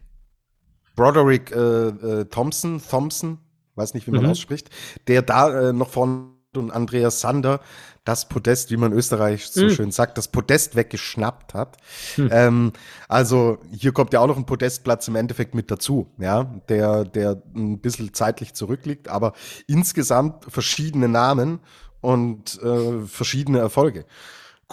Broderick 0.96 1.52
äh, 1.52 1.60
äh, 1.60 2.26
Thompson, 2.26 2.82
Thompson, 2.90 3.40
weiß 3.76 3.94
nicht, 3.94 4.08
wie 4.08 4.12
man 4.12 4.24
mhm. 4.24 4.30
ausspricht, 4.30 4.70
der 5.08 5.22
da 5.22 5.70
äh, 5.70 5.74
noch 5.74 5.90
von 5.90 6.34
und 6.58 6.72
Andreas 6.72 7.20
Sander 7.20 7.60
das 8.04 8.28
Podest, 8.28 8.70
wie 8.72 8.78
man 8.78 8.92
in 8.92 8.98
Österreich 8.98 9.48
so 9.48 9.64
mhm. 9.64 9.70
schön 9.70 9.92
sagt, 9.92 10.18
das 10.18 10.28
Podest 10.28 10.76
weggeschnappt 10.76 11.54
hat. 11.54 11.78
Mhm. 12.18 12.30
Ähm, 12.32 12.74
also 13.08 13.60
hier 13.72 13.94
kommt 13.94 14.14
ja 14.14 14.20
auch 14.20 14.28
noch 14.28 14.38
ein 14.38 14.46
Podestplatz 14.46 15.08
im 15.08 15.16
Endeffekt 15.16 15.56
mit 15.56 15.72
dazu, 15.72 16.12
ja, 16.18 16.44
der, 16.68 17.06
der 17.06 17.42
ein 17.56 17.80
bisschen 17.80 18.14
zeitlich 18.14 18.54
zurückliegt, 18.54 19.08
aber 19.08 19.34
insgesamt 19.68 20.46
verschiedene 20.52 21.08
Namen 21.08 21.60
und 22.02 22.62
äh, 22.62 23.06
verschiedene 23.06 23.60
Erfolge. 23.60 24.06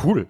Cool. 0.03 0.27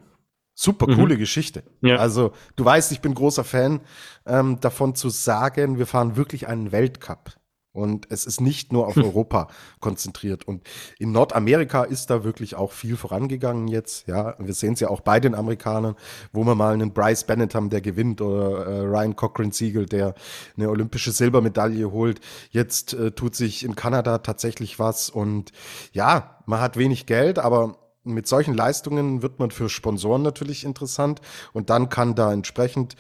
Super 0.55 0.89
mhm. 0.89 0.97
coole 0.97 1.17
Geschichte. 1.17 1.63
Ja. 1.81 1.97
Also, 1.97 2.33
du 2.57 2.67
weißt, 2.67 2.93
ich 2.93 3.01
bin 3.01 3.15
großer 3.15 3.45
Fan 3.45 3.81
ähm, 4.27 4.61
davon 4.61 4.95
zu 4.95 5.09
sagen, 5.09 5.79
wir 5.79 5.87
fahren 5.87 6.17
wirklich 6.17 6.49
einen 6.49 6.71
Weltcup. 6.71 7.40
Und 7.81 8.07
es 8.11 8.27
ist 8.27 8.41
nicht 8.41 8.73
nur 8.73 8.87
auf 8.87 8.97
hm. 8.97 9.05
Europa 9.05 9.49
konzentriert. 9.81 10.47
Und 10.47 10.63
in 10.99 11.13
Nordamerika 11.13 11.85
ist 11.85 12.11
da 12.11 12.25
wirklich 12.25 12.55
auch 12.55 12.73
viel 12.73 12.97
vorangegangen 12.97 13.69
jetzt. 13.69 14.07
Ja, 14.07 14.35
wir 14.39 14.55
sehen 14.55 14.75
es 14.75 14.81
ja 14.81 14.89
auch 14.89 15.01
bei 15.01 15.21
den 15.21 15.35
Amerikanern, 15.35 15.97
wo 16.33 16.45
wir 16.45 16.55
mal 16.55 16.75
einen 16.75 16.93
Bryce 16.93 17.25
Bennett 17.25 17.55
haben, 17.55 17.71
der 17.71 17.81
gewinnt, 17.81 18.21
oder 18.21 18.67
äh, 18.67 18.81
Ryan 18.81 19.17
Cochran 19.17 19.53
Siegel, 19.53 19.87
der 19.87 20.15
eine 20.57 20.69
olympische 20.69 21.13
Silbermedaille 21.13 21.91
holt. 21.91 22.21
Jetzt 22.51 22.95
äh, 22.95 23.13
tut 23.13 23.35
sich 23.35 23.65
in 23.65 23.75
Kanada 23.75 24.19
tatsächlich 24.19 24.79
was. 24.79 25.11
Und 25.11 25.53
ja, 25.93 26.43
man 26.47 26.61
hat 26.61 26.77
wenig 26.77 27.07
Geld, 27.07 27.39
aber 27.39 27.77
mit 28.05 28.27
solchen 28.27 28.55
Leistungen 28.55 29.23
wird 29.23 29.39
man 29.39 29.51
für 29.51 29.69
Sponsoren 29.69 30.23
natürlich 30.23 30.65
interessant 30.65 31.21
und 31.53 31.71
dann 31.71 31.89
kann 31.89 32.15
da 32.15 32.33
entsprechend 32.33 32.97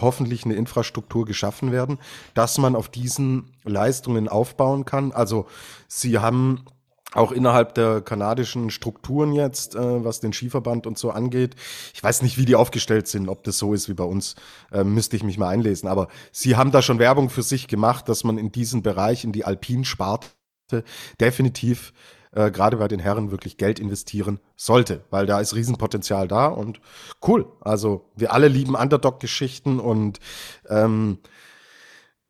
hoffentlich 0.00 0.44
eine 0.44 0.54
Infrastruktur 0.54 1.24
geschaffen 1.24 1.72
werden, 1.72 1.98
dass 2.34 2.58
man 2.58 2.76
auf 2.76 2.88
diesen 2.88 3.50
Leistungen 3.64 4.28
aufbauen 4.28 4.84
kann. 4.84 5.12
Also 5.12 5.46
sie 5.88 6.18
haben 6.18 6.64
auch 7.14 7.32
innerhalb 7.32 7.74
der 7.74 8.00
kanadischen 8.00 8.70
Strukturen 8.70 9.32
jetzt, 9.32 9.74
äh, 9.74 10.04
was 10.04 10.20
den 10.20 10.32
Skiverband 10.32 10.86
und 10.86 10.98
so 10.98 11.10
angeht. 11.10 11.54
Ich 11.94 12.02
weiß 12.02 12.22
nicht, 12.22 12.38
wie 12.38 12.44
die 12.44 12.56
aufgestellt 12.56 13.06
sind, 13.06 13.28
ob 13.28 13.44
das 13.44 13.58
so 13.58 13.72
ist 13.72 13.88
wie 13.88 13.94
bei 13.94 14.04
uns, 14.04 14.34
äh, 14.72 14.84
müsste 14.84 15.16
ich 15.16 15.22
mich 15.22 15.38
mal 15.38 15.48
einlesen. 15.48 15.88
Aber 15.88 16.08
sie 16.32 16.56
haben 16.56 16.72
da 16.72 16.82
schon 16.82 16.98
Werbung 16.98 17.30
für 17.30 17.42
sich 17.42 17.68
gemacht, 17.68 18.08
dass 18.08 18.24
man 18.24 18.38
in 18.38 18.50
diesen 18.50 18.82
Bereich, 18.82 19.24
in 19.24 19.32
die 19.32 19.44
Alpinsparte, 19.44 20.28
definitiv 21.20 21.92
äh, 22.34 22.50
gerade 22.50 22.76
bei 22.76 22.88
den 22.88 23.00
Herren 23.00 23.30
wirklich 23.30 23.56
Geld 23.56 23.78
investieren 23.78 24.40
sollte, 24.56 25.04
weil 25.10 25.26
da 25.26 25.40
ist 25.40 25.54
Riesenpotenzial 25.54 26.28
da 26.28 26.46
und 26.46 26.80
cool. 27.26 27.46
Also 27.60 28.10
wir 28.16 28.32
alle 28.32 28.48
lieben 28.48 28.74
Underdog-Geschichten 28.74 29.80
und 29.80 30.20
ähm, 30.68 31.18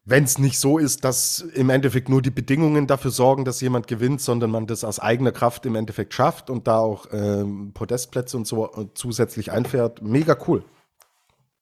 wenn 0.07 0.25
es 0.25 0.39
nicht 0.39 0.59
so 0.59 0.77
ist, 0.77 1.05
dass 1.05 1.41
im 1.41 1.71
Endeffekt 1.71 2.11
nur 2.11 2.21
die 2.21 2.31
Bedingungen 2.31 2.87
dafür 2.87 3.11
sorgen, 3.11 3.47
dass 3.47 3.63
jemand 3.63 3.87
gewinnt, 3.87 4.21
sondern 4.21 4.51
man 4.51 4.67
das 4.67 4.85
aus 4.85 5.01
eigener 5.01 5.33
Kraft 5.33 5.65
im 5.65 5.77
Endeffekt 5.77 6.13
schafft 6.13 6.51
und 6.51 6.67
da 6.67 6.79
auch 6.79 7.07
ähm, 7.13 7.73
Podestplätze 7.73 8.37
und 8.37 8.47
so 8.47 8.67
äh, 8.67 8.87
zusätzlich 8.95 9.51
einfährt, 9.51 10.03
mega 10.03 10.37
cool. 10.47 10.63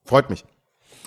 Freut 0.05 0.29
mich. 0.29 0.45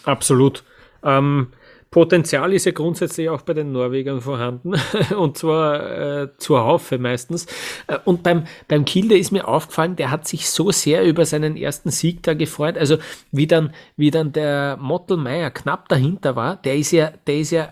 Absolut. 0.05 0.63
Ähm, 1.03 1.51
Potenzial 1.95 2.51
ist 2.51 2.65
ja 2.65 2.73
grundsätzlich 2.73 3.29
auch 3.29 3.43
bei 3.43 3.53
den 3.53 3.71
Norwegern 3.71 4.19
vorhanden 4.19 4.73
und 5.17 5.37
zwar 5.37 6.23
äh, 6.23 6.37
zur 6.37 6.65
Haufe 6.65 6.97
meistens. 6.97 7.45
Äh, 7.87 7.99
und 8.03 8.21
beim, 8.21 8.43
beim 8.67 8.83
Kilde 8.83 9.17
ist 9.17 9.31
mir 9.31 9.47
aufgefallen, 9.47 9.95
der 9.95 10.11
hat 10.11 10.27
sich 10.27 10.49
so 10.49 10.71
sehr 10.71 11.05
über 11.05 11.25
seinen 11.25 11.55
ersten 11.55 11.91
Sieg 11.91 12.21
da 12.23 12.33
gefreut. 12.33 12.77
Also 12.77 12.97
wie 13.31 13.47
dann, 13.47 13.71
wie 13.95 14.11
dann 14.11 14.33
der 14.33 14.75
Mottelmeier 14.75 15.51
knapp 15.51 15.87
dahinter 15.87 16.35
war, 16.35 16.57
der 16.57 16.75
ist 16.75 16.91
ja, 16.91 17.13
der 17.27 17.37
ist 17.37 17.51
ja 17.51 17.71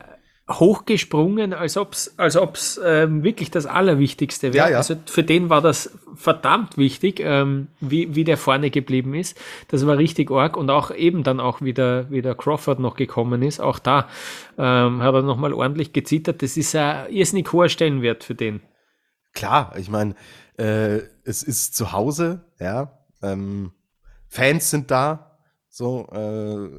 hochgesprungen, 0.49 1.53
als 1.53 1.77
ob's, 1.77 2.13
als 2.17 2.35
ob's 2.35 2.79
ähm, 2.83 3.23
wirklich 3.23 3.49
das 3.49 3.65
Allerwichtigste 3.65 4.53
wäre. 4.53 4.65
Ja, 4.65 4.71
ja. 4.71 4.77
Also 4.77 4.95
für 5.05 5.23
den 5.23 5.49
war 5.49 5.61
das 5.61 5.97
verdammt 6.15 6.77
wichtig, 6.77 7.21
ähm, 7.21 7.69
wie, 7.79 8.13
wie 8.13 8.25
der 8.25 8.37
vorne 8.37 8.69
geblieben 8.69 9.13
ist. 9.13 9.39
Das 9.69 9.87
war 9.87 9.97
richtig 9.97 10.31
arg 10.31 10.57
und 10.57 10.69
auch 10.69 10.91
eben 10.91 11.23
dann 11.23 11.39
auch 11.39 11.61
wieder, 11.61 12.09
wie 12.11 12.21
der 12.21 12.35
Crawford 12.35 12.79
noch 12.79 12.95
gekommen 12.95 13.41
ist. 13.41 13.61
Auch 13.61 13.79
da 13.79 14.09
ähm, 14.57 15.01
hat 15.01 15.13
er 15.13 15.21
nochmal 15.21 15.53
ordentlich 15.53 15.93
gezittert. 15.93 16.41
Das 16.41 16.57
ist 16.57 16.75
ein 16.75 17.09
irrsinnig 17.09 17.51
hoher 17.53 17.69
Stellenwert 17.69 18.25
für 18.25 18.35
den. 18.35 18.61
Klar, 19.33 19.73
ich 19.77 19.89
meine, 19.89 20.13
äh, 20.57 20.97
es 21.23 21.41
ist 21.41 21.75
zu 21.75 21.93
Hause, 21.93 22.45
ja. 22.59 22.99
Ähm, 23.21 23.71
Fans 24.27 24.69
sind 24.69 24.91
da, 24.91 25.37
so 25.69 26.07
äh, 26.11 26.69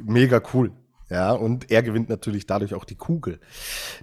mega 0.00 0.40
cool. 0.52 0.70
Ja, 1.10 1.32
und 1.32 1.70
er 1.70 1.82
gewinnt 1.82 2.08
natürlich 2.08 2.46
dadurch 2.46 2.74
auch 2.74 2.84
die 2.84 2.94
Kugel, 2.94 3.38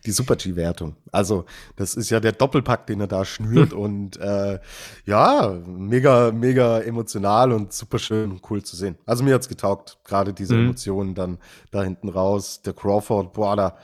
die 0.05 0.11
Super-G-Wertung. 0.11 0.95
Also, 1.11 1.45
das 1.75 1.95
ist 1.95 2.11
ja 2.11 2.19
der 2.19 2.31
Doppelpack, 2.31 2.85
den 2.85 3.01
er 3.01 3.07
da 3.07 3.25
schnürt 3.25 3.73
und 3.73 4.17
äh, 4.17 4.59
ja, 5.05 5.59
mega, 5.65 6.31
mega 6.31 6.79
emotional 6.79 7.51
und 7.51 7.73
super 7.73 7.97
schön 7.97 8.31
und 8.31 8.41
cool 8.49 8.61
zu 8.61 8.75
sehen. 8.75 8.97
Also 9.05 9.23
mir 9.23 9.33
hat's 9.33 9.49
getaugt, 9.49 9.97
gerade 10.03 10.33
diese 10.33 10.53
mhm. 10.53 10.65
Emotionen 10.65 11.15
dann 11.15 11.39
da 11.71 11.81
hinten 11.83 12.09
raus. 12.09 12.61
Der 12.61 12.73
Crawford, 12.73 13.33
boah, 13.33 13.55
da 13.55 13.77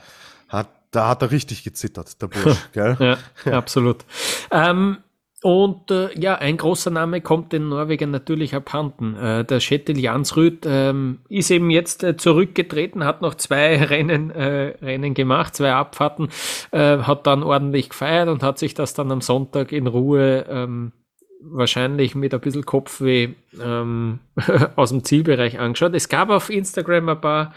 hat, 0.48 0.68
da 0.92 1.08
hat 1.08 1.22
er 1.22 1.32
richtig 1.32 1.64
gezittert, 1.64 2.22
der 2.22 2.28
Busch, 2.28 2.68
gell? 2.72 2.96
ja, 3.44 3.52
absolut. 3.52 4.04
Ähm, 4.52 4.98
und 5.40 5.90
äh, 5.92 6.18
ja, 6.18 6.34
ein 6.34 6.56
großer 6.56 6.90
Name 6.90 7.20
kommt 7.20 7.52
den 7.52 7.68
Norwegern 7.68 8.10
natürlich 8.10 8.56
abhanden. 8.56 9.14
Äh, 9.14 9.44
der 9.44 9.60
Schettil 9.60 9.98
Jansrud 9.98 10.66
ähm, 10.66 11.20
ist 11.28 11.50
eben 11.50 11.70
jetzt 11.70 12.02
äh, 12.02 12.16
zurückgetreten, 12.16 13.04
hat 13.04 13.22
noch 13.22 13.36
zwei 13.36 13.76
Rennen, 13.84 14.30
äh, 14.30 14.74
Rennen 14.82 15.14
gemacht, 15.14 15.54
zwei 15.54 15.72
Abfahrten, 15.72 16.28
äh, 16.72 16.98
hat 16.98 17.26
dann 17.28 17.44
ordentlich 17.44 17.90
gefeiert 17.90 18.28
und 18.28 18.42
hat 18.42 18.58
sich 18.58 18.74
das 18.74 18.94
dann 18.94 19.12
am 19.12 19.20
Sonntag 19.20 19.70
in 19.70 19.86
Ruhe 19.86 20.44
ähm, 20.48 20.92
wahrscheinlich 21.40 22.14
mit 22.14 22.34
ein 22.34 22.40
bisschen 22.40 22.64
Kopfweh 22.64 23.34
ähm, 23.62 24.18
aus 24.76 24.90
dem 24.90 25.04
Zielbereich 25.04 25.58
angeschaut. 25.58 25.94
Es 25.94 26.08
gab 26.08 26.30
auf 26.30 26.50
Instagram 26.50 27.08
ein 27.08 27.20
paar, 27.20 27.54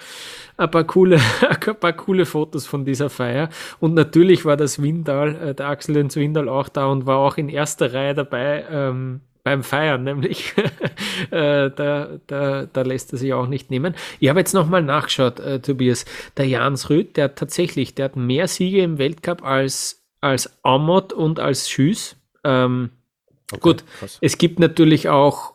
ein 0.61 0.71
paar, 0.71 0.83
coole, 0.83 1.19
ein 1.49 1.79
paar 1.79 1.93
coole 1.93 2.25
Fotos 2.25 2.65
von 2.65 2.85
dieser 2.85 3.09
Feier. 3.09 3.49
Und 3.79 3.93
natürlich 3.93 4.45
war 4.45 4.57
das 4.57 4.81
Windal, 4.81 5.35
äh, 5.35 5.55
der 5.55 5.67
Axel 5.67 5.95
Lenz 5.95 6.15
Windal 6.15 6.49
auch 6.49 6.69
da 6.69 6.85
und 6.87 7.05
war 7.05 7.17
auch 7.17 7.37
in 7.37 7.49
erster 7.49 7.93
Reihe 7.93 8.13
dabei. 8.13 8.65
Ähm, 8.69 9.21
beim 9.43 9.63
Feiern, 9.63 10.03
nämlich 10.03 10.53
äh, 11.31 11.71
da, 11.71 12.09
da, 12.27 12.67
da 12.71 12.81
lässt 12.83 13.11
er 13.11 13.17
sich 13.17 13.33
auch 13.33 13.47
nicht 13.47 13.71
nehmen. 13.71 13.95
Ich 14.19 14.29
habe 14.29 14.39
jetzt 14.39 14.53
nochmal 14.53 14.83
nachgeschaut, 14.83 15.39
äh, 15.39 15.59
Tobias. 15.59 16.05
Der 16.37 16.47
Jans 16.47 16.91
Rüth, 16.91 17.17
der 17.17 17.23
hat 17.23 17.37
tatsächlich, 17.37 17.95
der 17.95 18.05
hat 18.05 18.15
mehr 18.15 18.47
Siege 18.47 18.83
im 18.83 18.99
Weltcup 18.99 19.43
als, 19.43 20.03
als 20.21 20.59
Amot 20.63 21.11
und 21.11 21.39
als 21.39 21.71
Schüss. 21.71 22.17
Ähm, 22.43 22.91
Okay, 23.51 23.61
Gut, 23.61 23.83
krass. 23.99 24.17
es 24.21 24.37
gibt 24.37 24.59
natürlich 24.59 25.09
auch 25.09 25.53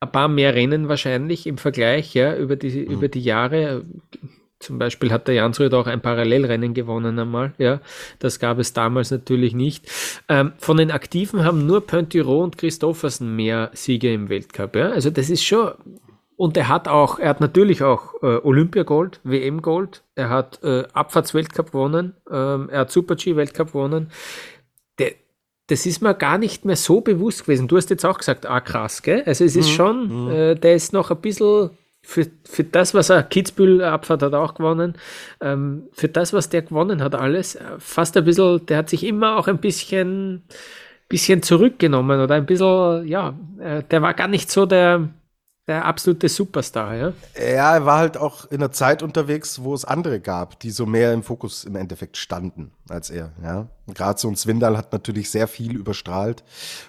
ein 0.00 0.12
paar 0.12 0.28
mehr 0.28 0.54
Rennen 0.54 0.88
wahrscheinlich 0.88 1.46
im 1.46 1.58
Vergleich, 1.58 2.14
ja, 2.14 2.36
über 2.36 2.56
die, 2.56 2.70
mhm. 2.70 2.92
über 2.92 3.08
die 3.08 3.22
Jahre. 3.22 3.84
Zum 4.60 4.78
Beispiel 4.78 5.12
hat 5.12 5.28
der 5.28 5.36
Jansrud 5.36 5.72
auch 5.74 5.86
ein 5.86 6.00
Parallelrennen 6.00 6.74
gewonnen 6.74 7.18
einmal, 7.18 7.52
ja. 7.58 7.80
Das 8.18 8.40
gab 8.40 8.58
es 8.58 8.72
damals 8.72 9.10
natürlich 9.10 9.54
nicht. 9.54 9.86
Ähm, 10.28 10.52
von 10.58 10.76
den 10.76 10.90
Aktiven 10.90 11.44
haben 11.44 11.66
nur 11.66 11.86
Pointiro 11.86 12.42
und 12.42 12.58
Christoffersen 12.58 13.36
mehr 13.36 13.70
Siege 13.74 14.12
im 14.12 14.28
Weltcup, 14.28 14.74
ja. 14.74 14.90
Also 14.90 15.10
das 15.10 15.30
ist 15.30 15.44
schon, 15.44 15.72
und 16.36 16.56
er 16.56 16.68
hat 16.68 16.88
auch, 16.88 17.18
er 17.20 17.28
hat 17.28 17.40
natürlich 17.40 17.82
auch 17.82 18.14
äh, 18.22 18.40
Olympiagold, 18.42 19.20
WM-Gold, 19.22 20.02
er 20.16 20.30
hat 20.30 20.60
äh, 20.64 20.84
Abfahrtsweltcup 20.92 21.70
gewonnen, 21.70 22.14
ähm, 22.30 22.68
er 22.68 22.80
hat 22.80 22.90
Super-G-Weltcup 22.90 23.68
gewonnen 23.68 24.10
das 25.68 25.84
ist 25.84 26.00
mir 26.02 26.14
gar 26.14 26.38
nicht 26.38 26.64
mehr 26.64 26.76
so 26.76 27.02
bewusst 27.02 27.42
gewesen. 27.42 27.68
Du 27.68 27.76
hast 27.76 27.90
jetzt 27.90 28.04
auch 28.04 28.18
gesagt, 28.18 28.46
ah 28.46 28.60
krass, 28.60 29.02
gell? 29.02 29.22
Also 29.24 29.44
es 29.44 29.54
ist 29.54 29.68
mhm. 29.68 29.74
schon, 29.74 30.24
mhm. 30.24 30.30
äh, 30.30 30.54
der 30.54 30.74
ist 30.74 30.92
noch 30.92 31.10
ein 31.10 31.20
bisschen 31.20 31.70
für, 32.08 32.26
für 32.42 32.64
das, 32.64 32.94
was 32.94 33.10
er, 33.10 33.22
Kitzbühel 33.22 33.84
Abfahrt 33.84 34.22
hat 34.22 34.32
auch 34.32 34.54
gewonnen, 34.54 34.94
ähm, 35.42 35.82
für 35.92 36.08
das, 36.08 36.32
was 36.32 36.48
der 36.48 36.62
gewonnen 36.62 37.02
hat, 37.02 37.14
alles, 37.14 37.54
äh, 37.54 37.62
fast 37.78 38.16
ein 38.16 38.24
bisschen, 38.24 38.64
der 38.64 38.78
hat 38.78 38.88
sich 38.88 39.04
immer 39.04 39.36
auch 39.36 39.46
ein 39.46 39.58
bisschen, 39.58 40.42
bisschen 41.10 41.42
zurückgenommen 41.42 42.18
oder 42.18 42.36
ein 42.36 42.46
bisschen, 42.46 43.06
ja, 43.06 43.34
äh, 43.60 43.82
der 43.82 44.00
war 44.00 44.14
gar 44.14 44.26
nicht 44.26 44.50
so 44.50 44.64
der, 44.64 45.10
der 45.66 45.84
absolute 45.84 46.30
Superstar, 46.30 46.94
ja? 46.94 47.12
Ja, 47.36 47.74
er 47.74 47.84
war 47.84 47.98
halt 47.98 48.16
auch 48.16 48.46
in 48.46 48.62
einer 48.62 48.72
Zeit 48.72 49.02
unterwegs, 49.02 49.62
wo 49.62 49.74
es 49.74 49.84
andere 49.84 50.18
gab, 50.18 50.58
die 50.60 50.70
so 50.70 50.86
mehr 50.86 51.12
im 51.12 51.22
Fokus 51.22 51.64
im 51.64 51.76
Endeffekt 51.76 52.16
standen 52.16 52.72
als 52.88 53.10
er, 53.10 53.32
ja. 53.42 53.68
Gerade 53.92 54.18
so 54.18 54.28
ein 54.28 54.36
Zwindal 54.36 54.78
hat 54.78 54.94
natürlich 54.94 55.28
sehr 55.28 55.46
viel 55.46 55.76
überstrahlt 55.76 56.42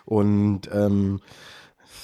und 0.06 0.70
ähm, 0.72 1.20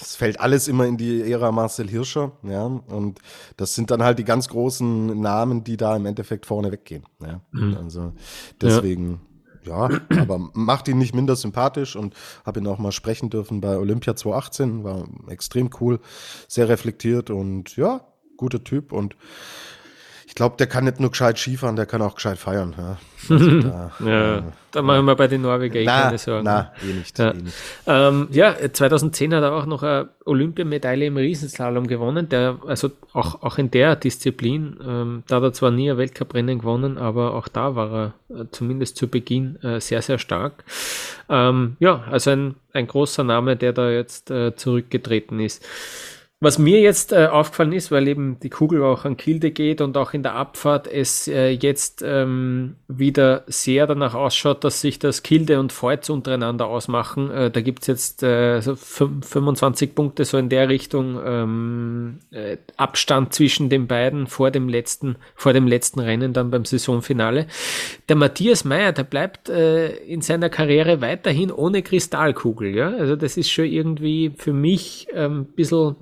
es 0.02 0.16
fällt 0.16 0.40
alles 0.40 0.68
immer 0.68 0.86
in 0.86 0.98
die 0.98 1.32
Ära 1.32 1.52
Marcel 1.52 1.90
Hirscher, 1.90 2.32
ja, 2.44 2.66
und 2.66 3.20
das 3.58 3.76
sind 3.76 3.92
dann 3.92 4.04
halt 4.04 4.20
die 4.20 4.24
ganz 4.24 4.50
großen 4.50 5.20
Namen, 5.20 5.64
die 5.64 5.78
da 5.78 5.96
im 5.96 6.06
Endeffekt 6.06 6.46
vorne 6.46 6.72
weggehen, 6.72 7.06
ja. 7.22 7.42
Mhm. 7.52 7.78
Also 7.78 8.14
deswegen. 8.62 9.12
Ja 9.12 9.20
ja, 9.66 9.90
aber 10.20 10.50
macht 10.54 10.88
ihn 10.88 10.98
nicht 10.98 11.16
minder 11.16 11.36
sympathisch 11.36 11.96
und 11.96 12.14
habe 12.46 12.60
ihn 12.60 12.68
auch 12.68 12.78
mal 12.78 12.92
sprechen 12.92 13.30
dürfen 13.30 13.62
bei 13.62 13.78
Olympia 13.78 14.16
2018. 14.16 14.84
War 14.84 15.06
extrem 15.28 15.70
cool, 15.80 16.00
sehr 16.48 16.70
reflektiert 16.70 17.30
und 17.30 17.76
ja, 17.76 18.02
guter 18.38 18.64
Typ 18.64 18.92
und 18.92 19.16
ich 20.36 20.38
glaube, 20.38 20.58
der 20.58 20.68
kann 20.68 20.84
nicht 20.84 21.00
nur 21.00 21.12
gescheit 21.12 21.40
Skifahren, 21.40 21.78
der 21.78 21.86
kann 21.86 22.02
auch 22.02 22.16
gescheit 22.16 22.38
feiern. 22.38 22.76
Ja, 22.78 22.98
also 23.30 23.60
da, 23.62 23.92
ja, 24.06 24.38
äh, 24.40 24.42
da 24.70 24.82
machen 24.82 25.06
wir 25.06 25.16
bei 25.16 25.28
den 25.28 25.44
Norwegern 25.44 25.84
eh 25.84 25.86
keine 25.86 26.18
Sorgen. 26.18 26.44
Na, 26.44 26.74
eh 26.84 26.92
nicht. 26.92 27.18
Ja. 27.18 27.32
Eh 27.32 27.36
nicht. 27.36 27.56
Ähm, 27.88 28.28
ja, 28.32 28.54
2010 28.54 29.34
hat 29.34 29.44
er 29.44 29.54
auch 29.54 29.66
noch 29.66 29.82
eine 29.82 30.10
Olympiamedaille 30.26 31.06
im 31.06 31.16
Riesenslalom 31.16 31.88
gewonnen, 31.88 32.28
der, 32.28 32.58
also 32.68 32.92
auch, 33.14 33.44
auch 33.44 33.58
in 33.58 33.72
der 33.72 33.96
Disziplin, 33.96 34.78
ähm, 34.86 35.24
da 35.30 35.38
hat 35.38 35.44
er 35.44 35.54
zwar 35.54 35.72
nie 35.72 35.90
ein 35.90 35.98
Weltcuprennen 35.98 36.60
gewonnen, 36.60 36.98
aber 36.98 37.34
auch 37.34 37.48
da 37.48 37.78
war 37.78 38.14
er 38.30 38.38
äh, 38.38 38.46
zumindest 38.52 38.98
zu 38.98 39.08
Beginn 39.08 39.56
äh, 39.64 39.80
sehr, 39.80 40.02
sehr 40.02 40.20
stark. 40.20 40.66
Ähm, 41.30 41.78
ja, 41.80 42.04
also 42.12 42.32
ein, 42.32 42.56
ein 42.74 42.88
großer 42.88 43.24
Name, 43.24 43.56
der 43.56 43.72
da 43.72 43.90
jetzt 43.90 44.32
äh, 44.32 44.54
zurückgetreten 44.54 45.40
ist. 45.40 45.66
Was 46.42 46.60
mir 46.60 46.82
jetzt 46.82 47.14
äh, 47.14 47.28
aufgefallen 47.28 47.72
ist, 47.72 47.92
weil 47.92 48.10
eben 48.10 48.42
die 48.42 48.50
Kugel 48.50 48.84
auch 48.84 49.06
an 49.06 49.16
Kilde 49.16 49.52
geht 49.52 49.80
und 49.80 49.96
auch 49.96 50.14
in 50.14 50.22
der 50.22 50.36
Abfahrt 50.36 50.86
es 50.86 51.30
äh, 51.30 51.52
jetzt 51.52 52.04
ähm, 52.06 52.76
wieder 52.90 53.46
sehr 53.48 53.88
danach 53.88 54.16
ausschaut, 54.16 54.66
dass 54.66 54.82
sich 54.82 55.00
das 55.00 55.24
Kilde 55.24 55.62
und 55.62 55.72
Feuz 55.72 56.10
untereinander 56.10 56.68
ausmachen. 56.68 57.32
Äh, 57.32 57.52
da 57.52 57.62
gibt's 57.62 57.88
jetzt 57.88 58.22
äh, 58.22 58.60
so 58.60 58.76
25 58.76 59.96
Punkte 59.96 60.26
so 60.26 60.38
in 60.38 60.50
der 60.50 60.68
Richtung 60.68 61.18
ähm, 61.26 62.20
äh, 62.32 62.58
Abstand 62.76 63.34
zwischen 63.34 63.70
den 63.70 63.88
beiden 63.88 64.28
vor 64.28 64.52
dem 64.52 64.68
letzten, 64.68 65.16
vor 65.36 65.54
dem 65.54 65.68
letzten 65.68 66.02
Rennen 66.02 66.34
dann 66.34 66.52
beim 66.52 66.66
Saisonfinale. 66.66 67.48
Der 68.10 68.18
Matthias 68.18 68.66
Meyer, 68.66 68.92
der 68.92 69.06
bleibt 69.06 69.48
äh, 69.48 69.96
in 69.96 70.20
seiner 70.20 70.50
Karriere 70.50 71.00
weiterhin 71.00 71.50
ohne 71.50 71.82
Kristallkugel. 71.82 72.76
Ja? 72.76 72.90
Also 72.90 73.16
das 73.16 73.38
ist 73.38 73.50
schon 73.50 73.66
irgendwie 73.66 74.34
für 74.38 74.52
mich 74.52 75.08
ein 75.14 75.24
ähm, 75.24 75.46
bisschen 75.46 75.96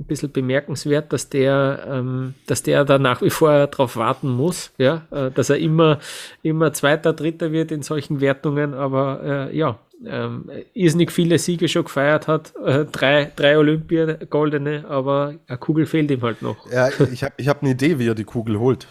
ein 0.00 0.04
bisschen 0.04 0.32
bemerkenswert, 0.32 1.12
dass 1.12 1.28
der, 1.28 1.86
ähm, 1.88 2.34
dass 2.46 2.62
der 2.62 2.84
da 2.84 2.98
nach 2.98 3.22
wie 3.22 3.30
vor 3.30 3.66
darauf 3.66 3.96
warten 3.96 4.28
muss, 4.28 4.72
ja, 4.78 5.06
äh, 5.10 5.30
dass 5.30 5.50
er 5.50 5.58
immer, 5.58 6.00
immer 6.42 6.72
Zweiter, 6.72 7.12
Dritter 7.12 7.52
wird 7.52 7.70
in 7.70 7.82
solchen 7.82 8.20
Wertungen, 8.20 8.74
aber 8.74 9.50
äh, 9.50 9.56
ja, 9.56 9.78
ähm, 10.06 10.50
irrsinnig 10.72 11.12
viele 11.12 11.38
Siege 11.38 11.68
schon 11.68 11.84
gefeiert 11.84 12.26
hat, 12.26 12.54
äh, 12.64 12.86
drei, 12.86 13.30
drei 13.36 13.58
Olympia 13.58 14.16
goldene, 14.30 14.84
aber 14.88 15.34
eine 15.46 15.58
Kugel 15.58 15.84
fehlt 15.86 16.10
ihm 16.10 16.22
halt 16.22 16.40
noch. 16.40 16.70
Ja, 16.72 16.88
ich 16.88 17.22
habe 17.22 17.34
ich 17.36 17.48
hab 17.48 17.62
eine 17.62 17.72
Idee, 17.72 17.98
wie 17.98 18.08
er 18.08 18.14
die 18.14 18.24
Kugel 18.24 18.58
holt. 18.58 18.86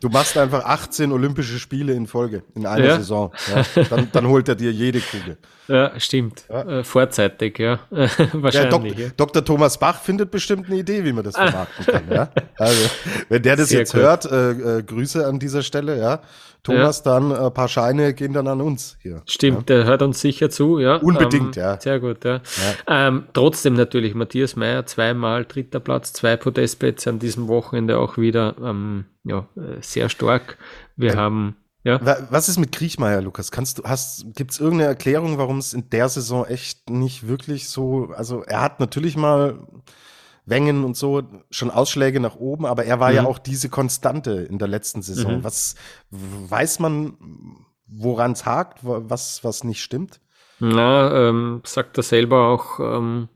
Du 0.00 0.08
machst 0.08 0.38
einfach 0.38 0.64
18 0.64 1.10
Olympische 1.10 1.58
Spiele 1.58 1.92
in 1.94 2.06
Folge 2.06 2.44
in 2.54 2.66
einer 2.66 2.84
ja. 2.84 2.96
Saison. 2.96 3.32
Ja, 3.54 3.84
dann, 3.90 4.08
dann, 4.12 4.28
holt 4.28 4.48
er 4.48 4.54
dir 4.54 4.70
jede 4.70 5.00
Kugel. 5.00 5.36
Ja, 5.68 5.98
stimmt. 5.98 6.44
Ja. 6.48 6.80
Äh, 6.80 6.84
vorzeitig, 6.84 7.58
ja. 7.58 7.80
Wahrscheinlich. 7.90 9.12
Dok 9.16 9.32
Dr. 9.32 9.44
Thomas 9.44 9.78
Bach 9.78 10.00
findet 10.00 10.30
bestimmt 10.30 10.66
eine 10.66 10.76
Idee, 10.76 11.04
wie 11.04 11.12
man 11.12 11.24
das 11.24 11.34
vermarkten 11.34 11.86
kann. 11.86 12.28
Also, 12.58 12.90
wenn 13.28 13.42
der 13.42 13.56
das 13.56 13.70
Sehr 13.70 13.80
jetzt 13.80 13.92
gut. 13.92 14.02
hört, 14.02 14.24
äh, 14.26 14.50
äh, 14.50 14.82
Grüße 14.82 15.26
an 15.26 15.38
dieser 15.38 15.62
Stelle, 15.62 15.98
ja. 15.98 16.20
Thomas, 16.62 17.02
ja. 17.04 17.18
dann 17.18 17.32
ein 17.32 17.52
paar 17.52 17.68
Scheine 17.68 18.14
gehen 18.14 18.32
dann 18.32 18.46
an 18.46 18.60
uns 18.60 18.96
hier. 19.00 19.22
Stimmt, 19.26 19.68
ja. 19.70 19.76
der 19.76 19.84
hört 19.84 20.02
uns 20.02 20.20
sicher 20.20 20.48
zu, 20.48 20.78
ja. 20.78 20.96
Unbedingt, 20.96 21.56
ähm, 21.56 21.62
ja. 21.62 21.80
Sehr 21.80 21.98
gut, 21.98 22.24
ja. 22.24 22.36
ja. 22.86 23.08
Ähm, 23.08 23.24
trotzdem 23.32 23.74
natürlich, 23.74 24.14
Matthias 24.14 24.54
Meyer 24.54 24.86
zweimal 24.86 25.44
dritter 25.44 25.80
Platz, 25.80 26.12
zwei 26.12 26.36
Podestplätze 26.36 27.10
an 27.10 27.18
diesem 27.18 27.48
Wochenende 27.48 27.98
auch 27.98 28.16
wieder 28.16 28.54
ähm, 28.62 29.06
ja, 29.24 29.48
äh, 29.56 29.80
sehr 29.80 30.08
stark. 30.08 30.56
Wir 30.96 31.16
haben 31.16 31.56
ja. 31.84 32.00
Was 32.30 32.48
ist 32.48 32.58
mit 32.58 32.70
Kriechmeier, 32.70 33.20
Lukas? 33.22 33.50
Kannst 33.50 33.78
du, 33.78 33.82
hast, 33.82 34.24
gibt's 34.36 34.60
irgendeine 34.60 34.90
Erklärung, 34.90 35.38
warum 35.38 35.58
es 35.58 35.74
in 35.74 35.90
der 35.90 36.08
Saison 36.08 36.46
echt 36.46 36.88
nicht 36.90 37.26
wirklich 37.26 37.68
so, 37.68 38.12
also 38.16 38.42
er 38.44 38.60
hat 38.60 38.78
natürlich 38.78 39.16
mal 39.16 39.58
Wengen 40.44 40.84
und 40.84 40.96
so 40.96 41.22
schon 41.50 41.70
Ausschläge 41.70 42.18
nach 42.18 42.36
oben, 42.36 42.66
aber 42.66 42.84
er 42.84 42.98
war 42.98 43.10
mhm. 43.10 43.16
ja 43.16 43.24
auch 43.24 43.38
diese 43.38 43.68
Konstante 43.68 44.32
in 44.32 44.58
der 44.58 44.68
letzten 44.68 45.02
Saison. 45.02 45.38
Mhm. 45.38 45.44
Was 45.44 45.76
weiß 46.10 46.80
man, 46.80 47.16
woran 47.86 48.32
es 48.32 48.44
hakt, 48.44 48.78
was, 48.82 49.44
was 49.44 49.64
nicht 49.64 49.82
stimmt? 49.82 50.20
Na, 50.58 51.28
ähm, 51.28 51.60
sagt 51.64 51.96
er 51.96 52.02
selber 52.04 52.48
auch, 52.48 52.78
ähm, 52.78 53.28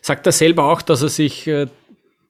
sagt 0.00 0.26
er 0.26 0.32
selber 0.32 0.64
auch, 0.64 0.82
dass 0.82 1.02
er 1.02 1.10
sich 1.10 1.46
äh, 1.46 1.66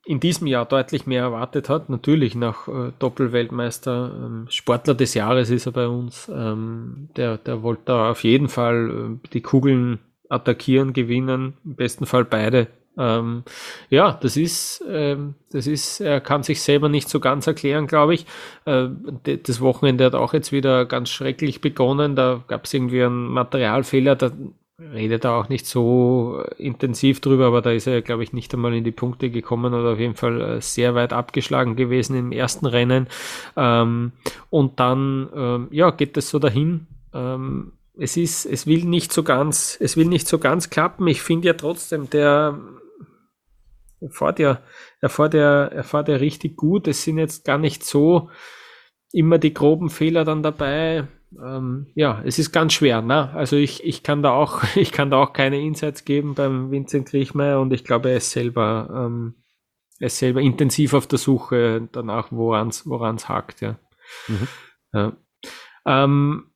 in 0.05 0.19
diesem 0.19 0.49
Jahr 0.49 0.67
deutlich 0.67 1.07
mehr 1.07 1.23
erwartet 1.23 1.69
hat. 1.69 1.89
Natürlich 1.89 2.35
nach 2.35 2.67
äh, 2.67 2.93
Doppelweltmeister, 2.99 4.13
ähm, 4.15 4.47
Sportler 4.49 4.95
des 4.95 5.15
Jahres 5.15 5.51
ist 5.51 5.67
er 5.67 5.73
bei 5.73 5.87
uns. 5.87 6.29
Ähm, 6.29 7.11
der, 7.17 7.39
der 7.39 7.63
wollte 7.63 7.83
da 7.87 8.11
auf 8.11 8.25
jeden 8.25 8.49
Fall 8.49 9.19
äh, 9.23 9.29
die 9.29 9.43
Kugeln 9.43 10.01
attackieren, 10.29 10.93
gewinnen, 10.93 11.55
im 11.65 11.77
besten 11.77 12.07
Fall 12.07 12.25
beide 12.25 12.69
Ähm, 12.99 13.45
ja, 13.89 14.19
das 14.21 14.37
ist, 14.37 14.85
ähm, 14.89 15.35
das 15.53 15.67
ist, 15.67 16.01
er 16.01 16.21
kann 16.21 16.43
sich 16.43 16.61
selber 16.63 16.89
nicht 16.89 17.09
so 17.09 17.21
ganz 17.21 17.47
erklären, 17.47 17.87
glaube 17.87 18.15
ich. 18.15 18.27
Äh, 18.65 18.89
das 19.43 19.61
Wochenende 19.61 20.05
hat 20.05 20.15
auch 20.15 20.35
jetzt 20.35 20.53
wieder 20.53 20.85
ganz 20.87 21.09
schrecklich 21.09 21.61
begonnen. 21.61 22.17
Da 22.17 22.43
gab 22.47 22.65
es 22.65 22.75
irgendwie 22.75 23.03
einen 23.03 23.29
Materialfehler. 23.29 24.17
Da 24.17 24.33
redet 24.81 25.25
er 25.25 25.33
auch 25.33 25.49
nicht 25.49 25.67
so 25.67 26.43
intensiv 26.57 27.21
drüber, 27.21 27.47
aber 27.47 27.63
da 27.63 27.71
ist 27.71 27.87
er, 27.87 28.03
glaube 28.03 28.23
ich, 28.23 28.33
nicht 28.33 28.53
einmal 28.55 28.75
in 28.75 28.85
die 28.85 28.93
Punkte 28.93 29.31
gekommen 29.31 29.75
oder 29.75 29.93
auf 29.93 29.99
jeden 29.99 30.15
Fall 30.15 30.41
äh, 30.41 30.61
sehr 30.61 30.95
weit 30.95 31.13
abgeschlagen 31.13 31.77
gewesen 31.77 32.17
im 32.17 32.33
ersten 32.33 32.67
Rennen. 32.67 33.07
Ähm, 33.57 34.13
und 34.49 34.81
dann, 34.81 35.29
ähm, 35.35 35.69
ja, 35.71 35.91
geht 35.91 36.17
es 36.17 36.31
so 36.31 36.39
dahin. 36.39 36.87
Ähm, 37.13 37.73
es 37.97 38.17
ist, 38.17 38.47
es 38.47 38.67
will 38.67 38.85
nicht 38.85 39.13
so 39.13 39.23
ganz, 39.23 39.77
es 39.81 39.97
will 39.97 40.07
nicht 40.07 40.27
so 40.27 40.39
ganz 40.39 40.71
klappen. 40.71 41.07
Ich 41.07 41.21
finde 41.23 41.49
ja 41.49 41.55
trotzdem, 41.55 42.09
der 42.09 42.59
er 44.01 44.11
fährt 44.11 44.39
ja, 44.39 44.63
er 45.01 45.09
fährt 45.09 45.35
ja, 45.35 45.67
er 45.67 45.85
fährt 45.85 46.09
ja 46.09 46.17
richtig 46.17 46.57
gut. 46.57 46.89
Es 46.89 47.05
sind 47.05 47.19
jetzt 47.19 47.45
gar 47.45 47.59
nicht 47.59 47.85
so 47.85 48.31
immer 49.13 49.39
die 49.39 49.55
groben 49.55 49.91
Fehler 49.91 50.25
dann 50.25 50.43
dabei 50.43 51.09
ähm, 51.39 51.87
ja, 51.95 52.23
es 52.25 52.39
ist 52.39 52.53
ganz 52.53 52.73
schwer. 52.73 53.03
Ne? 53.03 53.31
Also 53.35 53.57
ich, 53.57 53.85
ich 53.85 54.03
kann 54.03 54.23
da 54.23 54.33
auch, 54.33 54.63
ich 54.77 54.93
kann 54.93 55.11
da 55.11 55.19
auch 55.19 55.33
keine 55.33 55.61
Insights 55.61 56.05
geben 56.05 56.35
beim 56.35 56.71
Vincent 56.71 57.09
Griechmeier 57.09 57.61
und 57.61 57.73
ich 57.73 57.85
glaube, 57.85 58.11
er 58.11 58.17
ist 58.17 58.31
selber, 58.31 58.89
ähm, 58.93 59.35
er 59.99 60.07
ist 60.07 60.19
selber 60.19 60.41
intensiv 60.41 60.95
auf 60.95 61.07
der 61.07 61.19
Suche 61.19 61.89
danach, 61.93 62.29
woran 62.31 62.69
es 62.69 63.29
hakt, 63.29 63.61
ja. 63.61 63.79
Mhm. 64.29 64.49
ja. 64.93 65.17
Ähm, 65.87 66.50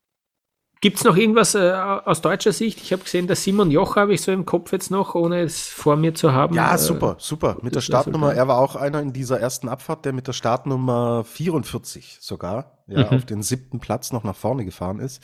Gibt 0.85 0.97
es 0.99 1.03
noch 1.03 1.17
irgendwas 1.17 1.55
äh, 1.55 1.71
aus 1.71 2.21
deutscher 2.21 2.51
Sicht? 2.51 2.79
Ich 2.79 2.93
habe 2.93 3.01
gesehen, 3.01 3.25
der 3.25 3.35
Simon 3.35 3.71
Joch 3.71 3.95
habe 3.95 4.13
ich 4.13 4.21
so 4.21 4.31
im 4.31 4.45
Kopf 4.45 4.71
jetzt 4.71 4.91
noch, 4.91 5.15
ohne 5.15 5.41
es 5.41 5.67
vor 5.67 5.95
mir 5.95 6.13
zu 6.13 6.31
haben. 6.31 6.53
Ja, 6.53 6.75
äh, 6.75 6.77
super, 6.77 7.15
super. 7.17 7.57
Mit 7.63 7.73
der 7.73 7.81
Startnummer, 7.81 8.35
er 8.35 8.47
war 8.47 8.59
auch 8.59 8.75
einer 8.75 8.99
in 8.99 9.11
dieser 9.11 9.39
ersten 9.39 9.67
Abfahrt, 9.67 10.05
der 10.05 10.13
mit 10.13 10.27
der 10.27 10.33
Startnummer 10.33 11.23
44 11.23 12.19
sogar, 12.21 12.77
ja, 12.85 12.99
mhm. 12.99 13.17
auf 13.17 13.25
den 13.25 13.41
siebten 13.41 13.79
Platz 13.79 14.11
noch 14.11 14.23
nach 14.23 14.35
vorne 14.35 14.63
gefahren 14.63 14.99
ist. 14.99 15.23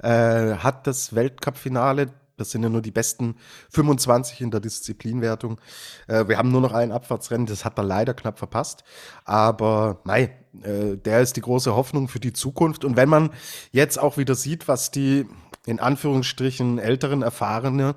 Äh, 0.00 0.54
hat 0.58 0.86
das 0.86 1.12
Weltcup-Finale 1.12 2.10
das 2.40 2.50
sind 2.50 2.62
ja 2.62 2.68
nur 2.68 2.82
die 2.82 2.90
besten 2.90 3.36
25 3.70 4.40
in 4.40 4.50
der 4.50 4.60
Disziplinwertung. 4.60 5.60
Äh, 6.08 6.26
wir 6.26 6.38
haben 6.38 6.50
nur 6.50 6.62
noch 6.62 6.72
ein 6.72 6.90
Abfahrtsrennen, 6.90 7.46
das 7.46 7.64
hat 7.64 7.78
er 7.78 7.84
leider 7.84 8.14
knapp 8.14 8.38
verpasst. 8.38 8.82
Aber 9.24 10.00
nein, 10.04 10.30
äh, 10.62 10.96
der 10.96 11.20
ist 11.20 11.36
die 11.36 11.42
große 11.42 11.76
Hoffnung 11.76 12.08
für 12.08 12.20
die 12.20 12.32
Zukunft. 12.32 12.84
Und 12.84 12.96
wenn 12.96 13.08
man 13.08 13.30
jetzt 13.70 13.98
auch 13.98 14.16
wieder 14.16 14.34
sieht, 14.34 14.68
was 14.68 14.90
die 14.90 15.26
in 15.66 15.78
Anführungsstrichen 15.78 16.78
älteren 16.78 17.22
Erfahrenen 17.22 17.94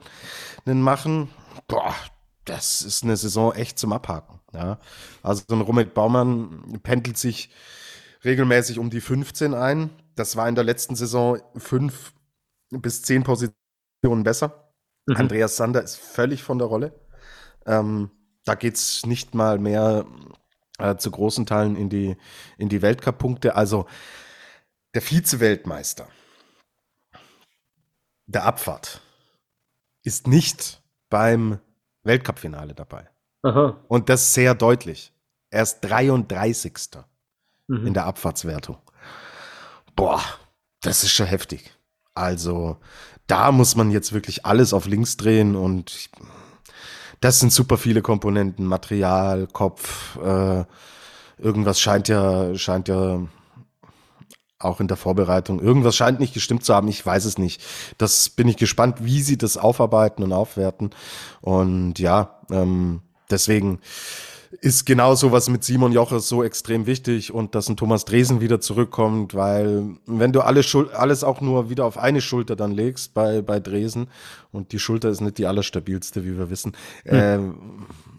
machen, 0.65 1.29
boah, 1.67 1.95
das 2.45 2.81
ist 2.81 3.03
eine 3.03 3.15
Saison 3.15 3.53
echt 3.53 3.79
zum 3.79 3.93
Abhaken. 3.93 4.41
Ja. 4.53 4.79
Also 5.21 5.43
so 5.47 5.55
ein 5.55 5.61
Romet 5.61 5.93
Baumann 5.93 6.79
pendelt 6.83 7.17
sich 7.17 7.49
regelmäßig 8.25 8.79
um 8.79 8.89
die 8.89 9.01
15 9.01 9.53
ein. 9.53 9.89
Das 10.15 10.35
war 10.35 10.47
in 10.47 10.55
der 10.55 10.63
letzten 10.63 10.95
Saison 10.95 11.39
fünf 11.55 12.13
bis 12.69 13.01
zehn 13.01 13.23
Positionen 13.23 13.62
besser. 14.23 14.71
Mhm. 15.05 15.17
Andreas 15.17 15.55
Sander 15.55 15.83
ist 15.83 15.95
völlig 15.95 16.43
von 16.43 16.59
der 16.59 16.67
Rolle. 16.67 16.93
Ähm, 17.65 18.11
da 18.45 18.55
geht 18.55 18.75
es 18.75 19.05
nicht 19.05 19.33
mal 19.33 19.59
mehr 19.59 20.05
äh, 20.79 20.95
zu 20.97 21.11
großen 21.11 21.45
Teilen 21.45 21.75
in 21.75 21.89
die, 21.89 22.17
in 22.57 22.69
die 22.69 22.81
Weltcup-Punkte. 22.81 23.55
Also 23.55 23.85
der 24.93 25.01
Vize-Weltmeister 25.01 26.07
der 28.25 28.45
Abfahrt 28.45 29.01
ist 30.03 30.27
nicht 30.27 30.81
beim 31.09 31.59
Weltcup-Finale 32.03 32.73
dabei. 32.73 33.09
Aha. 33.43 33.77
Und 33.87 34.09
das 34.09 34.33
sehr 34.33 34.55
deutlich. 34.55 35.13
Er 35.49 35.63
ist 35.63 35.81
33. 35.81 36.73
Mhm. 37.67 37.87
in 37.87 37.93
der 37.93 38.05
Abfahrtswertung. 38.05 38.77
Boah, 39.95 40.21
das 40.81 41.03
ist 41.03 41.11
schon 41.11 41.27
heftig. 41.27 41.71
Also 42.15 42.77
da 43.27 43.51
muss 43.51 43.75
man 43.75 43.91
jetzt 43.91 44.13
wirklich 44.13 44.45
alles 44.45 44.73
auf 44.73 44.85
links 44.85 45.17
drehen 45.17 45.55
und 45.55 46.09
das 47.21 47.39
sind 47.39 47.53
super 47.53 47.77
viele 47.77 48.01
Komponenten, 48.01 48.65
Material, 48.65 49.47
Kopf, 49.47 50.17
äh, 50.17 50.65
irgendwas 51.37 51.79
scheint 51.79 52.07
ja, 52.09 52.53
scheint 52.55 52.87
ja 52.89 53.21
auch 54.59 54.79
in 54.79 54.87
der 54.87 54.97
Vorbereitung. 54.97 55.59
Irgendwas 55.59 55.95
scheint 55.95 56.19
nicht 56.19 56.33
gestimmt 56.33 56.63
zu 56.63 56.73
haben. 56.73 56.87
Ich 56.87 57.05
weiß 57.05 57.25
es 57.25 57.37
nicht. 57.37 57.61
Das 57.97 58.29
bin 58.29 58.47
ich 58.47 58.57
gespannt, 58.57 59.03
wie 59.03 59.21
sie 59.21 59.37
das 59.37 59.57
aufarbeiten 59.57 60.23
und 60.23 60.33
aufwerten. 60.33 60.91
Und 61.41 61.99
ja, 61.99 62.39
ähm, 62.49 63.01
deswegen 63.29 63.79
ist 64.61 64.85
genau 64.85 65.15
sowas 65.15 65.49
mit 65.49 65.63
Simon 65.63 65.91
Joches 65.91 66.29
so 66.29 66.43
extrem 66.43 66.85
wichtig 66.85 67.33
und 67.33 67.55
dass 67.55 67.69
ein 67.69 67.77
Thomas 67.77 68.05
Dresen 68.05 68.41
wieder 68.41 68.59
zurückkommt, 68.61 69.33
weil 69.33 69.97
wenn 70.05 70.31
du 70.31 70.41
alles, 70.41 70.75
alles 70.93 71.23
auch 71.23 71.41
nur 71.41 71.69
wieder 71.69 71.85
auf 71.85 71.97
eine 71.97 72.21
Schulter 72.21 72.55
dann 72.55 72.71
legst 72.71 73.13
bei, 73.13 73.41
bei 73.41 73.59
Dresen 73.59 74.07
und 74.51 74.71
die 74.71 74.79
Schulter 74.79 75.09
ist 75.09 75.21
nicht 75.21 75.37
die 75.37 75.47
allerstabilste, 75.47 76.23
wie 76.23 76.37
wir 76.37 76.49
wissen, 76.49 76.73
hm. 77.05 77.57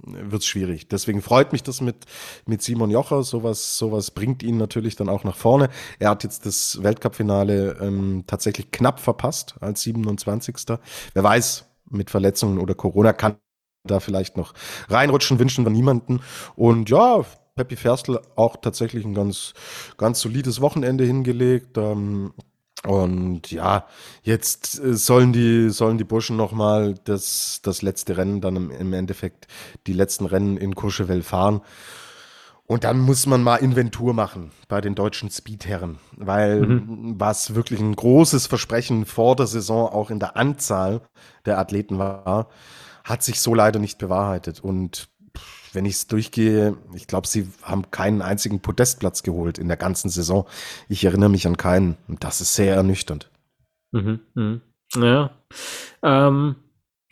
äh, 0.06 0.30
wird 0.30 0.42
es 0.42 0.46
schwierig. 0.46 0.88
Deswegen 0.88 1.22
freut 1.22 1.52
mich 1.52 1.62
das 1.62 1.80
mit, 1.80 2.04
mit 2.46 2.62
Simon 2.62 2.90
Jocher. 2.90 3.22
Sowas, 3.22 3.78
sowas 3.78 4.10
bringt 4.10 4.42
ihn 4.42 4.56
natürlich 4.56 4.96
dann 4.96 5.08
auch 5.08 5.24
nach 5.24 5.36
vorne. 5.36 5.70
Er 5.98 6.10
hat 6.10 6.24
jetzt 6.24 6.44
das 6.46 6.82
Weltcup-Finale 6.82 7.78
ähm, 7.80 8.24
tatsächlich 8.26 8.70
knapp 8.70 9.00
verpasst 9.00 9.54
als 9.60 9.82
27. 9.82 10.56
Wer 11.14 11.22
weiß, 11.22 11.66
mit 11.90 12.10
Verletzungen 12.10 12.58
oder 12.58 12.74
Corona 12.74 13.12
kann 13.12 13.36
da 13.84 14.00
vielleicht 14.00 14.36
noch 14.36 14.54
reinrutschen, 14.88 15.38
wünschen 15.38 15.64
wir 15.64 15.70
niemanden. 15.70 16.20
Und 16.56 16.90
ja, 16.90 17.24
Peppy 17.54 17.76
Ferstl 17.76 18.20
auch 18.36 18.56
tatsächlich 18.56 19.04
ein 19.04 19.14
ganz, 19.14 19.54
ganz 19.96 20.20
solides 20.20 20.60
Wochenende 20.60 21.04
hingelegt. 21.04 21.78
Ähm, 21.78 22.32
und 22.86 23.50
ja, 23.50 23.86
jetzt 24.22 24.78
äh, 24.80 24.94
sollen 24.94 25.32
die, 25.32 25.70
sollen 25.70 25.98
die 25.98 26.04
Burschen 26.04 26.36
nochmal 26.36 26.94
das, 27.04 27.60
das 27.62 27.82
letzte 27.82 28.16
Rennen 28.16 28.40
dann 28.40 28.56
im, 28.56 28.70
im 28.70 28.92
Endeffekt, 28.92 29.46
die 29.86 29.92
letzten 29.92 30.26
Rennen 30.26 30.56
in 30.56 30.74
Courchevel 30.74 31.22
fahren. 31.22 31.62
Und 32.66 32.84
dann 32.84 32.98
muss 32.98 33.26
man 33.26 33.42
mal 33.42 33.56
Inventur 33.56 34.14
machen 34.14 34.50
bei 34.68 34.80
den 34.80 34.94
deutschen 34.94 35.30
Speedherren, 35.30 35.98
weil 36.16 36.62
mhm. 36.62 37.14
was 37.18 37.54
wirklich 37.54 37.78
ein 37.78 37.94
großes 37.94 38.46
Versprechen 38.46 39.04
vor 39.04 39.36
der 39.36 39.46
Saison 39.46 39.90
auch 39.90 40.10
in 40.10 40.18
der 40.18 40.36
Anzahl 40.36 41.02
der 41.44 41.58
Athleten 41.58 41.98
war, 41.98 42.48
hat 43.04 43.22
sich 43.22 43.40
so 43.40 43.54
leider 43.54 43.78
nicht 43.78 43.98
bewahrheitet. 43.98 44.60
Und 44.60 45.08
wenn 45.72 45.84
ich 45.84 45.94
es 45.94 46.06
durchgehe, 46.06 46.76
ich 46.94 47.06
glaube, 47.06 47.26
sie 47.26 47.48
haben 47.62 47.90
keinen 47.90 48.22
einzigen 48.22 48.60
Podestplatz 48.60 49.22
geholt 49.22 49.58
in 49.58 49.68
der 49.68 49.76
ganzen 49.76 50.08
Saison. 50.08 50.46
Ich 50.88 51.04
erinnere 51.04 51.30
mich 51.30 51.46
an 51.46 51.56
keinen. 51.56 51.96
Und 52.08 52.24
das 52.24 52.40
ist 52.40 52.54
sehr 52.54 52.74
ernüchternd. 52.74 53.30
Mhm, 53.92 54.20
mh. 54.34 54.60
Ja. 54.96 55.30
Ähm, 56.02 56.56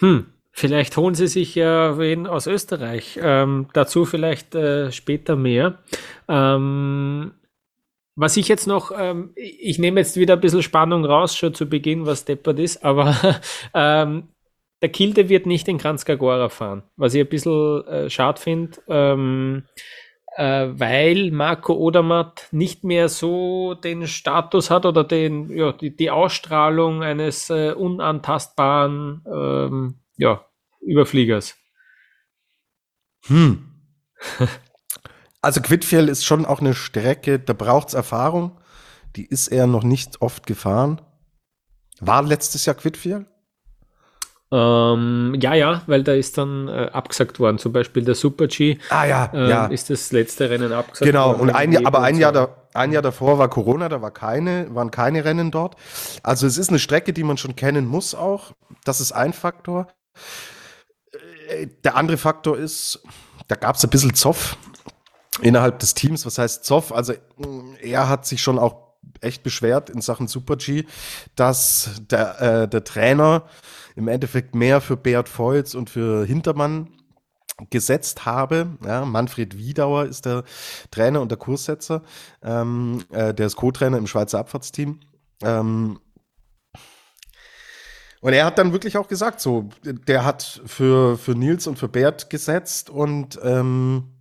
hm. 0.01 0.27
Vielleicht 0.55 0.97
holen 0.99 1.15
sie 1.15 1.29
sich 1.29 1.55
ja 1.55 1.97
wen 1.99 2.27
aus 2.27 2.47
Österreich. 2.47 3.19
Ähm, 3.23 3.69
dazu 3.73 4.05
vielleicht 4.05 4.55
äh, 4.55 4.93
später 4.93 5.35
mehr. 5.35 5.79
Ähm, 6.29 7.33
was 8.15 8.37
ich 8.37 8.49
jetzt 8.49 8.67
noch, 8.67 8.93
ähm, 8.95 9.31
ich 9.35 9.79
nehme 9.79 10.01
jetzt 10.01 10.17
wieder 10.17 10.35
ein 10.35 10.41
bisschen 10.41 10.63
Spannung 10.63 11.07
raus, 11.07 11.35
schon 11.35 11.55
zu 11.55 11.67
Beginn, 11.67 12.05
was 12.05 12.27
deppert 12.27 12.59
ist, 12.59 12.85
aber 12.85 13.17
ähm, 13.75 14.29
der 14.83 14.89
Kilde 14.89 15.29
wird 15.29 15.47
nicht 15.47 15.69
in 15.69 15.79
Kranzkagora 15.79 16.49
fahren, 16.49 16.83
was 16.97 17.15
ich 17.15 17.21
ein 17.21 17.29
bisschen 17.29 17.87
äh, 17.87 18.11
schade 18.11 18.41
finde, 18.41 18.79
ähm, 18.89 19.65
äh, 20.37 20.69
weil 20.73 21.31
Marco 21.31 21.75
Odermatt 21.75 22.49
nicht 22.51 22.83
mehr 22.83 23.09
so 23.09 23.75
den 23.75 24.09
Status 24.09 24.71
hat 24.71 24.85
oder 24.85 25.05
den, 25.05 25.57
ja, 25.57 25.73
die, 25.73 25.95
die 25.95 26.11
Ausstrahlung 26.11 27.03
eines 27.03 27.49
äh, 27.49 27.73
unantastbaren 27.73 29.23
ähm, 29.27 30.01
ja, 30.17 30.45
Überfliegers. 30.81 31.55
Hm. 33.27 33.69
also 35.43 35.61
Quidfjell 35.61 36.09
ist 36.09 36.25
schon 36.25 36.45
auch 36.45 36.61
eine 36.61 36.75
Strecke, 36.75 37.39
da 37.39 37.53
braucht 37.53 37.89
es 37.89 37.95
Erfahrung. 37.95 38.59
Die 39.15 39.27
ist 39.27 39.49
er 39.49 39.67
noch 39.69 39.85
nicht 39.85 40.23
oft 40.23 40.47
gefahren. 40.47 41.01
War 42.01 42.23
letztes 42.23 42.65
Jahr 42.65 42.75
Quidfjell? 42.75 43.27
Ähm, 44.55 45.35
ja, 45.41 45.55
ja, 45.55 45.81
weil 45.87 46.05
da 46.05 46.13
ist 46.13 46.37
dann 46.37 46.69
äh, 46.69 46.91
abgesagt 46.93 47.41
worden. 47.41 47.57
Zum 47.57 47.73
Beispiel 47.73 48.05
der 48.05 48.15
Super 48.15 48.49
G. 48.49 48.77
Ah 48.91 49.07
ja, 49.07 49.31
ähm, 49.33 49.49
ja. 49.49 49.67
Ist 49.67 49.89
das 49.89 50.13
letzte 50.13 50.51
Rennen 50.51 50.73
abgesagt 50.73 51.11
genau. 51.11 51.29
worden. 51.29 51.47
Genau, 51.47 51.51
und 51.53 51.57
ein 51.57 51.73
Jahr, 51.73 51.87
aber 51.87 52.03
ein 52.03 52.19
Jahr, 52.19 52.33
da, 52.33 52.49
ein 52.75 52.93
Jahr 52.93 53.01
davor 53.01 53.39
war 53.39 53.49
Corona, 53.49 53.89
da 53.89 54.03
war 54.03 54.11
keine, 54.11 54.67
waren 54.75 54.91
keine 54.91 55.25
Rennen 55.25 55.51
dort. 55.51 55.77
Also 56.23 56.47
es 56.47 56.59
ist 56.59 56.69
eine 56.69 56.79
Strecke, 56.79 57.15
die 57.15 57.25
man 57.25 57.39
schon 57.39 57.57
kennen 57.57 57.87
muss 57.87 58.15
auch. 58.15 58.53
Das 58.85 59.01
ist 59.01 59.13
ein 59.13 59.33
Faktor. 59.33 59.89
Äh, 61.49 61.69
der 61.83 61.97
andere 61.97 62.19
Faktor 62.19 62.59
ist, 62.59 63.03
da 63.49 63.55
gab 63.55 63.77
es 63.77 63.85
ein 63.85 63.91
bisschen 63.91 64.13
Zoff 64.13 64.59
innerhalb 65.41 65.79
des 65.79 65.95
Teams. 65.95 66.27
Was 66.27 66.37
heißt 66.37 66.67
Zoff? 66.67 66.93
Also 66.93 67.15
er 67.81 68.11
hat 68.11 68.27
sich 68.27 68.43
schon 68.43 68.59
auch 68.59 68.92
echt 69.23 69.43
beschwert 69.43 69.91
in 69.91 70.01
Sachen 70.01 70.29
Super 70.29 70.57
G, 70.57 70.85
dass 71.37 72.03
der, 72.11 72.41
äh, 72.41 72.69
der 72.69 72.85
Trainer 72.85 73.45
im 73.97 74.09
Endeffekt 74.09 74.55
mehr 74.55 74.81
für 74.81 74.97
Beat 74.97 75.39
Voits 75.39 75.75
und 75.75 75.91
für 75.91 76.25
Hintermann 76.25 76.89
gesetzt 77.71 78.25
habe. 78.25 78.79
Ja, 78.85 79.05
Manfred 79.05 79.57
Wiedauer 79.57 80.07
ist 80.07 80.27
der 80.27 80.45
Trainer 80.91 81.21
und 81.21 81.31
der 81.31 81.39
Kurssetzer. 81.39 82.03
Ähm, 82.43 83.05
äh, 83.11 83.35
der 83.35 83.47
ist 83.47 83.57
Co-Trainer 83.57 83.99
im 83.99 84.07
Schweizer 84.07 84.39
Abfahrtsteam. 84.39 85.01
Ähm, 85.43 85.99
und 88.21 88.33
er 88.33 88.45
hat 88.47 88.59
dann 88.59 88.73
wirklich 88.73 88.97
auch 88.97 89.09
gesagt, 89.09 89.41
so, 89.41 89.69
der 89.83 90.25
hat 90.25 90.63
für, 90.65 91.19
für 91.19 91.33
Nils 91.33 91.67
und 91.67 91.79
für 91.79 91.89
Bert 91.89 92.31
gesetzt 92.31 92.89
und 92.89 93.39
ähm, 93.43 94.12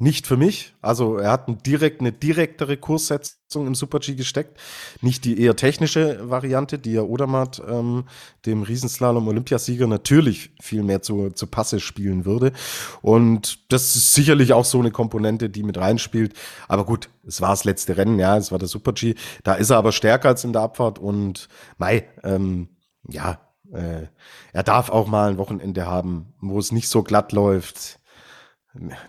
nicht 0.00 0.26
für 0.26 0.38
mich. 0.38 0.74
Also 0.80 1.18
er 1.18 1.30
hat 1.30 1.46
ein 1.46 1.62
direkt, 1.62 2.00
eine 2.00 2.10
direktere 2.10 2.78
Kurssetzung 2.78 3.66
im 3.66 3.74
Super-G 3.74 4.14
gesteckt. 4.14 4.58
Nicht 5.02 5.26
die 5.26 5.38
eher 5.38 5.54
technische 5.56 6.30
Variante, 6.30 6.78
die 6.78 6.92
ja 6.92 7.02
Odermatt, 7.02 7.62
ähm, 7.68 8.04
dem 8.46 8.62
Riesenslalom-Olympiasieger, 8.62 9.86
natürlich 9.86 10.52
viel 10.58 10.82
mehr 10.82 11.02
zu, 11.02 11.30
zu 11.30 11.46
Passe 11.46 11.80
spielen 11.80 12.24
würde. 12.24 12.52
Und 13.02 13.70
das 13.70 13.94
ist 13.94 14.14
sicherlich 14.14 14.54
auch 14.54 14.64
so 14.64 14.80
eine 14.80 14.90
Komponente, 14.90 15.50
die 15.50 15.62
mit 15.62 15.76
reinspielt. 15.76 16.32
Aber 16.66 16.86
gut, 16.86 17.10
es 17.26 17.42
war 17.42 17.50
das 17.50 17.64
letzte 17.64 17.98
Rennen, 17.98 18.18
ja, 18.18 18.38
es 18.38 18.50
war 18.50 18.58
der 18.58 18.68
Super-G. 18.68 19.16
Da 19.44 19.54
ist 19.54 19.68
er 19.68 19.76
aber 19.76 19.92
stärker 19.92 20.28
als 20.28 20.44
in 20.44 20.54
der 20.54 20.62
Abfahrt 20.62 20.98
und 20.98 21.48
Mai, 21.76 22.08
ähm, 22.24 22.70
ja, 23.06 23.38
äh, 23.70 24.06
er 24.54 24.62
darf 24.62 24.88
auch 24.88 25.06
mal 25.06 25.30
ein 25.30 25.38
Wochenende 25.38 25.86
haben, 25.86 26.32
wo 26.40 26.58
es 26.58 26.72
nicht 26.72 26.88
so 26.88 27.02
glatt 27.02 27.32
läuft 27.32 27.99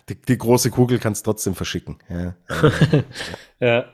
die, 0.10 0.16
die 0.16 0.38
große 0.38 0.72
Kugel 0.72 1.00
kannst 1.00 1.26
trotzdem 1.26 1.56
verschicken. 1.56 1.98
Ja. 2.10 2.36
ja. 3.60 3.86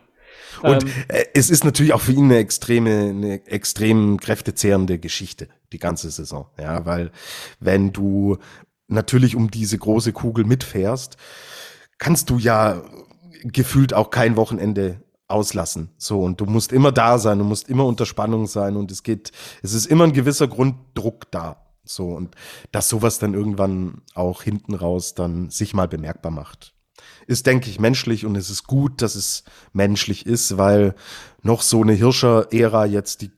Und 0.62 0.84
ähm, 0.84 0.90
äh, 1.10 1.26
es 1.34 1.50
ist 1.50 1.64
natürlich 1.64 1.94
auch 1.94 2.02
für 2.02 2.14
ihn 2.14 2.26
eine 2.26 2.38
extreme, 2.38 3.10
eine 3.10 3.48
extrem 3.48 4.20
kräftezehrende 4.20 4.98
Geschichte, 5.00 5.50
die 5.72 5.80
ganze 5.80 6.10
Saison. 6.10 6.48
Ja, 6.60 6.86
weil 6.86 7.12
wenn 7.60 7.92
du 7.92 8.38
natürlich 8.88 9.36
um 9.36 9.52
diese 9.52 9.78
große 9.78 10.14
Kugel 10.14 10.46
mitfährst, 10.46 11.18
kannst 11.98 12.30
du 12.30 12.38
ja 12.38 12.82
gefühlt 13.44 13.94
auch 13.94 14.10
kein 14.10 14.36
Wochenende 14.36 15.02
auslassen. 15.28 15.90
So, 15.98 16.22
und 16.22 16.40
du 16.40 16.46
musst 16.46 16.72
immer 16.72 16.92
da 16.92 17.18
sein, 17.20 17.40
du 17.40 17.46
musst 17.46 17.70
immer 17.70 17.86
unter 17.86 18.06
Spannung 18.06 18.48
sein 18.48 18.78
und 18.78 18.92
es 18.92 19.04
geht, 19.04 19.32
es 19.62 19.74
ist 19.74 19.86
immer 19.86 20.06
ein 20.06 20.14
gewisser 20.14 20.48
Grunddruck 20.48 21.30
da. 21.32 21.67
So, 21.90 22.10
und 22.10 22.36
dass 22.72 22.90
sowas 22.90 23.20
dann 23.20 23.34
irgendwann 23.34 24.02
auch 24.14 24.44
hinten 24.44 24.74
raus 24.74 25.16
dann 25.16 25.50
sich 25.50 25.74
mal 25.74 25.88
bemerkbar 25.88 26.32
macht. 26.32 26.74
Ist, 27.28 27.46
denke 27.46 27.70
ich, 27.70 27.80
menschlich 27.80 28.26
und 28.26 28.36
es 28.36 28.50
ist 28.50 28.66
gut, 28.66 29.02
dass 29.02 29.16
es 29.16 29.44
menschlich 29.74 30.26
ist, 30.26 30.58
weil 30.58 30.96
noch 31.44 31.62
so 31.62 31.82
eine 31.82 31.94
Hirscher-Ära 31.94 32.86
jetzt 32.86 33.22
die 33.22 33.32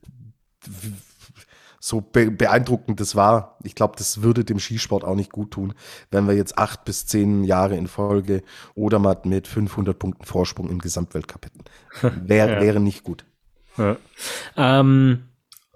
so 1.80 2.02
be 2.02 2.30
beeindruckend 2.30 3.00
das 3.00 3.16
war. 3.16 3.58
Ich 3.64 3.74
glaube, 3.74 3.95
das 3.97 4.22
würde 4.22 4.43
dem 4.43 4.60
Skisport 4.60 5.04
auch 5.04 5.16
nicht 5.16 5.32
gut 5.32 5.52
tun, 5.52 5.74
wenn 6.12 6.28
wir 6.28 6.36
jetzt 6.36 6.58
acht 6.58 6.84
bis 6.86 7.08
zehn 7.08 7.43
Jahre 7.43 7.78
in 7.78 7.88
Folge 7.88 8.43
oder 8.76 9.00
mal 9.00 9.18
mit 9.24 9.47
500 9.47 9.97
Punkten 9.97 10.26
Vorsprung 10.26 10.70
im 10.70 10.80
Gesamtweltcup 10.80 11.45
hätten. 11.45 12.28
Wär, 12.28 12.50
ja. 12.50 12.62
Wäre 12.62 12.80
nicht 12.80 13.04
gut. 13.04 13.26
Ja. 13.78 13.97
Ähm, 14.58 15.28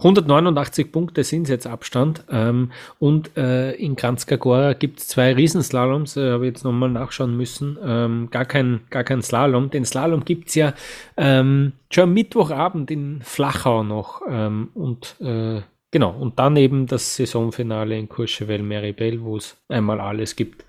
189 0.04 0.92
Punkte 0.92 1.24
sind 1.24 1.48
jetzt 1.48 1.66
Abstand. 1.66 2.26
Ähm, 2.30 2.72
und 3.00 3.36
äh, 3.38 3.72
in 3.74 3.96
Kranzkagora 3.96 4.74
gibt 4.74 5.00
es 5.00 5.08
zwei 5.08 5.34
Riesenslaloms, 5.34 6.18
äh, 6.18 6.32
habe 6.32 6.46
ich 6.46 6.54
jetzt 6.54 6.64
nochmal 6.64 6.90
nachschauen 6.90 7.36
müssen. 7.38 7.78
Ähm, 7.84 8.28
gar, 8.30 8.46
kein, 8.46 8.82
gar 8.90 9.06
kein 9.06 9.22
Slalom. 9.22 9.70
Den 9.70 9.86
Slalom 9.86 10.26
gibt 10.26 10.50
es 10.50 10.56
ja 10.56 10.74
ähm, 11.16 11.72
schon 11.90 12.14
Mittwochabend 12.14 12.92
in 12.92 13.22
Flachau 13.22 13.84
noch. 13.84 14.22
Ähm, 14.30 14.72
und 14.74 15.16
äh, 15.22 15.62
genau, 15.92 16.12
und 16.12 16.38
dann 16.38 16.58
eben 16.58 16.86
das 16.86 17.16
Saisonfinale 17.16 17.98
in 17.98 18.10
Courchevel 18.10 18.62
Meribel, 18.62 19.24
wo 19.24 19.38
es 19.38 19.58
einmal 19.70 20.02
alles 20.02 20.36
gibt. 20.36 20.66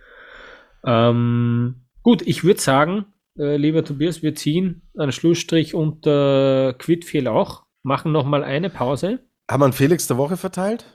Ähm, 0.87 1.75
gut, 2.03 2.23
ich 2.23 2.45
würde 2.45 2.61
sagen, 2.61 3.07
äh, 3.37 3.57
lieber 3.57 3.85
Tobias, 3.85 4.23
wir 4.23 4.37
ziehen 4.37 4.83
einen 4.97 5.11
Schlussstrich 5.11 5.75
unter 5.75 6.75
Quidfiel 6.79 7.27
auch 7.27 7.64
machen 7.85 8.11
noch 8.11 8.25
mal 8.25 8.43
eine 8.43 8.71
Pause. 8.71 9.21
Haben 9.49 9.61
wir 9.61 9.67
einen 9.67 9.73
Felix 9.73 10.09
der 10.09 10.17
Woche 10.17 10.37
verteilt? 10.37 10.87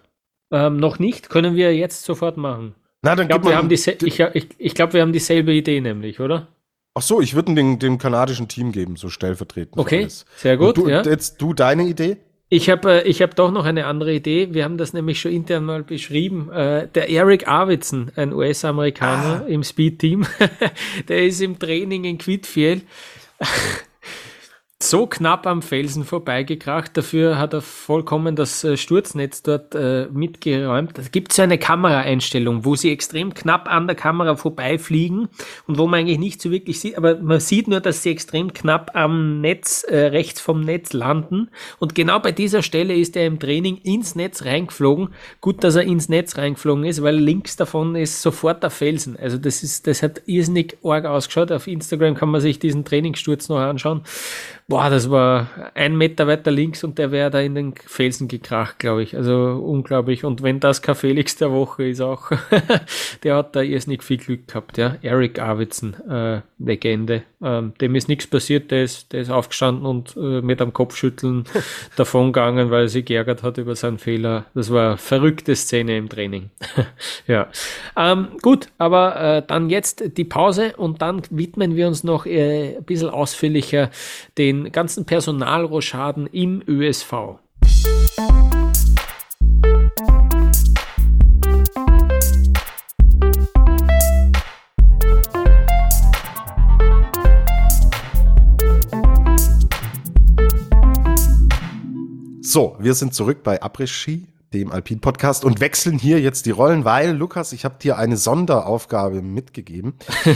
Ähm, 0.51 0.77
noch 0.77 0.99
nicht, 0.99 1.29
können 1.29 1.55
wir 1.55 1.75
jetzt 1.75 2.03
sofort 2.03 2.37
machen. 2.37 2.75
Na, 3.01 3.15
dann 3.15 3.27
ich 3.27 3.29
glaube, 3.29 3.49
wir, 3.49 3.55
haben 3.55 3.71
ich, 3.71 3.87
ich, 3.87 4.47
ich 4.57 4.75
glaub, 4.75 4.93
wir 4.93 5.01
haben 5.01 5.13
dieselbe 5.13 5.53
Idee 5.53 5.79
nämlich, 5.79 6.19
oder? 6.19 6.47
Ach 6.95 7.01
so, 7.01 7.21
ich 7.21 7.35
würde 7.35 7.53
den, 7.53 7.79
dem 7.79 7.97
kanadischen 7.97 8.47
Team 8.47 8.71
geben, 8.71 8.97
so 8.97 9.09
stellvertretend. 9.09 9.77
Okay, 9.77 10.07
sehr 10.35 10.57
gut. 10.57 10.77
du, 10.77 10.89
ja. 10.89 11.01
Jetzt 11.03 11.41
du 11.41 11.53
deine 11.53 11.83
Idee? 11.83 12.17
Ich 12.49 12.69
habe 12.69 13.03
äh, 13.03 13.07
ich 13.07 13.21
hab 13.21 13.35
doch 13.35 13.51
noch 13.51 13.65
eine 13.65 13.85
andere 13.85 14.13
Idee. 14.13 14.53
Wir 14.53 14.63
haben 14.63 14.77
das 14.77 14.91
nämlich 14.91 15.21
schon 15.21 15.31
intern 15.31 15.65
mal 15.65 15.83
beschrieben. 15.83 16.51
Äh, 16.51 16.87
der 16.87 17.09
Eric 17.09 17.47
Arvidsson, 17.47 18.11
ein 18.15 18.33
US-Amerikaner 18.33 19.43
ah. 19.45 19.47
im 19.47 19.63
Speed-Team, 19.63 20.25
der 21.07 21.25
ist 21.25 21.41
im 21.41 21.59
Training 21.59 22.05
in 22.05 22.17
Quidfiel 22.17 22.81
so 24.82 25.07
knapp 25.07 25.45
am 25.45 25.61
Felsen 25.61 26.05
vorbeigekracht. 26.05 26.95
Dafür 26.95 27.38
hat 27.38 27.53
er 27.53 27.59
vollkommen 27.59 28.38
das 28.38 28.63
äh, 28.63 28.77
Sturznetz 28.77 29.43
dort 29.43 29.75
äh, 29.75 30.07
mitgeräumt. 30.09 30.97
Es 30.97 31.11
gibt 31.11 31.34
so 31.34 31.41
eine 31.41 31.57
Kameraeinstellung, 31.57 32.63
wo 32.63 32.77
sie 32.77 32.89
extrem 32.89 33.34
knapp 33.34 33.69
an 33.69 33.88
der 33.88 33.97
Kamera 33.97 34.38
vorbeifliegen 34.38 35.27
und 35.67 35.77
wo 35.77 35.86
man 35.86 35.99
eigentlich 35.99 36.19
nicht 36.19 36.41
so 36.41 36.49
wirklich 36.49 36.80
sieht, 36.80 36.97
aber 36.97 37.17
man 37.17 37.41
sieht 37.41 37.67
nur, 37.67 37.82
dass 37.82 38.03
sie 38.03 38.11
extrem 38.11 38.53
knapp 38.53 38.91
am 38.95 39.41
Netz, 39.41 39.84
äh, 39.84 39.97
rechts 39.97 40.39
vom 40.39 40.61
Netz 40.61 40.93
landen. 40.93 41.49
Und 41.80 41.93
genau 41.93 42.19
bei 42.19 42.32
dieser 42.32 42.63
Stelle 42.63 42.95
ist 42.95 43.17
er 43.17 43.27
im 43.27 43.38
Training 43.38 43.80
ins 43.84 44.15
Netz 44.15 44.45
reingeflogen. 44.45 45.09
Gut, 45.41 45.61
dass 45.65 45.75
er 45.75 45.84
ins 45.84 46.07
Netz 46.07 46.38
reingeflogen 46.38 46.86
ist, 46.86 47.03
weil 47.03 47.17
links 47.17 47.57
davon 47.57 47.97
ist 47.97 48.21
sofort 48.21 48.63
der 48.63 48.69
Felsen. 48.69 49.17
Also 49.17 49.38
das 49.38 49.61
ist, 49.61 49.88
das 49.88 50.01
hat 50.01 50.21
irrsinnig 50.25 50.77
arg 50.86 51.03
ausgeschaut. 51.03 51.51
Auf 51.51 51.67
Instagram 51.67 52.15
kann 52.15 52.30
man 52.30 52.39
sich 52.39 52.59
diesen 52.59 52.86
Trainingssturz 52.86 53.49
noch 53.49 53.57
anschauen. 53.57 54.03
Boah, 54.70 54.91
das 54.91 55.09
war 55.09 55.47
ein 55.74 55.97
Meter 55.97 56.28
weiter 56.28 56.51
links 56.51 56.84
und 56.84 56.99
der 56.99 57.11
wäre 57.11 57.32
da 57.32 57.39
in 57.39 57.55
den 57.55 57.74
Felsen 57.74 58.28
gekracht, 58.28 58.78
glaube 58.78 59.01
ich. 59.01 59.17
Also 59.17 59.59
unglaublich. 59.65 60.24
Und 60.24 60.43
wenn 60.43 60.59
das 60.59 60.84
kein 60.84 60.93
Felix 60.93 61.36
der 61.38 61.51
Woche 61.51 61.88
ist 61.88 62.01
auch, 62.01 62.30
der 63.24 63.36
hat 63.36 63.55
da 63.55 63.63
erst 63.63 63.88
nicht 63.88 64.03
viel 64.03 64.17
Glück 64.17 64.47
gehabt, 64.47 64.78
ja. 64.78 64.97
Eric 65.01 65.39
Arvidsson, 65.39 65.95
äh, 66.07 66.41
Legende. 66.59 67.24
Ähm, 67.41 67.74
dem 67.82 67.95
ist 67.95 68.09
nichts 68.09 68.28
passiert, 68.28 68.70
der 68.70 68.84
ist, 68.84 69.11
der 69.11 69.22
ist 69.22 69.32
aufgestanden 69.32 69.88
und 69.88 70.15
äh, 70.15 70.41
mit 70.41 70.61
am 70.61 70.72
Kopfschütteln 70.72 71.45
davongegangen, 71.95 72.70
weil 72.70 72.84
er 72.84 72.89
sich 72.89 73.05
geärgert 73.05 73.41
hat 73.41 73.57
über 73.57 73.76
seinen 73.76 73.97
Fehler. 73.97 74.45
Das 74.53 74.72
war 74.72 74.89
eine 74.89 74.97
verrückte 74.97 75.55
Szene 75.55 75.97
im 75.97 76.09
Training. 76.09 76.51
ja. 77.28 77.47
Ähm, 77.97 78.28
gut, 78.43 78.67
aber 78.78 79.38
äh, 79.38 79.43
dann 79.47 79.72
jetzt 79.72 80.15
die 80.17 80.26
Pause 80.26 80.76
und 80.78 81.01
dann 81.01 81.24
widmen 81.32 81.76
wir 81.76 81.88
uns 81.88 82.03
noch 82.03 82.28
äh, 82.28 82.76
ein 82.78 82.84
bisschen 82.84 83.09
ausführlicher 83.09 83.89
den 84.38 84.59
ganzen 84.66 85.05
Personalrochaden 85.05 86.28
im 86.28 86.62
ÖSV. 86.68 87.39
So, 102.51 102.76
wir 102.80 102.95
sind 102.95 103.14
zurück 103.14 103.43
bei 103.43 103.62
Après-Ski, 103.62 104.26
dem 104.53 104.72
Alpin 104.72 104.99
Podcast 104.99 105.45
und 105.45 105.60
wechseln 105.60 105.99
hier 105.99 106.20
jetzt 106.20 106.47
die 106.47 106.51
Rollen, 106.51 106.84
weil 106.84 107.16
Lukas, 107.16 107.53
ich 107.53 107.64
habe 107.64 107.76
dir 107.80 107.97
eine 107.99 108.18
Sonderaufgabe 108.18 109.22
mitgegeben. 109.22 109.93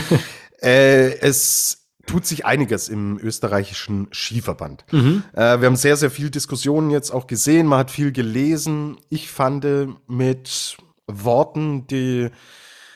äh, 0.62 1.18
es 1.18 1.83
tut 2.06 2.26
sich 2.26 2.46
einiges 2.46 2.88
im 2.88 3.18
österreichischen 3.18 4.08
Skiverband. 4.12 4.84
Mhm. 4.92 5.22
Äh, 5.32 5.60
wir 5.60 5.66
haben 5.66 5.76
sehr, 5.76 5.96
sehr 5.96 6.10
viel 6.10 6.30
Diskussionen 6.30 6.90
jetzt 6.90 7.10
auch 7.10 7.26
gesehen. 7.26 7.66
Man 7.66 7.78
hat 7.78 7.90
viel 7.90 8.12
gelesen. 8.12 8.96
Ich 9.08 9.30
fand 9.30 9.66
mit 10.06 10.76
Worten, 11.06 11.86
die 11.86 12.30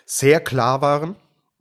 sehr 0.04 0.40
klar 0.40 0.80
waren, 0.80 1.16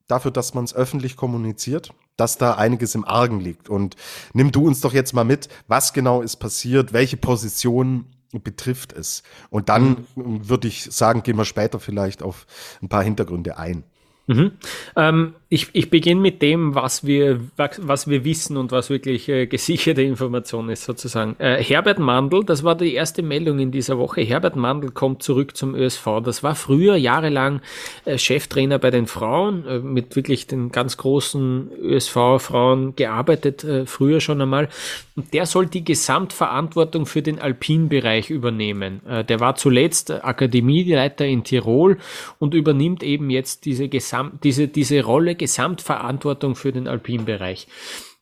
dafür, 0.08 0.32
dass 0.32 0.54
man 0.54 0.64
es 0.64 0.74
öffentlich 0.74 1.16
kommuniziert, 1.18 1.92
dass 2.16 2.38
da 2.38 2.56
einiges 2.56 2.96
im 2.96 3.06
Argen 3.06 3.40
liegt. 3.40 3.70
Und 3.70 3.96
nimm 4.34 4.52
du 4.52 4.66
uns 4.66 4.82
doch 4.82 4.94
jetzt 4.94 5.14
mal 5.14 5.26
mit, 5.26 5.50
was 5.68 5.94
genau 5.94 6.22
ist 6.22 6.38
passiert, 6.38 6.94
welche 6.94 7.18
Position 7.18 8.06
betrifft 8.44 8.94
es. 8.94 9.24
Und 9.50 9.70
dann 9.70 10.06
mhm. 10.16 10.50
würde 10.50 10.68
ich 10.68 10.84
sagen, 10.84 11.24
gehen 11.24 11.38
wir 11.38 11.46
später 11.46 11.80
vielleicht 11.80 12.24
auf 12.24 12.46
ein 12.82 12.90
paar 12.90 13.04
Hintergründe 13.04 13.58
ein. 13.58 13.84
Mhm. 14.28 14.52
Ähm, 14.96 15.36
ich, 15.50 15.70
ich 15.72 15.90
beginne 15.90 16.20
mit 16.20 16.42
dem, 16.42 16.76
was 16.76 17.06
wir, 17.06 17.40
was 17.56 18.10
wir 18.10 18.26
wissen 18.26 18.58
und 18.58 18.74
was 18.74 18.90
wirklich 18.90 19.30
äh, 19.30 19.48
gesicherte 19.48 20.02
Information 20.02 20.68
ist, 20.68 20.84
sozusagen. 20.84 21.38
Äh, 21.40 21.64
Herbert 21.64 22.00
Mandl, 22.00 22.44
das 22.44 22.66
war 22.66 22.76
die 22.76 22.94
erste 22.94 23.22
Meldung 23.22 23.60
in 23.60 23.72
dieser 23.72 23.98
Woche. 23.98 24.22
Herbert 24.22 24.58
Mandl 24.58 24.92
kommt 24.92 25.24
zurück 25.24 25.56
zum 25.56 25.74
ÖSV. 25.74 26.06
Das 26.22 26.44
war 26.44 26.54
früher 26.56 26.98
jahrelang 26.98 27.62
äh, 28.04 28.18
Cheftrainer 28.18 28.78
bei 28.78 28.92
den 28.92 29.08
Frauen, 29.08 29.66
äh, 29.66 29.80
mit 29.80 30.18
wirklich 30.18 30.48
den 30.48 30.70
ganz 30.74 30.98
großen 30.98 31.72
ÖSV-Frauen 31.82 32.98
gearbeitet, 32.98 33.64
äh, 33.64 33.86
früher 33.86 34.20
schon 34.20 34.42
einmal. 34.42 34.68
Und 35.16 35.34
der 35.34 35.46
soll 35.46 35.68
die 35.68 35.86
Gesamtverantwortung 35.86 37.06
für 37.06 37.22
den 37.22 37.40
Alpinbereich 37.40 38.32
übernehmen. 38.32 39.00
Äh, 39.08 39.24
der 39.24 39.40
war 39.40 39.56
zuletzt 39.56 40.12
Akademieleiter 40.12 41.26
in 41.26 41.46
Tirol 41.46 42.00
und 42.38 42.54
übernimmt 42.54 43.02
eben 43.02 43.30
jetzt 43.30 43.64
diese, 43.64 43.88
Gesamt, 43.88 44.44
diese, 44.44 44.68
diese 44.68 45.02
Rolle 45.06 45.37
Gesamtverantwortung 45.38 46.56
für 46.56 46.72
den 46.72 46.88
Alpinbereich. 46.88 47.68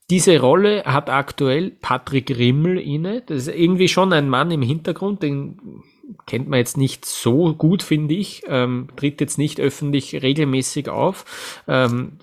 Diese 0.09 0.39
Rolle 0.39 0.83
hat 0.85 1.09
aktuell 1.09 1.71
Patrick 1.71 2.37
Rimmel 2.37 2.77
inne. 2.77 3.23
Das 3.25 3.47
ist 3.47 3.55
irgendwie 3.55 3.87
schon 3.87 4.13
ein 4.13 4.29
Mann 4.29 4.51
im 4.51 4.61
Hintergrund, 4.61 5.23
den 5.23 5.81
kennt 6.27 6.47
man 6.47 6.59
jetzt 6.59 6.77
nicht 6.77 7.05
so 7.05 7.55
gut, 7.55 7.81
finde 7.81 8.13
ich. 8.13 8.43
Ähm, 8.47 8.89
tritt 8.95 9.19
jetzt 9.21 9.37
nicht 9.37 9.59
öffentlich 9.59 10.21
regelmäßig 10.21 10.89
auf. 10.89 11.25
Ähm, 11.67 12.13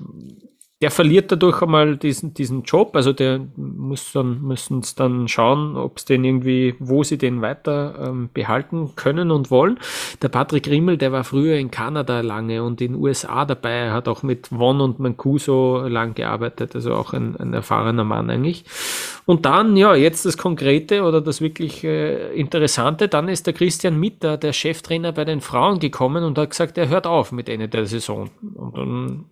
der 0.83 0.91
verliert 0.91 1.31
dadurch 1.31 1.63
einmal 1.63 1.97
diesen, 1.97 2.35
diesen 2.35 2.65
Job. 2.65 2.97
Also 2.97 3.13
der 3.13 3.41
muss 3.57 4.13
dann, 4.13 4.43
müssen 4.43 4.81
es 4.81 4.97
dann 4.97 5.29
schauen, 5.29 5.77
ob 5.77 5.99
es 5.99 6.05
den 6.05 6.25
irgendwie, 6.25 6.75
wo 6.81 7.05
sie 7.05 7.19
den 7.19 7.41
weiter 7.41 7.95
ähm, 8.01 8.31
behalten 8.35 8.91
können 8.97 9.31
und 9.31 9.53
wollen. 9.53 9.79
Der 10.23 10.29
Patrick 10.29 10.69
Rimmel, 10.69 10.99
der 10.99 11.13
war 11.13 11.23
früher 11.23 11.57
in 11.57 11.71
Kanada 11.71 12.21
lange 12.21 12.65
und 12.65 12.81
in 12.81 12.95
den 12.95 13.01
USA 13.01 13.45
dabei, 13.45 13.93
hat 13.93 14.09
auch 14.09 14.25
mit 14.25 14.49
Von 14.49 14.81
und 14.81 14.99
Mancuso 14.99 15.87
lang 15.87 16.15
gearbeitet, 16.15 16.75
also 16.75 16.95
auch 16.95 17.13
ein, 17.13 17.37
ein 17.37 17.55
erfahrener 17.55 18.05
Mann 18.05 18.29
eigentlich. 18.29 18.65
Und 19.25 19.47
dann, 19.47 19.77
ja, 19.77 19.95
jetzt 19.95 20.27
das 20.27 20.37
Konkrete 20.37 21.05
oder 21.05 21.21
das 21.21 21.41
wirklich 21.41 21.85
äh, 21.85 22.35
Interessante, 22.35 23.07
dann 23.07 23.29
ist 23.29 23.47
der 23.47 23.55
Christian 23.55 24.01
Mitter, 24.01 24.37
der 24.37 24.53
Cheftrainer 24.53 25.13
bei 25.13 25.25
den 25.25 25.43
Frauen 25.43 25.79
gekommen 25.79 26.25
und 26.25 26.37
hat 26.39 26.51
gesagt, 26.51 26.77
er 26.77 26.89
hört 26.89 27.07
auf 27.07 27.31
mit 27.31 27.49
Ende 27.49 27.69
der 27.69 27.87
Saison. 27.87 28.31
Und 28.57 28.77
dann 28.77 29.25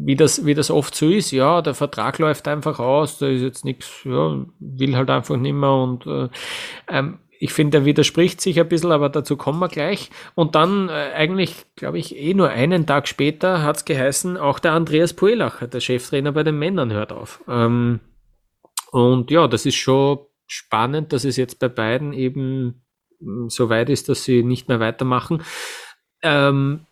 wie 0.00 0.16
das, 0.16 0.46
wie 0.46 0.54
das 0.54 0.70
oft 0.70 0.94
so 0.94 1.08
ist, 1.08 1.30
ja, 1.32 1.60
der 1.62 1.74
Vertrag 1.74 2.18
läuft 2.18 2.46
einfach 2.48 2.78
aus, 2.78 3.18
da 3.18 3.26
ist 3.26 3.42
jetzt 3.42 3.64
nichts, 3.64 4.04
ja, 4.04 4.44
will 4.58 4.96
halt 4.96 5.10
einfach 5.10 5.36
nicht 5.36 5.54
mehr 5.54 5.72
und 5.72 6.06
äh, 6.06 6.28
ähm, 6.88 7.18
ich 7.40 7.52
finde, 7.52 7.78
er 7.78 7.84
widerspricht 7.84 8.40
sich 8.40 8.58
ein 8.58 8.68
bisschen, 8.68 8.90
aber 8.90 9.08
dazu 9.08 9.36
kommen 9.36 9.60
wir 9.60 9.68
gleich. 9.68 10.10
Und 10.34 10.56
dann 10.56 10.88
äh, 10.88 11.12
eigentlich, 11.14 11.66
glaube 11.76 11.98
ich, 11.98 12.16
eh 12.16 12.34
nur 12.34 12.48
einen 12.50 12.84
Tag 12.84 13.06
später 13.06 13.62
hat 13.62 13.76
es 13.76 13.84
geheißen, 13.84 14.36
auch 14.36 14.58
der 14.58 14.72
Andreas 14.72 15.14
Puelacher, 15.14 15.68
der 15.68 15.78
Cheftrainer 15.78 16.32
bei 16.32 16.42
den 16.42 16.58
Männern, 16.58 16.92
hört 16.92 17.12
auf. 17.12 17.40
Ähm, 17.46 18.00
und 18.90 19.30
ja, 19.30 19.46
das 19.46 19.66
ist 19.66 19.76
schon 19.76 20.18
spannend, 20.48 21.12
dass 21.12 21.24
es 21.24 21.36
jetzt 21.36 21.60
bei 21.60 21.68
beiden 21.68 22.12
eben 22.12 22.82
hm, 23.20 23.48
so 23.48 23.68
weit 23.68 23.88
ist, 23.88 24.08
dass 24.08 24.24
sie 24.24 24.42
nicht 24.42 24.66
mehr 24.66 24.80
weitermachen. 24.80 25.42
Ähm, 26.22 26.87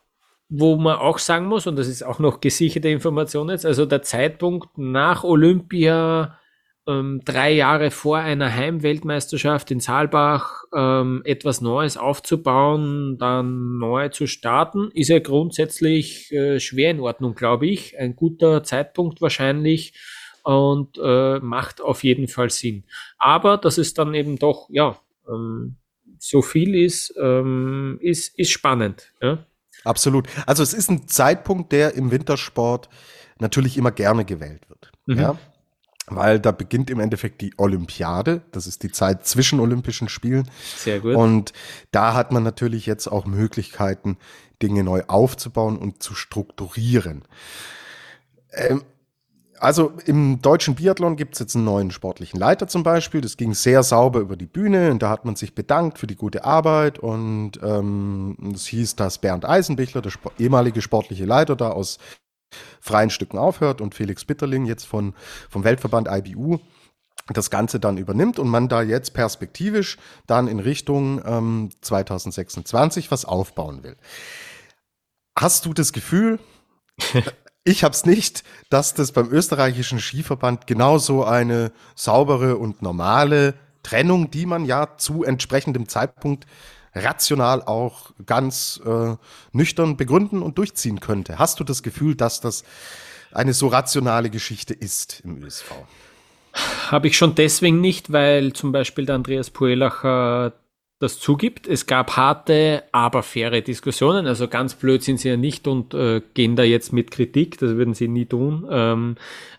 wo 0.49 0.77
man 0.77 0.97
auch 0.97 1.19
sagen 1.19 1.47
muss, 1.47 1.67
und 1.67 1.77
das 1.77 1.89
ist 1.89 2.03
auch 2.05 2.19
noch 2.19 2.41
gesicherte 2.41 2.89
Information 2.89 3.49
jetzt, 3.49 3.67
also 3.67 3.87
der 3.87 4.03
Zeitpunkt 4.03 4.79
nach 4.79 5.25
Olympia, 5.25 6.39
ähm, 6.87 7.21
drei 7.25 7.53
Jahre 7.53 7.91
vor 7.91 8.19
einer 8.19 8.53
Heimweltmeisterschaft 8.55 9.71
in 9.73 9.81
Saalbach, 9.81 10.65
ähm, 10.75 11.23
etwas 11.25 11.61
Neues 11.61 11.97
aufzubauen, 11.97 13.19
dann 13.19 13.79
neu 13.79 14.09
zu 14.11 14.27
starten, 14.29 14.91
ist 14.95 15.09
ja 15.09 15.19
grundsätzlich 15.19 16.31
äh, 16.33 16.61
schwer 16.61 16.93
in 16.93 17.01
Ordnung, 17.01 17.35
glaube 17.35 17.67
ich. 17.67 17.99
Ein 17.99 18.15
guter 18.15 18.63
Zeitpunkt 18.63 19.21
wahrscheinlich 19.21 19.95
und 20.45 20.97
äh, 21.03 21.41
macht 21.41 21.81
auf 21.81 22.05
jeden 22.05 22.29
Fall 22.29 22.51
Sinn. 22.51 22.85
Aber 23.19 23.57
dass 23.57 23.79
es 23.79 23.95
dann 23.95 24.15
eben 24.15 24.39
doch, 24.39 24.69
ja, 24.71 24.97
ähm, 25.29 25.77
so 26.19 26.41
viel 26.41 26.77
ist, 26.77 27.13
ähm, 27.21 27.99
ist, 28.01 28.39
ist 28.39 28.51
spannend. 28.51 29.13
Ja? 29.21 29.45
Absolut. 29.87 30.29
Also 30.47 30.63
es 30.63 30.75
ist 30.75 30.91
ein 30.91 31.09
Zeitpunkt, 31.09 31.73
der 31.73 31.95
im 31.95 32.11
Wintersport 32.11 32.89
natürlich 33.39 33.77
immer 33.77 33.91
gerne 33.91 34.25
gewählt 34.25 34.69
wird. 34.69 34.91
Mhm. 35.07 35.19
Ja? 35.19 35.39
Weil 36.09 36.39
da 36.39 36.53
beginnt 36.53 36.89
im 36.91 37.01
Endeffekt 37.01 37.41
die 37.41 37.53
Olympiade. 37.57 38.43
Das 38.53 38.67
ist 38.67 38.83
die 38.83 38.93
Zeit 38.93 39.27
zwischen 39.27 39.59
Olympischen 39.59 40.09
Spielen. 40.09 40.49
Sehr 40.77 41.01
gut. 41.01 41.17
Und 41.17 41.53
da 41.91 42.15
hat 42.15 42.31
man 42.31 42.43
natürlich 42.43 42.87
jetzt 42.87 43.09
auch 43.09 43.27
Möglichkeiten, 43.27 44.17
Dinge 44.63 44.85
neu 44.85 45.03
aufzubauen 45.09 45.77
und 45.79 46.03
zu 46.03 46.15
strukturieren. 46.15 47.25
Ähm, 48.53 48.85
also 49.59 49.93
im 50.05 50.43
deutschen 50.43 50.75
Biathlon 50.75 51.17
gibt 51.17 51.35
es 51.35 51.41
jetzt 51.41 51.57
einen 51.57 51.65
neuen 51.65 51.91
sportlichen 51.91 52.39
Leiter 52.39 52.69
zum 52.69 52.83
Beispiel. 52.83 53.21
Das 53.21 53.37
ging 53.37 53.55
sehr 53.55 53.83
sauber 53.83 54.21
über 54.21 54.37
die 54.37 54.47
Bühne 54.47 54.91
und 54.91 55.03
da 55.03 55.11
hat 55.11 55.25
man 55.25 55.37
sich 55.37 55.55
bedankt 55.55 55.99
für 55.99 56.07
die 56.07 56.17
gute 56.17 56.45
Arbeit 56.45 56.99
und 56.99 57.53
ähm, 57.63 58.53
es 58.55 58.67
hieß, 58.67 58.97
dass 58.97 59.19
Bernd 59.19 59.45
Eisenbichler, 59.45 60.03
der 60.03 60.11
Sp 60.15 60.31
ehemalige 60.39 60.83
sportliche 60.83 61.25
Leiter, 61.25 61.57
da 61.57 61.71
aus 61.71 61.99
freien 62.81 63.11
Stücken 63.11 63.39
aufhört 63.39 63.81
und 63.81 63.95
Felix 63.95 64.25
Bitterling 64.25 64.67
jetzt 64.67 64.87
von, 64.87 65.15
vom 65.51 65.65
Weltverband 65.65 66.09
IBU 66.11 66.59
das 67.29 67.51
Ganze 67.51 67.81
dann 67.81 67.99
übernimmt 67.99 68.39
und 68.39 68.49
man 68.49 68.69
da 68.69 68.83
jetzt 68.83 69.13
perspektivisch 69.15 69.99
dann 70.27 70.47
in 70.47 70.61
Richtung 70.61 71.21
ähm, 71.25 71.71
2026 71.81 73.11
was 73.11 73.25
aufbauen 73.25 73.83
will. 73.83 73.97
Hast 75.37 75.67
du 75.67 75.75
das 75.75 75.93
Gefühl, 75.93 76.39
ich 77.67 77.83
habe 77.83 77.95
es 77.95 78.07
nicht, 78.07 78.45
dass 78.71 78.95
das 78.95 79.11
beim 79.11 79.29
österreichischen 79.31 79.99
Skiverband 79.99 80.69
genauso 80.69 81.25
eine 81.25 81.73
saubere 81.97 82.57
und 82.57 82.81
normale 82.81 83.55
Trennung, 83.83 84.31
die 84.31 84.47
man 84.47 84.65
ja 84.65 84.97
zu 84.97 85.25
entsprechendem 85.25 85.89
Zeitpunkt 85.89 86.47
rational 86.95 87.63
auch 87.63 88.13
ganz 88.25 88.81
äh, 88.87 89.17
nüchtern 89.53 89.97
begründen 89.97 90.43
und 90.43 90.59
durchziehen 90.59 91.01
könnte. 91.01 91.41
Hast 91.41 91.59
du 91.59 91.65
das 91.65 91.83
Gefühl, 91.83 92.15
dass 92.15 92.41
das 92.41 92.63
eine 93.33 93.53
so 93.53 93.67
rationale 93.67 94.31
Geschichte 94.31 94.73
ist 94.73 95.21
im 95.25 95.43
ÖSV? 95.43 95.73
Habe 96.89 97.09
ich 97.09 97.19
schon 97.19 97.35
deswegen 97.35 97.81
nicht, 97.81 98.13
weil 98.13 98.53
zum 98.53 98.71
Beispiel 98.71 99.07
der 99.07 99.17
Andreas 99.17 99.51
Puelacher 99.51 100.53
das 100.99 101.19
zugibt. 101.19 101.69
Es 101.69 101.87
gab 101.87 102.17
harte, 102.17 102.85
aber 102.91 103.23
faire 103.23 103.61
Diskussionen. 103.61 104.27
Also 104.27 104.49
ganz 104.49 104.75
blöd 104.75 105.03
sind 105.03 105.21
sie 105.21 105.29
ja 105.29 105.37
nicht 105.37 105.69
und 105.69 105.93
äh, 105.93 106.23
gehen 106.33 106.57
da 106.57 106.63
jetzt 106.63 106.93
mit 106.93 107.11
Kritik. 107.11 107.59
Das 107.59 107.77
würden 107.77 107.93
sie 107.93 108.09
nie 108.09 108.25
tun. 108.25 108.67
Ähm, 108.71 109.17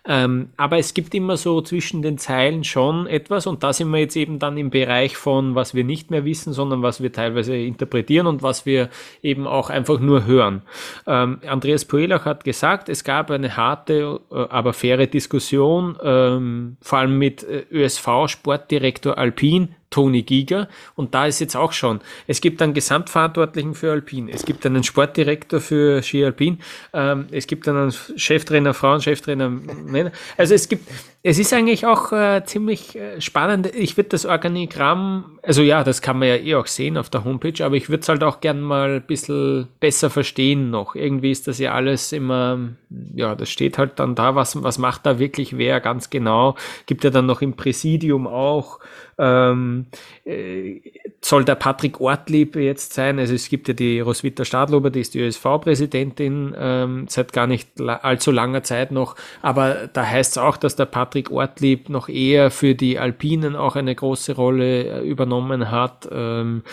ähm, 0.08 0.50
aber 0.58 0.80
es 0.80 0.96
gibt 0.96 1.14
immer 1.14 1.38
so 1.38 1.62
zwischen 1.62 2.02
den 2.02 2.18
Zeilen 2.18 2.64
schon 2.64 3.06
etwas 3.06 3.46
und 3.46 3.62
da 3.62 3.72
sind 3.72 3.90
wir 3.90 4.00
jetzt 4.00 4.16
eben 4.16 4.40
dann 4.40 4.58
im 4.58 4.72
Bereich 4.72 5.16
von, 5.16 5.54
was 5.54 5.76
wir 5.76 5.84
nicht 5.84 6.10
mehr 6.10 6.26
wissen, 6.26 6.54
sondern 6.54 6.82
was 6.82 7.04
wir 7.04 7.12
teilweise 7.12 7.56
interpretieren 7.56 8.26
und 8.26 8.42
was 8.42 8.66
wir 8.66 8.90
eben 9.22 9.46
auch 9.46 9.70
einfach 9.70 10.00
nur 10.00 10.26
hören. 10.26 10.64
Ähm, 11.06 11.40
Andreas 11.46 11.86
Poelach 11.86 12.26
hat 12.26 12.46
gesagt, 12.46 12.90
es 12.90 13.04
gab 13.04 13.30
eine 13.30 13.58
harte, 13.58 14.22
äh, 14.32 14.36
aber 14.50 14.74
faire 14.74 15.06
Diskussion, 15.06 15.98
ähm, 16.02 16.78
vor 16.82 17.00
allem 17.00 17.20
mit 17.20 17.44
äh, 17.44 17.66
ÖSV-Sportdirektor 17.70 19.20
Alpin, 19.20 19.76
Toni 19.90 20.24
Giger. 20.24 20.68
Und 20.96 21.14
da 21.14 21.28
ist 21.28 21.40
jetzt 21.40 21.56
auch 21.56 21.72
schon, 21.72 22.02
es 22.28 22.42
gibt 22.42 22.62
einen 22.62 22.74
Gesamtverantwortlichen 22.74 23.74
für 23.74 23.92
Alpin, 23.92 24.30
es 24.30 24.46
gibt 24.46 24.66
einen 24.66 24.84
Sportdirektor 24.84 25.60
für 25.60 26.02
Ski 26.02 26.26
Alpin, 26.26 26.60
ähm, 26.94 27.28
es 27.32 27.48
gibt 27.48 27.68
einen 27.68 27.92
Cheftrainer 27.92 28.74
Frauen, 28.74 29.02
Cheftrainer 29.02 29.50
Männer. 29.50 30.12
Also 30.38 30.54
es 30.54 30.68
gibt, 30.68 30.90
es 31.30 31.40
ist 31.40 31.52
eigentlich 31.52 31.86
auch 31.86 32.14
äh, 32.14 32.42
ziemlich 32.46 32.96
äh, 32.96 33.20
spannend. 33.20 33.76
Ich 33.76 33.98
würde 33.98 34.08
das 34.08 34.26
Organigramm, 34.26 35.38
also 35.44 35.62
ja, 35.62 35.84
das 35.84 36.02
kann 36.02 36.20
man 36.20 36.30
ja 36.30 36.36
eh 36.38 36.56
auch 36.56 36.68
sehen 36.68 36.96
auf 36.98 37.10
der 37.10 37.26
Homepage, 37.26 37.66
aber 37.66 37.76
ich 37.76 37.90
würde 37.90 38.00
es 38.00 38.08
halt 38.08 38.24
auch 38.24 38.40
gern 38.40 38.62
mal 38.62 38.96
ein 38.96 39.02
bisschen 39.02 39.68
besser 39.82 40.10
verstehen 40.10 40.70
noch. 40.70 40.96
Irgendwie 40.96 41.32
ist 41.32 41.50
das 41.50 41.60
ja 41.60 41.74
alles 41.74 42.14
immer, 42.14 42.70
ja, 43.14 43.36
das 43.36 43.50
steht 43.50 43.78
halt 43.78 44.00
dann 44.00 44.16
da, 44.16 44.36
was, 44.36 44.64
was 44.64 44.78
macht 44.78 45.06
da 45.06 45.20
wirklich 45.20 45.58
wer 45.58 45.82
ganz 45.82 46.10
genau. 46.10 46.56
Gibt 46.86 47.04
ja 47.04 47.10
dann 47.10 47.26
noch 47.26 47.42
im 47.42 47.58
Präsidium 47.58 48.26
auch 48.26 48.80
ähm, 49.18 49.88
äh, 50.24 50.80
soll 51.22 51.44
der 51.44 51.56
Patrick 51.56 52.00
Ortlieb 52.00 52.56
jetzt 52.56 52.94
sein? 52.94 53.18
Also 53.20 53.34
es 53.34 53.50
gibt 53.50 53.68
ja 53.68 53.74
die 53.74 54.00
Roswitha 54.00 54.46
Stadlober, 54.46 54.90
die 54.92 55.02
ist 55.02 55.14
die 55.14 55.20
ÖSV-Präsidentin 55.20 56.56
ähm, 56.58 57.06
seit 57.10 57.34
gar 57.34 57.48
nicht 57.48 57.82
allzu 57.82 58.32
langer 58.32 58.64
Zeit 58.64 58.92
noch. 58.92 59.16
Aber 59.42 59.90
da 59.92 60.06
heißt 60.06 60.34
es 60.34 60.38
auch, 60.38 60.58
dass 60.58 60.76
der 60.76 60.86
Patrick 60.86 61.32
Ortlieb 61.32 61.90
noch 61.90 62.08
eher 62.08 62.52
für 62.52 62.76
die 62.76 63.00
Alpinen 63.00 63.56
auch 63.56 63.76
eine 63.76 63.96
große 63.96 64.36
Rolle 64.36 64.84
äh, 64.84 65.08
übernommen 65.08 65.72
hat. 65.72 66.08
Ähm, 66.12 66.64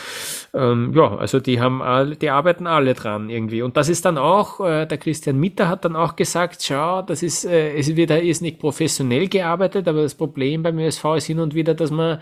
ähm, 0.52 0.92
ja, 0.94 1.16
also 1.16 1.40
die 1.40 1.60
haben 1.60 1.80
alle, 1.80 2.16
die 2.16 2.30
arbeiten 2.30 2.66
alle 2.66 2.94
dran 2.94 3.30
irgendwie. 3.30 3.62
Und 3.62 3.76
das 3.76 3.88
ist 3.88 4.04
dann 4.04 4.18
auch, 4.18 4.60
äh, 4.60 4.86
der 4.86 4.98
Christian 4.98 5.38
Mitter 5.40 5.68
hat 5.68 5.84
dann 5.84 5.96
auch 5.96 6.16
gesagt, 6.16 6.62
schau, 6.62 7.02
das 7.02 7.22
ist, 7.22 7.44
äh, 7.46 7.74
es 7.76 7.96
wird 7.96 8.10
ist 8.10 8.42
nicht 8.42 8.58
professionell 8.58 9.28
gearbeitet, 9.28 9.88
aber 9.88 10.02
das 10.02 10.14
Problem 10.14 10.62
beim 10.62 10.78
ÖSV 10.78 11.16
ist 11.16 11.26
hin 11.26 11.40
und 11.40 11.54
wieder, 11.54 11.74
dass 11.74 11.90
man 11.90 12.18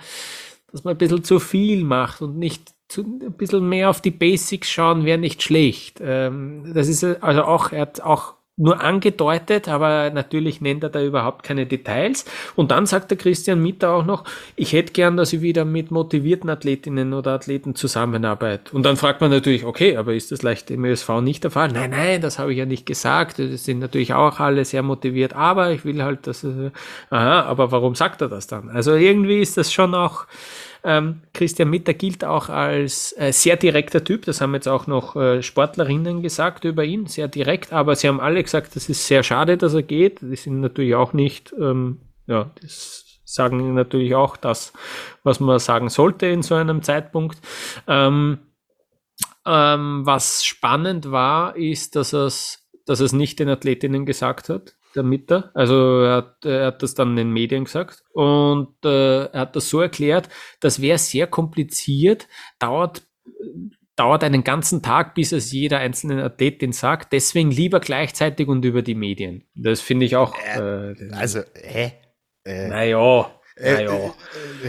dass 0.72 0.84
man 0.84 0.94
ein 0.94 0.98
bisschen 0.98 1.22
zu 1.22 1.38
viel 1.38 1.84
macht 1.84 2.22
und 2.22 2.38
nicht 2.38 2.74
zu, 2.88 3.02
ein 3.02 3.32
bisschen 3.32 3.68
mehr 3.68 3.90
auf 3.90 4.00
die 4.00 4.10
Basics 4.10 4.70
schauen 4.70 5.04
wäre 5.04 5.18
nicht 5.18 5.42
schlecht. 5.42 6.00
Ähm, 6.02 6.72
das 6.74 6.88
ist 6.88 7.04
also 7.04 7.44
auch, 7.44 7.72
er 7.72 7.82
hat 7.82 8.00
auch 8.00 8.34
nur 8.62 8.80
angedeutet, 8.80 9.68
aber 9.68 10.10
natürlich 10.10 10.60
nennt 10.60 10.84
er 10.84 10.90
da 10.90 11.02
überhaupt 11.02 11.42
keine 11.42 11.66
Details. 11.66 12.24
Und 12.54 12.70
dann 12.70 12.86
sagt 12.86 13.10
der 13.10 13.18
Christian 13.18 13.60
Mitter 13.60 13.92
auch 13.92 14.04
noch, 14.04 14.24
ich 14.56 14.72
hätte 14.72 14.92
gern, 14.92 15.16
dass 15.16 15.32
ich 15.32 15.42
wieder 15.42 15.64
mit 15.64 15.90
motivierten 15.90 16.48
Athletinnen 16.48 17.12
oder 17.12 17.32
Athleten 17.32 17.74
zusammenarbeite. 17.74 18.74
Und 18.74 18.84
dann 18.84 18.96
fragt 18.96 19.20
man 19.20 19.30
natürlich, 19.30 19.64
okay, 19.64 19.96
aber 19.96 20.14
ist 20.14 20.30
das 20.30 20.42
leicht 20.42 20.70
im 20.70 20.84
ÖSV 20.84 21.20
nicht 21.20 21.42
der 21.44 21.50
Fall? 21.50 21.68
Nein, 21.72 21.90
nein, 21.90 22.20
das 22.20 22.38
habe 22.38 22.52
ich 22.52 22.58
ja 22.58 22.66
nicht 22.66 22.86
gesagt. 22.86 23.38
Das 23.38 23.64
sind 23.64 23.80
natürlich 23.80 24.14
auch 24.14 24.38
alle 24.38 24.64
sehr 24.64 24.82
motiviert, 24.82 25.34
aber 25.34 25.72
ich 25.72 25.84
will 25.84 26.02
halt, 26.02 26.26
dass, 26.26 26.46
aha, 27.10 27.42
aber 27.42 27.72
warum 27.72 27.94
sagt 27.96 28.20
er 28.20 28.28
das 28.28 28.46
dann? 28.46 28.70
Also 28.70 28.94
irgendwie 28.94 29.40
ist 29.40 29.56
das 29.56 29.72
schon 29.72 29.94
auch, 29.94 30.26
ähm, 30.84 31.22
Christian 31.32 31.70
Mitter 31.70 31.94
gilt 31.94 32.24
auch 32.24 32.48
als 32.48 33.14
äh, 33.16 33.32
sehr 33.32 33.56
direkter 33.56 34.02
Typ. 34.02 34.24
Das 34.24 34.40
haben 34.40 34.54
jetzt 34.54 34.68
auch 34.68 34.86
noch 34.86 35.14
äh, 35.14 35.42
Sportlerinnen 35.42 36.22
gesagt 36.22 36.64
über 36.64 36.84
ihn, 36.84 37.06
sehr 37.06 37.28
direkt. 37.28 37.72
Aber 37.72 37.94
sie 37.94 38.08
haben 38.08 38.20
alle 38.20 38.42
gesagt, 38.42 38.74
das 38.74 38.88
ist 38.88 39.06
sehr 39.06 39.22
schade, 39.22 39.56
dass 39.56 39.74
er 39.74 39.82
geht. 39.82 40.20
Die 40.22 40.36
sind 40.36 40.60
natürlich 40.60 40.94
auch 40.94 41.12
nicht, 41.12 41.54
ähm, 41.58 42.00
ja, 42.26 42.50
das 42.60 43.20
sagen 43.24 43.74
natürlich 43.74 44.14
auch 44.14 44.36
das, 44.36 44.72
was 45.22 45.40
man 45.40 45.58
sagen 45.58 45.88
sollte 45.88 46.26
in 46.26 46.42
so 46.42 46.54
einem 46.54 46.82
Zeitpunkt. 46.82 47.38
Ähm, 47.86 48.38
ähm, 49.46 50.02
was 50.04 50.44
spannend 50.44 51.10
war, 51.10 51.56
ist, 51.56 51.96
dass 51.96 52.12
es, 52.12 52.68
dass 52.86 53.00
es 53.00 53.12
nicht 53.12 53.38
den 53.38 53.48
Athletinnen 53.48 54.04
gesagt 54.04 54.48
hat 54.48 54.74
der 54.94 55.02
Mitter. 55.02 55.50
Also 55.54 56.02
er 56.02 56.16
hat, 56.16 56.44
er 56.44 56.66
hat 56.66 56.82
das 56.82 56.94
dann 56.94 57.16
den 57.16 57.30
Medien 57.30 57.64
gesagt 57.64 58.02
und 58.12 58.74
äh, 58.84 59.24
er 59.26 59.40
hat 59.40 59.56
das 59.56 59.68
so 59.68 59.80
erklärt, 59.80 60.28
das 60.60 60.80
wäre 60.80 60.98
sehr 60.98 61.26
kompliziert, 61.26 62.28
dauert 62.58 63.02
dauert 63.96 64.24
einen 64.24 64.42
ganzen 64.42 64.82
Tag, 64.82 65.14
bis 65.14 65.32
es 65.32 65.52
jeder 65.52 65.78
einzelne 65.78 66.24
Athletin 66.24 66.72
sagt. 66.72 67.12
Deswegen 67.12 67.50
lieber 67.50 67.78
gleichzeitig 67.78 68.48
und 68.48 68.64
über 68.64 68.82
die 68.82 68.94
Medien. 68.94 69.44
Das 69.54 69.80
finde 69.80 70.06
ich 70.06 70.16
auch. 70.16 70.34
Äh, 70.38 70.94
also, 71.12 71.40
hä? 71.54 71.92
Äh, 72.44 72.68
naja. 72.68 73.30
Äh, 73.54 73.84
äh, 73.84 74.10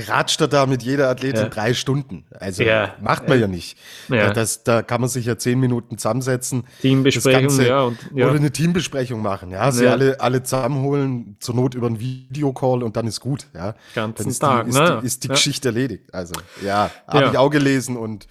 ratscht 0.08 0.42
er 0.42 0.48
da 0.48 0.66
mit 0.66 0.84
jeder 0.84 1.10
Athletin 1.10 1.44
ja. 1.44 1.50
drei 1.50 1.74
Stunden. 1.74 2.26
Also 2.38 2.64
ja. 2.64 2.96
macht 3.02 3.30
man 3.30 3.38
ja, 3.38 3.46
ja 3.46 3.48
nicht. 3.48 3.78
Ja. 4.10 4.28
Da, 4.28 4.34
das, 4.34 4.64
da 4.64 4.82
kann 4.82 5.00
man 5.00 5.10
sich 5.10 5.26
ja 5.26 5.38
zehn 5.38 5.60
Minuten 5.60 5.98
zusammensetzen. 5.98 6.66
Teambesprechung, 6.82 7.42
Ganze, 7.42 7.68
ja, 7.68 7.82
und, 7.84 7.98
ja. 8.14 8.28
Oder 8.28 8.36
eine 8.36 8.52
Teambesprechung 8.52 9.22
machen. 9.22 9.52
Ja, 9.52 9.72
sie 9.72 9.88
alle, 9.88 10.20
alle 10.20 10.44
zusammenholen, 10.44 11.38
zur 11.40 11.56
Not 11.56 11.76
über 11.76 11.88
einen 11.88 12.00
Videocall 12.00 12.84
und 12.84 12.98
dann 12.98 13.08
ist 13.08 13.22
gut. 13.22 13.48
Ja, 13.54 13.76
Ganzen 13.96 14.24
dann 14.24 14.28
ist 14.28 14.40
Tag, 14.40 14.64
die, 14.66 14.70
ist, 14.72 14.78
ne? 14.78 15.00
die, 15.02 15.08
ist 15.08 15.24
die 15.24 15.28
Geschichte 15.30 15.70
erledigt. 15.70 16.14
Also, 16.14 16.34
ja, 16.64 16.92
habe 17.08 17.30
ich 17.32 17.38
auch 17.38 17.50
gelesen 17.50 17.96
und 17.96 18.28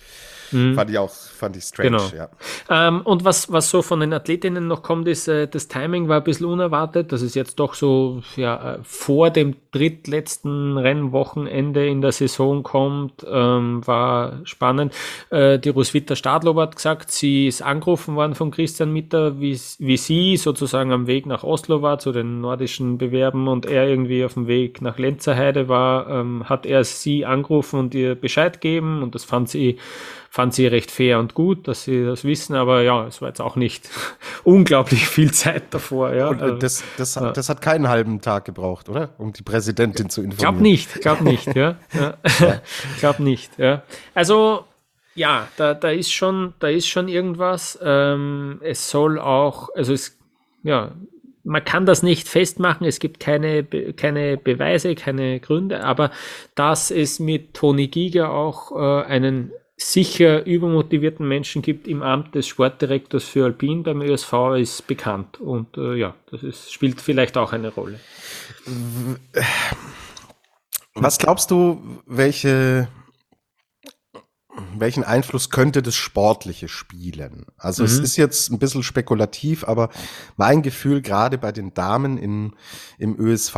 Mhm. 0.53 0.75
Fand 0.75 0.91
ich 0.91 0.99
auch, 0.99 1.11
fand 1.43 1.57
ich 1.57 1.65
strange, 1.65 1.91
genau. 1.91 2.09
ja. 2.17 2.29
Ähm, 2.71 3.01
und 3.01 3.25
was, 3.25 3.51
was 3.51 3.69
so 3.69 3.83
von 3.83 3.99
den 3.99 4.13
Athletinnen 4.13 4.69
noch 4.69 4.85
kommt, 4.85 5.09
ist, 5.09 5.27
äh, 5.27 5.49
das 5.49 5.67
Timing 5.67 6.07
war 6.07 6.19
ein 6.19 6.23
bisschen 6.23 6.47
unerwartet. 6.47 7.11
Das 7.11 7.21
ist 7.21 7.35
jetzt 7.35 7.59
doch 7.59 7.75
so 7.75 8.23
ja, 8.37 8.75
äh, 8.75 8.79
vor 8.85 9.31
dem 9.31 9.57
drittletzten 9.73 10.79
Rennwochenende 10.79 11.89
in 11.89 12.01
der 12.01 12.13
Saison 12.13 12.63
kommt, 12.63 13.27
ähm, 13.29 13.85
war 13.85 14.39
spannend. 14.45 14.95
Äh, 15.31 15.59
die 15.59 15.71
Roswitha 15.71 16.15
Stadlob 16.15 16.59
hat 16.59 16.77
gesagt, 16.77 17.11
sie 17.11 17.49
ist 17.49 17.61
angerufen 17.61 18.15
worden 18.15 18.37
von 18.37 18.53
Christian 18.53 18.93
Mitter, 18.93 19.41
wie, 19.41 19.59
wie 19.79 19.97
sie 19.97 20.37
sozusagen 20.37 20.93
am 20.93 21.09
Weg 21.09 21.27
nach 21.27 21.43
Oslo 21.43 21.83
war, 21.83 21.99
zu 21.99 22.13
den 22.13 22.41
nordischen 22.41 22.99
Bewerben 22.99 23.49
und 23.49 23.67
er 23.67 23.89
irgendwie 23.89 24.25
auf 24.25 24.35
dem 24.35 24.47
Weg 24.47 24.81
nach 24.81 24.97
Lenzerheide 24.97 25.69
war, 25.69 26.09
ähm, 26.09 26.49
hat 26.49 26.67
er 26.67 26.85
sie 26.85 27.27
angerufen 27.27 27.81
und 27.81 27.95
ihr 27.97 28.15
Bescheid 28.15 28.61
gegeben 28.61 29.03
und 29.03 29.17
das 29.17 29.25
fand 29.25 29.49
sie 29.49 29.79
fand 30.33 30.55
sie 30.55 30.67
recht 30.67 30.91
fair 30.91 31.19
und 31.19 31.35
gut, 31.35 31.69
dass 31.69 31.85
sie 31.85 32.07
das 32.07 32.25
wissen, 32.25 32.55
aber 32.55 32.81
ja, 32.81 33.07
es 33.07 33.21
war 33.21 33.29
jetzt 33.29 33.43
auch 33.43 33.55
nicht 33.55 33.91
unglaublich 34.45 35.07
viel 35.07 35.31
Zeit 35.31 35.65
davor. 35.75 36.15
Ja. 36.15 36.29
Und 36.29 36.41
äh, 36.41 36.59
das, 36.59 36.83
das, 36.97 37.17
ja. 37.17 37.33
das 37.33 37.51
hat 37.51 37.61
keinen 37.61 37.87
halben 37.87 38.23
Tag 38.23 38.47
gebraucht, 38.47 38.89
oder? 38.89 39.11
Um 39.19 39.35
die 39.35 39.43
Präsidentin 39.43 40.09
zu 40.09 40.23
informieren. 40.23 40.55
Glaub 40.55 40.63
nicht, 40.63 41.01
glaub 41.03 41.21
nicht, 41.21 41.55
ja. 41.55 41.77
ja. 41.93 42.17
glaub 42.99 43.21
nicht, 43.21 43.59
ja. 43.59 43.83
Also, 44.15 44.65
ja, 45.15 45.49
da, 45.59 45.75
da 45.75 45.91
ist 45.91 46.11
schon, 46.11 46.55
da 46.61 46.69
ist 46.69 46.89
schon 46.89 47.09
irgendwas. 47.09 47.79
Ähm, 47.83 48.59
es 48.63 48.89
soll 48.89 49.19
auch, 49.19 49.69
also 49.75 49.93
es, 49.93 50.17
ja, 50.63 50.93
man 51.45 51.63
kann 51.63 51.85
das 51.85 52.03
nicht 52.03 52.27
festmachen, 52.27 52.87
es 52.87 53.01
gibt 53.01 53.21
keine, 53.21 53.65
keine 53.65 54.39
Beweise, 54.39 54.95
keine 54.95 55.41
Gründe, 55.41 55.85
aber 55.85 56.11
dass 56.55 56.91
es 56.91 57.21
mit 57.21 57.53
Toni 57.53 57.89
Giger 57.89 58.31
auch 58.31 58.73
äh, 58.73 59.05
einen 59.05 59.53
sicher 59.77 60.47
übermotivierten 60.47 61.27
Menschen 61.27 61.63
gibt 61.63 61.89
im 61.89 62.03
Amt 62.03 62.35
des 62.35 62.47
Sportdirektors 62.47 63.25
für 63.25 63.45
Alpin 63.45 63.83
beim 63.83 64.03
ÖSV 64.03 64.57
ist 64.59 64.87
bekannt. 64.87 65.41
Und 65.41 65.77
äh, 65.77 65.95
ja, 65.95 66.15
das 66.31 66.43
ist, 66.43 66.73
spielt 66.73 67.01
vielleicht 67.01 67.37
auch 67.37 67.53
eine 67.53 67.69
Rolle. 67.69 67.99
Was 70.95 71.19
glaubst 71.19 71.51
du, 71.51 72.03
welche, 72.07 72.89
welchen 74.77 75.05
Einfluss 75.05 75.51
könnte 75.51 75.83
das 75.83 75.95
Sportliche 75.95 76.69
spielen? 76.69 77.47
Also 77.57 77.83
mhm. 77.83 77.87
es 77.87 77.99
ist 77.99 78.17
jetzt 78.17 78.51
ein 78.51 78.59
bisschen 78.59 78.83
spekulativ, 78.83 79.65
aber 79.65 79.89
mein 80.37 80.63
Gefühl 80.63 81.01
gerade 81.01 81.39
bei 81.39 81.51
den 81.51 81.73
Damen 81.75 82.19
in, 82.19 82.55
im 82.99 83.19
ÖSV, 83.19 83.57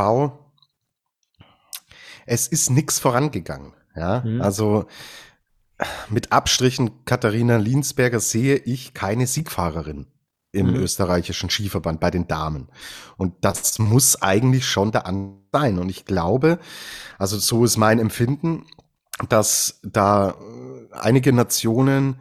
es 2.25 2.47
ist 2.47 2.71
nichts 2.71 2.99
vorangegangen. 2.99 3.73
Ja, 3.95 4.23
mhm. 4.25 4.41
also 4.41 4.87
mit 6.09 6.31
Abstrichen 6.31 7.05
Katharina 7.05 7.57
Linsberger 7.57 8.19
sehe 8.19 8.55
ich 8.55 8.93
keine 8.93 9.27
Siegfahrerin 9.27 10.07
im 10.51 10.67
mhm. 10.67 10.75
österreichischen 10.75 11.49
Skiverband 11.49 11.99
bei 11.99 12.11
den 12.11 12.27
Damen. 12.27 12.69
Und 13.17 13.33
das 13.41 13.77
muss 13.77 14.21
eigentlich 14.21 14.65
schon 14.65 14.91
der 14.91 15.05
An 15.05 15.41
sein. 15.51 15.79
Und 15.79 15.89
ich 15.89 16.05
glaube, 16.05 16.59
also 17.17 17.37
so 17.37 17.65
ist 17.65 17.77
mein 17.77 17.99
Empfinden, 17.99 18.65
dass 19.29 19.79
da 19.83 20.31
äh, 20.31 20.33
einige 20.93 21.33
Nationen 21.33 22.19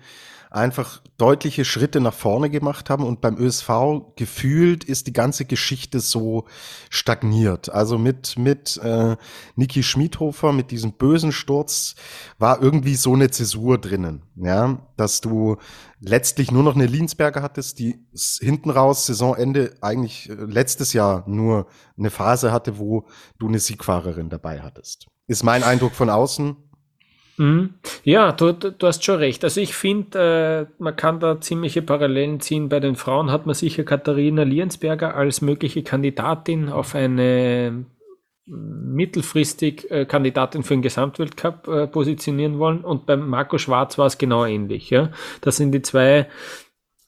einfach 0.55 1.02
deutliche 1.18 1.64
Schritte 1.64 2.00
nach 2.00 2.14
vorne 2.14 2.48
gemacht 2.48 2.88
haben 2.88 3.05
und 3.05 3.20
beim 3.20 3.36
ÖSV 3.36 3.70
gefühlt 4.16 4.84
ist 4.84 5.07
die 5.07 5.12
ganze 5.12 5.44
Geschichte 5.44 6.00
so 6.00 6.44
stagniert. 6.90 7.70
Also 7.70 7.98
mit 7.98 8.38
mit 8.38 8.76
äh, 8.78 9.16
Niki 9.57 9.82
Schmidhofer 9.82 10.52
mit 10.52 10.70
diesem 10.70 10.92
bösen 10.92 11.32
Sturz 11.32 11.96
war 12.38 12.62
irgendwie 12.62 12.94
so 12.94 13.14
eine 13.14 13.30
Zäsur 13.30 13.78
drinnen, 13.78 14.22
ja, 14.36 14.78
dass 14.96 15.20
du 15.20 15.57
letztlich 15.98 16.50
nur 16.52 16.62
noch 16.62 16.76
eine 16.76 16.86
Linsberger 16.86 17.42
hattest, 17.42 17.78
die 17.78 18.07
hinten 18.40 18.70
raus 18.70 19.07
Saisonende 19.07 19.74
eigentlich 19.80 20.30
äh, 20.30 20.34
letztes 20.34 20.92
Jahr 20.92 21.24
nur 21.26 21.66
eine 21.98 22.11
Phase 22.11 22.52
hatte, 22.52 22.78
wo 22.78 23.07
du 23.38 23.48
eine 23.48 23.59
Siegfahrerin 23.59 24.30
dabei 24.30 24.61
hattest. 24.61 25.09
Ist 25.26 25.42
mein 25.42 25.62
Eindruck 25.62 25.94
von 25.94 26.11
außen. 26.11 26.57
Mhm. 27.37 27.74
Ja, 28.05 28.32
du, 28.32 28.53
du 28.53 28.87
hast 28.87 29.05
schon 29.05 29.16
recht. 29.16 29.43
Also 29.45 29.61
ich 29.61 29.74
finde, 29.74 30.68
äh, 30.68 30.82
man 30.82 30.97
kann 30.97 31.20
da 31.20 31.41
ziemliche 31.41 31.82
Parallelen 31.82 32.41
ziehen. 32.41 32.68
Bei 32.68 32.80
den 32.80 32.97
Frauen 32.97 33.30
hat 33.30 33.47
man 33.47 33.55
sicher 33.55 33.82
Katharina 33.82 34.43
Liensberger 34.43 35.16
als 35.16 35.41
mögliche 35.41 35.82
Kandidatin 35.82 36.68
auf 36.68 36.95
eine 36.95 37.87
mittelfristig 38.47 39.91
äh, 39.91 40.05
Kandidatin 40.05 40.62
für 40.62 40.74
den 40.74 40.82
Gesamtweltcup 40.82 41.66
äh, 41.66 41.87
positionieren 41.87 42.59
wollen. 42.59 42.85
Und 42.85 43.07
beim 43.07 43.28
Marco 43.28 43.57
Schwarz 43.59 43.97
war 43.97 44.07
es 44.07 44.18
genau 44.18 44.45
ähnlich. 44.45 44.91
Ja? 44.91 45.11
Das 45.41 45.57
sind 45.57 45.72
die 45.72 45.82
zwei 45.82 46.28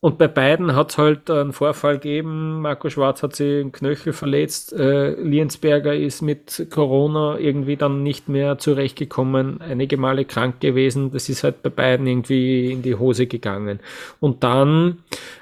und 0.00 0.18
bei 0.18 0.28
beiden 0.28 0.76
hat 0.76 0.90
es 0.90 0.98
halt 0.98 1.30
einen 1.30 1.52
Vorfall 1.52 1.94
gegeben. 1.94 2.60
Marco 2.60 2.90
Schwarz 2.90 3.22
hat 3.22 3.34
sich 3.34 3.62
den 3.62 3.72
Knöchel 3.72 4.12
verletzt. 4.12 4.72
Äh, 4.74 5.12
Liensberger 5.20 5.94
ist 5.94 6.20
mit 6.20 6.66
Corona 6.70 7.38
irgendwie 7.38 7.76
dann 7.76 8.02
nicht 8.02 8.28
mehr 8.28 8.58
zurechtgekommen, 8.58 9.60
einige 9.62 9.96
Male 9.96 10.26
krank 10.26 10.60
gewesen. 10.60 11.12
Das 11.12 11.30
ist 11.30 11.44
halt 11.44 11.62
bei 11.62 11.70
beiden 11.70 12.06
irgendwie 12.06 12.70
in 12.72 12.82
die 12.82 12.94
Hose 12.94 13.26
gegangen. 13.26 13.80
Und 14.20 14.44
dann, 14.44 14.98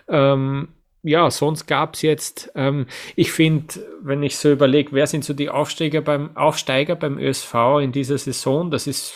ähm, 0.09 0.69
ja, 1.03 1.31
sonst 1.31 1.67
gab's 1.67 2.03
jetzt, 2.03 2.53
ähm, 2.55 2.87
ich 3.17 3.33
finde, 3.33 3.75
wenn 4.03 4.23
ich 4.23 4.37
so 4.39 4.53
überlege, 4.53 4.93
wer 4.93 5.09
sind 5.09 5.25
so 5.25 5.35
die 5.35 5.51
Aufsteiger 5.51 6.01
beim, 6.01 6.37
Aufsteiger 6.37 6.95
beim 6.95 7.19
ÖSV 7.19 7.55
in 7.83 7.91
dieser 7.91 8.19
Saison, 8.19 8.71
das 8.71 8.87
ist 8.87 9.15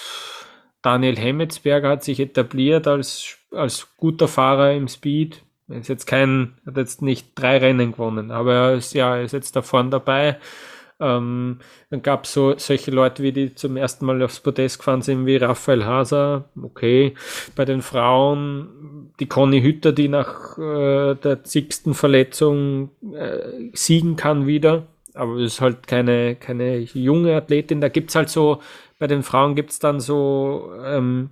Daniel 0.83 1.17
Hemmetsberger 1.17 1.89
hat 1.89 2.05
sich 2.05 2.21
etabliert 2.21 2.87
als 2.87 3.38
als 3.53 3.89
guter 3.97 4.29
Fahrer 4.29 4.73
im 4.75 4.89
Speed. 4.89 5.43
Er 5.69 5.81
ist 5.81 5.89
jetzt 5.89 6.07
kein, 6.07 6.55
hat 6.67 6.77
jetzt 6.77 7.03
nicht 7.03 7.29
drei 7.35 7.59
Rennen 7.59 7.93
gewonnen, 7.93 8.31
aber 8.31 8.55
er 8.55 8.75
ist 8.75 8.95
ja, 8.95 9.17
er 9.17 9.25
ist 9.25 9.33
jetzt 9.33 9.55
da 9.55 9.63
vorne 9.63 9.91
dabei. 9.91 10.39
Ähm, 11.01 11.59
dann 11.91 12.03
gab 12.03 12.25
es 12.25 12.33
so 12.33 12.55
solche 12.59 12.91
Leute, 12.91 13.23
wie 13.23 13.33
die 13.33 13.55
zum 13.55 13.77
ersten 13.77 14.05
Mal 14.05 14.23
aufs 14.23 14.41
Podest 14.41 14.79
gefahren 14.79 15.03
sind, 15.03 15.27
wie 15.27 15.37
Raphael 15.37 15.85
Haser. 15.85 16.47
Okay. 16.61 17.15
Bei 17.55 17.65
den 17.65 17.83
Frauen, 17.83 19.13
die 19.21 19.27
Conny 19.27 19.61
Hütter, 19.63 19.93
die 19.93 20.09
nach 20.09 20.59
äh, 20.59 21.15
der 21.15 21.45
zigsten 21.45 21.95
Verletzung 21.95 22.91
äh, 23.15 23.71
siegen 23.75 24.17
kann 24.17 24.47
wieder. 24.47 24.87
Aber 25.15 25.37
es 25.37 25.55
ist 25.55 25.61
halt 25.61 25.87
keine, 25.87 26.37
keine 26.37 26.79
junge 26.79 27.37
Athletin. 27.37 27.81
Da 27.81 27.89
gibt's 27.89 28.15
halt 28.15 28.29
so, 28.29 28.61
bei 28.99 29.07
den 29.07 29.23
Frauen 29.23 29.55
gibt's 29.55 29.79
dann 29.79 30.01
so 30.01 30.73
ähm, 30.85 31.31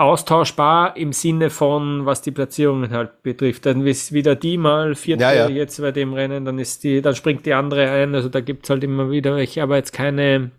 austauschbar 0.00 0.96
im 0.96 1.12
Sinne 1.12 1.50
von, 1.50 2.06
was 2.06 2.22
die 2.22 2.30
Platzierungen 2.30 2.90
halt 2.90 3.22
betrifft. 3.22 3.66
Dann 3.66 3.86
ist 3.86 4.12
wieder 4.12 4.34
die 4.34 4.56
mal 4.56 4.94
vierte 4.94 5.22
Ja, 5.22 5.32
ja. 5.32 5.48
jetzt 5.48 5.80
bei 5.80 5.92
dem 5.92 6.14
Rennen, 6.14 6.46
dann 6.46 6.58
ist 6.58 6.82
die, 6.84 7.02
dann 7.02 7.14
springt 7.14 7.44
die 7.44 7.52
andere 7.52 7.90
ein. 7.90 8.14
Also 8.14 8.30
da 8.30 8.40
gibt's 8.40 8.70
halt 8.70 8.82
immer 8.82 9.10
wieder 9.10 9.36
welche, 9.36 9.62
aber 9.62 9.76
jetzt 9.76 9.92
keine, 9.92 10.52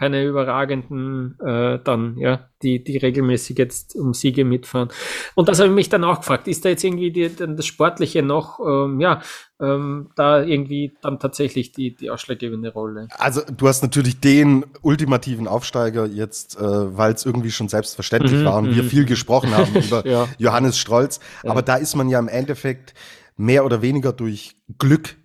keine 0.00 0.24
überragenden, 0.24 1.38
äh, 1.44 1.78
dann, 1.84 2.16
ja, 2.16 2.48
die, 2.62 2.82
die 2.82 2.96
regelmäßig 2.96 3.58
jetzt 3.58 3.94
um 3.94 4.14
Siege 4.14 4.46
mitfahren. 4.46 4.88
Und 5.34 5.46
das 5.50 5.58
habe 5.58 5.68
ich 5.68 5.74
mich 5.74 5.90
dann 5.90 6.04
auch 6.04 6.20
gefragt, 6.20 6.48
ist 6.48 6.64
da 6.64 6.70
jetzt 6.70 6.82
irgendwie 6.84 7.10
die, 7.10 7.30
das 7.36 7.66
Sportliche 7.66 8.22
noch, 8.22 8.60
ähm, 8.66 8.98
ja, 8.98 9.20
ähm, 9.60 10.08
da 10.16 10.42
irgendwie 10.42 10.94
dann 11.02 11.18
tatsächlich 11.18 11.72
die, 11.72 11.94
die 11.94 12.08
ausschlaggebende 12.08 12.72
Rolle? 12.72 13.08
Also 13.18 13.42
du 13.54 13.68
hast 13.68 13.82
natürlich 13.82 14.18
den 14.20 14.64
ultimativen 14.80 15.46
Aufsteiger 15.46 16.06
jetzt, 16.06 16.56
äh, 16.58 16.62
weil 16.62 17.12
es 17.12 17.26
irgendwie 17.26 17.50
schon 17.50 17.68
selbstverständlich 17.68 18.40
Mhm, 18.40 18.44
war 18.46 18.56
und 18.56 18.74
wir 18.74 18.84
mhm. 18.84 18.88
viel 18.88 19.04
gesprochen 19.04 19.54
haben 19.54 19.74
über 19.86 20.06
Ja. 20.06 20.28
Johannes 20.38 20.78
Strolz. 20.78 21.20
Ja. 21.44 21.50
Aber 21.50 21.60
da 21.60 21.76
ist 21.76 21.94
man 21.94 22.08
ja 22.08 22.18
im 22.18 22.28
Endeffekt 22.28 22.94
mehr 23.36 23.66
oder 23.66 23.82
weniger 23.82 24.14
durch 24.14 24.56
Glück 24.78 25.16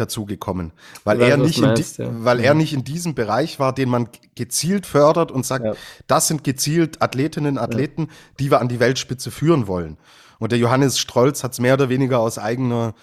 dazugekommen, 0.00 0.72
weil 1.04 1.18
Ich 1.18 1.22
weiß, 1.24 1.30
er 1.30 1.36
nicht 1.36 1.58
du 1.58 1.64
in 1.64 1.74
die, 1.74 1.80
meinst, 1.82 1.98
ja. 1.98 2.08
weil 2.24 2.40
er 2.40 2.54
Mhm. 2.54 2.60
nicht 2.60 2.72
in 2.72 2.84
diesem 2.84 3.14
Bereich 3.14 3.58
war, 3.60 3.72
den 3.74 3.88
man 3.90 4.08
gezielt 4.34 4.86
fördert 4.86 5.30
und 5.30 5.46
sagt, 5.46 5.64
Ja. 5.64 5.74
das 6.06 6.26
sind 6.28 6.42
gezielt 6.44 7.02
Athletinnen, 7.02 7.58
Athleten, 7.58 8.08
die 8.38 8.50
wir 8.50 8.60
an 8.60 8.68
die 8.68 8.80
Weltspitze 8.80 9.30
führen 9.30 9.66
wollen. 9.66 9.98
Und 10.38 10.52
der 10.52 10.58
Johannes 10.58 10.98
Strolz 10.98 11.44
hat 11.44 11.52
es 11.52 11.60
mehr 11.60 11.74
oder 11.74 11.88
weniger 11.90 12.18
aus 12.20 12.38
eigener 12.38 12.94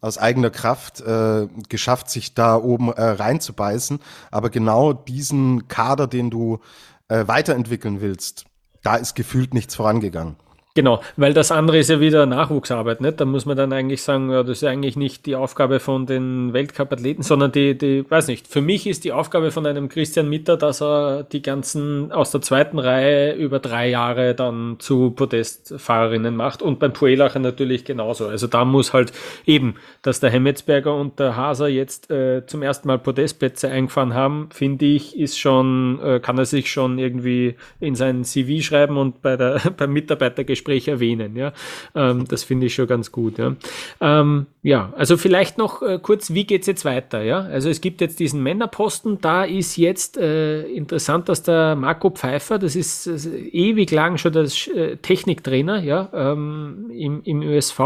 aus 0.00 0.18
eigener 0.18 0.50
Kraft 0.50 1.00
äh, 1.00 1.46
geschafft, 1.68 2.10
sich 2.10 2.34
da 2.34 2.56
oben 2.56 2.88
äh, 2.92 3.00
reinzubeißen. 3.00 4.00
Aber 4.32 4.50
genau 4.50 4.92
diesen 4.92 5.68
Kader, 5.68 6.08
den 6.08 6.28
du 6.28 6.58
äh, 7.06 7.28
weiterentwickeln 7.28 8.00
willst, 8.00 8.44
da 8.82 8.96
ist 8.96 9.14
gefühlt 9.14 9.54
nichts 9.54 9.76
vorangegangen. 9.76 10.34
Genau, 10.74 11.02
weil 11.18 11.34
das 11.34 11.52
andere 11.52 11.76
ist 11.76 11.90
ja 11.90 12.00
wieder 12.00 12.24
Nachwuchsarbeit, 12.24 13.02
nicht? 13.02 13.20
Da 13.20 13.26
muss 13.26 13.44
man 13.44 13.58
dann 13.58 13.74
eigentlich 13.74 14.02
sagen, 14.02 14.30
ja, 14.30 14.42
das 14.42 14.62
ist 14.62 14.64
eigentlich 14.64 14.96
nicht 14.96 15.26
die 15.26 15.36
Aufgabe 15.36 15.80
von 15.80 16.06
den 16.06 16.54
Weltcup-Athleten, 16.54 17.22
sondern 17.22 17.52
die, 17.52 17.76
die, 17.76 18.10
weiß 18.10 18.28
nicht, 18.28 18.48
für 18.48 18.62
mich 18.62 18.86
ist 18.86 19.04
die 19.04 19.12
Aufgabe 19.12 19.50
von 19.50 19.66
einem 19.66 19.90
Christian 19.90 20.30
Mitter, 20.30 20.56
dass 20.56 20.80
er 20.80 21.24
die 21.24 21.42
ganzen 21.42 22.10
aus 22.10 22.30
der 22.30 22.40
zweiten 22.40 22.78
Reihe 22.78 23.34
über 23.34 23.58
drei 23.58 23.90
Jahre 23.90 24.34
dann 24.34 24.76
zu 24.78 25.10
Podestfahrerinnen 25.10 26.34
macht 26.34 26.62
und 26.62 26.78
beim 26.78 26.94
Puelacher 26.94 27.38
natürlich 27.38 27.84
genauso. 27.84 28.28
Also 28.28 28.46
da 28.46 28.64
muss 28.64 28.94
halt 28.94 29.12
eben, 29.44 29.74
dass 30.00 30.20
der 30.20 30.30
Hemmetsberger 30.30 30.96
und 30.96 31.18
der 31.18 31.36
Haser 31.36 31.68
jetzt 31.68 32.10
äh, 32.10 32.46
zum 32.46 32.62
ersten 32.62 32.88
Mal 32.88 32.98
Podestplätze 32.98 33.68
eingefahren 33.68 34.14
haben, 34.14 34.48
finde 34.50 34.86
ich, 34.86 35.18
ist 35.18 35.38
schon, 35.38 36.00
äh, 36.02 36.18
kann 36.18 36.38
er 36.38 36.46
sich 36.46 36.72
schon 36.72 36.98
irgendwie 36.98 37.56
in 37.78 37.94
sein 37.94 38.24
CV 38.24 38.64
schreiben 38.64 38.96
und 38.96 39.20
bei 39.20 39.36
der, 39.36 39.60
beim 39.76 39.92
Mitarbeitergespräch 39.92 40.61
erwähnen. 40.88 41.36
Ja, 41.36 41.52
ähm, 41.94 42.26
das 42.28 42.44
finde 42.44 42.66
ich 42.66 42.74
schon 42.74 42.86
ganz 42.86 43.12
gut. 43.12 43.38
Ja, 43.38 43.54
ähm, 44.00 44.46
ja 44.62 44.92
also 44.96 45.16
vielleicht 45.16 45.58
noch 45.58 45.82
äh, 45.82 45.98
kurz, 46.00 46.32
wie 46.32 46.44
geht's 46.44 46.66
jetzt 46.66 46.84
weiter? 46.84 47.22
Ja, 47.22 47.40
also 47.40 47.68
es 47.68 47.80
gibt 47.80 48.00
jetzt 48.00 48.20
diesen 48.20 48.42
Männerposten. 48.42 49.20
Da 49.20 49.44
ist 49.44 49.76
jetzt 49.76 50.16
äh, 50.16 50.62
interessant, 50.62 51.28
dass 51.28 51.42
der 51.42 51.76
Marco 51.76 52.10
Pfeiffer, 52.10 52.58
das 52.58 52.76
ist 52.76 53.06
äh, 53.06 53.38
ewig 53.38 53.90
lang 53.90 54.18
schon 54.18 54.32
der 54.32 54.44
äh, 54.74 54.96
Techniktrainer, 54.96 55.82
ja, 55.82 56.08
ähm, 56.14 56.90
im, 56.92 57.22
im 57.24 57.42
ÖSV, 57.42 57.80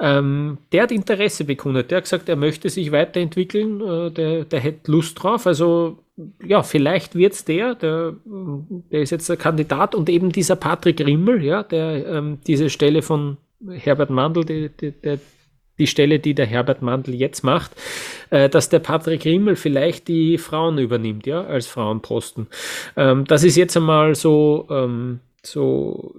ähm, 0.00 0.58
der 0.72 0.84
hat 0.84 0.92
Interesse 0.92 1.44
bekundet. 1.44 1.90
Der 1.90 1.98
hat 1.98 2.04
gesagt, 2.04 2.28
er 2.28 2.36
möchte 2.36 2.70
sich 2.70 2.92
weiterentwickeln, 2.92 3.80
äh, 3.80 4.10
der, 4.10 4.44
der 4.44 4.60
hätte 4.60 4.90
Lust 4.90 5.22
drauf. 5.22 5.46
Also 5.46 5.98
ja, 6.44 6.62
vielleicht 6.62 7.14
wird's 7.14 7.44
der, 7.44 7.74
der, 7.74 8.14
der 8.24 9.00
ist 9.00 9.10
jetzt 9.10 9.28
der 9.28 9.36
Kandidat 9.36 9.94
und 9.94 10.08
eben 10.08 10.32
dieser 10.32 10.56
Patrick 10.56 11.00
Rimmel, 11.00 11.44
ja, 11.44 11.62
der 11.62 12.06
ähm, 12.06 12.38
diese 12.46 12.70
Stelle 12.70 13.02
von 13.02 13.36
Herbert 13.68 14.10
Mandl, 14.10 14.44
die, 14.44 14.70
der, 14.92 15.18
die 15.78 15.86
Stelle, 15.86 16.18
die 16.18 16.34
der 16.34 16.46
Herbert 16.46 16.82
Mandl 16.82 17.14
jetzt 17.14 17.44
macht, 17.44 17.72
äh, 18.30 18.48
dass 18.48 18.68
der 18.68 18.80
Patrick 18.80 19.24
Rimmel 19.24 19.56
vielleicht 19.56 20.08
die 20.08 20.38
Frauen 20.38 20.78
übernimmt, 20.78 21.26
ja, 21.26 21.44
als 21.44 21.66
Frauenposten. 21.66 22.46
Ähm, 22.96 23.24
das 23.24 23.44
ist 23.44 23.56
jetzt 23.56 23.76
einmal 23.76 24.14
so, 24.14 24.66
ähm, 24.70 25.20
so 25.42 26.14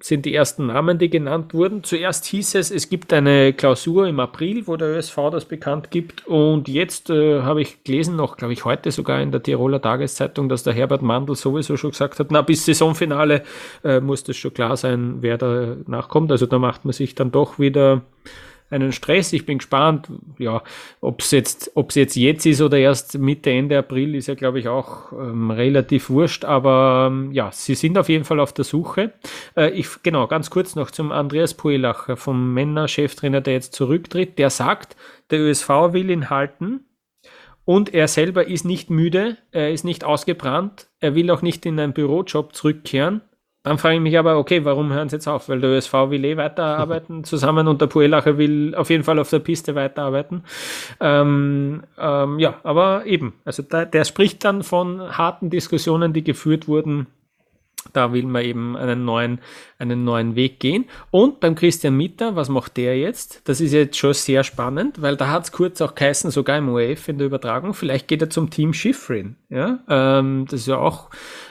sind 0.00 0.24
die 0.24 0.34
ersten 0.34 0.66
Namen, 0.66 0.98
die 0.98 1.10
genannt 1.10 1.52
wurden. 1.52 1.84
Zuerst 1.84 2.24
hieß 2.26 2.54
es, 2.54 2.70
es 2.70 2.88
gibt 2.88 3.12
eine 3.12 3.52
Klausur 3.52 4.06
im 4.06 4.18
April, 4.18 4.66
wo 4.66 4.76
der 4.76 4.96
ÖSV 4.96 5.30
das 5.30 5.44
bekannt 5.44 5.90
gibt. 5.90 6.26
Und 6.26 6.68
jetzt 6.68 7.10
äh, 7.10 7.42
habe 7.42 7.62
ich 7.62 7.84
gelesen, 7.84 8.16
noch 8.16 8.36
glaube 8.36 8.54
ich 8.54 8.64
heute 8.64 8.90
sogar 8.90 9.20
in 9.20 9.30
der 9.30 9.42
Tiroler 9.42 9.80
Tageszeitung, 9.80 10.48
dass 10.48 10.62
der 10.62 10.72
Herbert 10.72 11.02
Mandl 11.02 11.34
sowieso 11.36 11.76
schon 11.76 11.90
gesagt 11.90 12.18
hat, 12.18 12.30
na 12.30 12.42
bis 12.42 12.64
Saisonfinale 12.64 13.42
äh, 13.84 14.00
muss 14.00 14.24
das 14.24 14.36
schon 14.36 14.54
klar 14.54 14.76
sein, 14.76 15.18
wer 15.20 15.38
da 15.38 15.76
nachkommt. 15.86 16.32
Also 16.32 16.46
da 16.46 16.58
macht 16.58 16.84
man 16.84 16.92
sich 16.92 17.14
dann 17.14 17.30
doch 17.30 17.58
wieder 17.58 18.02
einen 18.70 18.92
Stress. 18.92 19.32
Ich 19.32 19.46
bin 19.46 19.58
gespannt, 19.58 20.08
ja, 20.38 20.62
ob 21.00 21.20
es 21.20 21.30
jetzt, 21.30 21.72
jetzt 21.94 22.16
jetzt 22.16 22.46
ist 22.46 22.60
oder 22.60 22.78
erst 22.78 23.18
Mitte, 23.18 23.50
Ende 23.50 23.78
April, 23.78 24.14
ist 24.14 24.26
ja, 24.26 24.34
glaube 24.34 24.58
ich, 24.58 24.68
auch 24.68 25.12
ähm, 25.12 25.50
relativ 25.50 26.10
wurscht. 26.10 26.44
Aber 26.44 27.08
ähm, 27.10 27.32
ja, 27.32 27.50
sie 27.52 27.74
sind 27.74 27.96
auf 27.98 28.08
jeden 28.08 28.24
Fall 28.24 28.40
auf 28.40 28.52
der 28.52 28.64
Suche. 28.64 29.12
Äh, 29.56 29.70
ich, 29.70 30.02
genau, 30.02 30.26
ganz 30.26 30.50
kurz 30.50 30.74
noch 30.74 30.90
zum 30.90 31.12
Andreas 31.12 31.54
Puelacher 31.54 32.16
vom 32.16 32.54
Männer-Cheftrainer, 32.54 33.40
der 33.40 33.54
jetzt 33.54 33.74
zurücktritt. 33.74 34.38
Der 34.38 34.50
sagt, 34.50 34.96
der 35.30 35.40
ÖSV 35.40 35.68
will 35.92 36.10
ihn 36.10 36.30
halten. 36.30 36.80
Und 37.64 37.92
er 37.92 38.06
selber 38.06 38.46
ist 38.46 38.64
nicht 38.64 38.90
müde, 38.90 39.38
er 39.50 39.72
ist 39.72 39.84
nicht 39.84 40.04
ausgebrannt, 40.04 40.86
er 41.00 41.16
will 41.16 41.32
auch 41.32 41.42
nicht 41.42 41.66
in 41.66 41.80
einen 41.80 41.92
Bürojob 41.92 42.54
zurückkehren. 42.54 43.22
Dann 43.66 43.78
frage 43.78 43.96
ich 43.96 44.00
mich 44.00 44.16
aber, 44.16 44.38
okay, 44.38 44.64
warum 44.64 44.92
hören 44.92 45.08
sie 45.08 45.16
jetzt 45.16 45.26
auf? 45.26 45.48
Weil 45.48 45.58
der 45.58 45.70
ÖSV 45.70 45.92
will 45.92 46.24
eh 46.24 46.36
weiterarbeiten 46.36 47.24
zusammen 47.24 47.66
und 47.66 47.80
der 47.80 47.88
Puelacher 47.88 48.38
will 48.38 48.76
auf 48.76 48.90
jeden 48.90 49.02
Fall 49.02 49.18
auf 49.18 49.28
der 49.28 49.40
Piste 49.40 49.74
weiterarbeiten. 49.74 50.44
Ähm, 51.00 51.82
ähm, 51.98 52.38
ja, 52.38 52.60
aber 52.62 53.06
eben, 53.06 53.32
also 53.44 53.64
da, 53.64 53.84
der 53.84 54.04
spricht 54.04 54.44
dann 54.44 54.62
von 54.62 55.18
harten 55.18 55.50
Diskussionen, 55.50 56.12
die 56.12 56.22
geführt 56.22 56.68
wurden. 56.68 57.08
Da 57.92 58.12
will 58.12 58.26
man 58.26 58.44
eben 58.44 58.76
einen 58.76 59.04
neuen, 59.04 59.40
einen 59.80 60.04
neuen 60.04 60.36
Weg 60.36 60.60
gehen. 60.60 60.84
Und 61.10 61.40
beim 61.40 61.56
Christian 61.56 61.96
Mitter, 61.96 62.36
was 62.36 62.48
macht 62.48 62.76
der 62.76 62.96
jetzt? 62.96 63.42
Das 63.48 63.60
ist 63.60 63.72
jetzt 63.72 63.96
schon 63.96 64.14
sehr 64.14 64.44
spannend, 64.44 65.02
weil 65.02 65.16
da 65.16 65.28
hat 65.28 65.42
es 65.42 65.52
kurz 65.52 65.80
auch 65.80 65.96
geheißen, 65.96 66.30
sogar 66.30 66.58
im 66.58 66.68
ORF 66.68 67.08
in 67.08 67.18
der 67.18 67.26
Übertragung, 67.26 67.74
vielleicht 67.74 68.06
geht 68.06 68.22
er 68.22 68.30
zum 68.30 68.48
Team 68.48 68.72
Schifrin. 68.72 69.34
Ja? 69.48 69.80
Ähm, 69.88 70.46
das 70.48 70.60
ist 70.60 70.68
ja 70.68 70.78
auch 70.78 71.10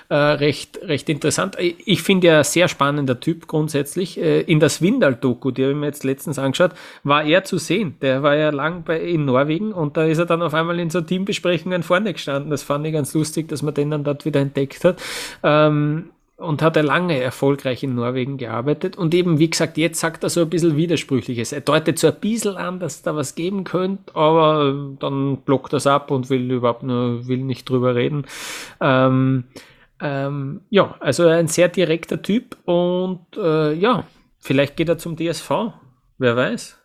äh, 0.10 0.16
recht, 0.16 0.80
recht 0.84 1.10
interessant. 1.10 1.58
Ich 1.60 2.02
finde 2.04 2.28
ja 2.28 2.44
sehr 2.44 2.68
spannender 2.68 3.20
Typ 3.20 3.48
grundsätzlich. 3.48 4.20
Äh, 4.20 4.42
in 4.42 4.60
der 4.60 4.70
Swindal-Doku, 4.70 5.52
die 5.52 5.64
habe 5.64 5.74
ich 5.74 5.78
mir 5.78 5.88
jetzt 5.88 6.04
letztens 6.04 6.40
angeschaut, 6.40 6.72
war 7.04 7.24
er 7.24 7.44
zu 7.44 7.58
sehen. 7.58 7.96
Der 8.02 8.24
war 8.24 8.36
ja 8.36 8.50
lang 8.52 8.84
bei, 8.84 9.00
in 9.00 9.26
Norwegen 9.26 9.74
und 9.74 9.98
da 9.98 10.06
ist 10.06 10.20
er 10.20 10.26
dann 10.26 10.42
auf 10.42 10.54
einmal 10.54 10.80
in 10.80 10.90
so 10.90 11.02
Teambesprechungen 11.02 11.84
vorne 11.84 12.14
gestanden. 12.14 12.52
Das 12.52 12.64
fand 12.64 12.86
ich 12.86 12.94
ganz 12.94 13.14
lustig, 13.14 13.48
dass 13.48 13.62
man 13.62 13.74
den 13.74 13.92
dann 13.92 14.04
dort 14.04 14.26
wieder 14.26 14.42
entdeckt 14.42 14.84
hat. 14.84 15.02
Ähm, 15.44 16.10
und 16.38 16.62
hat 16.62 16.76
er 16.76 16.84
lange 16.84 17.20
erfolgreich 17.20 17.82
in 17.84 17.96
Norwegen 17.96 18.38
gearbeitet. 18.38 18.98
Und 18.98 19.14
eben, 19.14 19.40
wie 19.40 19.50
gesagt, 19.50 19.78
jetzt 19.78 20.00
sagt 20.00 20.24
er 20.24 20.30
so 20.30 20.42
ein 20.42 20.50
bisschen 20.50 20.76
Widersprüchliches. 20.76 21.54
Er 21.54 21.62
deutet 21.62 21.98
so 21.98 22.08
ein 22.08 22.20
bisschen 22.20 22.58
an, 22.58 22.80
dass 22.80 23.02
da 23.02 23.16
was 23.16 23.36
geben 23.36 23.64
könnte, 23.64 24.14
aber 24.16 24.66
äh, 24.66 24.98
dann 25.00 25.38
blockt 25.38 25.72
das 25.72 25.88
ab 25.88 26.12
und 26.12 26.30
will 26.30 26.52
überhaupt 26.52 26.84
nur, 26.84 27.28
will 27.28 27.38
nicht 27.38 27.70
drüber 27.70 27.96
reden. 27.96 28.26
Ähm, 28.82 29.46
ähm, 30.06 30.62
ja, 30.70 30.96
also 31.00 31.28
ein 31.28 31.48
sehr 31.48 31.68
direkter 31.70 32.22
Typ 32.22 32.58
und 32.66 33.26
äh, 33.38 33.74
ja, 33.74 34.06
vielleicht 34.38 34.76
geht 34.78 34.88
er 34.90 34.98
zum 35.00 35.16
DSV. 35.18 35.50
Wer 36.18 36.36
weiß. 36.36 36.78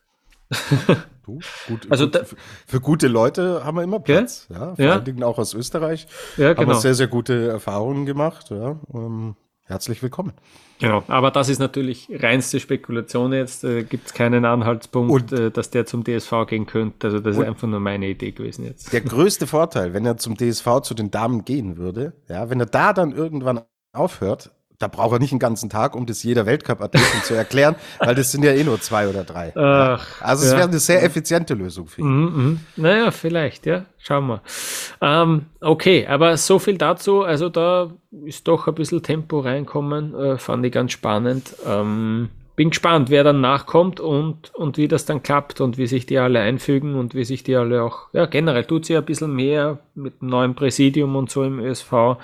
Du, 1.26 1.38
gut, 1.68 1.86
Also 1.90 2.06
gut, 2.06 2.14
da- 2.14 2.24
für, 2.24 2.36
für 2.66 2.80
gute 2.80 3.06
Leute 3.06 3.62
haben 3.62 3.76
wir 3.76 3.82
immer 3.84 4.00
Platz. 4.00 4.48
Ja, 4.50 4.74
vor 4.74 4.84
Ja. 4.84 4.92
allen 4.94 5.04
Dingen 5.04 5.22
auch 5.22 5.38
aus 5.38 5.52
Österreich. 5.54 6.06
Ja, 6.38 6.48
Haben 6.48 6.56
genau. 6.56 6.68
wir 6.70 6.74
sehr, 6.76 6.94
sehr 6.94 7.06
gute 7.08 7.46
Erfahrungen 7.48 8.06
gemacht. 8.06 8.50
Ja. 8.50 8.80
Ähm, 8.94 9.36
herzlich 9.66 10.02
willkommen. 10.02 10.32
Genau, 10.80 11.04
aber 11.08 11.30
das 11.30 11.48
ist 11.50 11.58
natürlich 11.58 12.08
reinste 12.10 12.58
Spekulation 12.58 13.32
jetzt. 13.32 13.64
Äh, 13.64 13.84
Gibt 13.84 14.06
es 14.06 14.14
keinen 14.14 14.44
Anhaltspunkt, 14.44 15.12
Und- 15.12 15.32
äh, 15.38 15.50
dass 15.50 15.70
der 15.70 15.84
zum 15.86 16.04
DSV 16.04 16.46
gehen 16.46 16.66
könnte. 16.66 17.06
Also 17.08 17.20
das 17.20 17.36
ist 17.36 17.44
einfach 17.44 17.68
nur 17.68 17.80
meine 17.80 18.08
Idee 18.08 18.32
gewesen 18.32 18.64
jetzt. 18.64 18.92
Der 18.92 19.02
größte 19.02 19.46
Vorteil, 19.46 19.92
wenn 19.92 20.06
er 20.06 20.16
zum 20.16 20.36
DSV 20.36 20.80
zu 20.82 20.94
den 20.94 21.10
Damen 21.10 21.44
gehen 21.44 21.76
würde, 21.76 22.14
ja, 22.28 22.48
wenn 22.50 22.60
er 22.60 22.66
da 22.66 22.92
dann 22.92 23.12
irgendwann 23.12 23.60
aufhört, 23.92 24.50
da 24.80 24.88
braucht 24.88 25.12
er 25.12 25.18
nicht 25.20 25.30
einen 25.30 25.38
ganzen 25.38 25.70
Tag, 25.70 25.94
um 25.94 26.06
das 26.06 26.22
jeder 26.22 26.46
Weltcup-Athletin 26.46 27.22
zu 27.22 27.34
erklären, 27.34 27.76
weil 28.00 28.14
das 28.16 28.32
sind 28.32 28.44
ja 28.44 28.52
eh 28.52 28.64
nur 28.64 28.80
zwei 28.80 29.08
oder 29.08 29.22
drei. 29.22 29.52
ja. 29.54 29.98
Ach, 30.00 30.22
Also 30.22 30.44
es 30.44 30.52
ja. 30.52 30.58
wäre 30.58 30.68
eine 30.68 30.78
sehr 30.78 31.04
effiziente 31.04 31.54
Lösung 31.54 31.86
für 31.86 32.00
ihn. 32.00 32.06
Mhm, 32.08 32.44
mhm. 32.44 32.60
Naja, 32.76 33.10
vielleicht, 33.10 33.66
ja. 33.66 33.84
Schauen 33.98 34.26
wir. 34.28 34.40
Ähm, 35.02 35.46
okay, 35.60 36.06
aber 36.06 36.36
so 36.38 36.58
viel 36.58 36.78
dazu. 36.78 37.22
Also 37.22 37.50
da 37.50 37.90
ist 38.24 38.48
doch 38.48 38.66
ein 38.66 38.74
bisschen 38.74 39.02
Tempo 39.02 39.40
reinkommen. 39.40 40.14
Äh, 40.14 40.38
fand 40.38 40.64
ich 40.64 40.72
ganz 40.72 40.92
spannend. 40.92 41.54
Ähm, 41.66 42.30
bin 42.56 42.70
gespannt, 42.70 43.10
wer 43.10 43.24
dann 43.24 43.40
nachkommt 43.40 44.00
und, 44.00 44.54
und 44.54 44.76
wie 44.78 44.88
das 44.88 45.04
dann 45.04 45.22
klappt 45.22 45.60
und 45.60 45.78
wie 45.78 45.86
sich 45.86 46.06
die 46.06 46.18
alle 46.18 46.40
einfügen 46.40 46.94
und 46.94 47.14
wie 47.14 47.24
sich 47.24 47.42
die 47.42 47.56
alle 47.56 47.82
auch, 47.82 48.08
ja, 48.12 48.26
generell 48.26 48.64
tut 48.64 48.84
sie 48.86 48.96
ein 48.96 49.04
bisschen 49.04 49.34
mehr 49.34 49.78
mit 49.94 50.20
dem 50.20 50.28
neuen 50.28 50.54
Präsidium 50.54 51.16
und 51.16 51.30
so 51.30 51.42
im 51.42 51.58
ÖSV. 51.58 52.18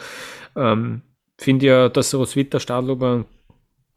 Ähm, 0.54 1.02
finde 1.38 1.66
ja, 1.66 1.88
dass 1.88 2.14
Roswitha 2.14 2.60
Stadlober 2.60 3.12
einen 3.12 3.24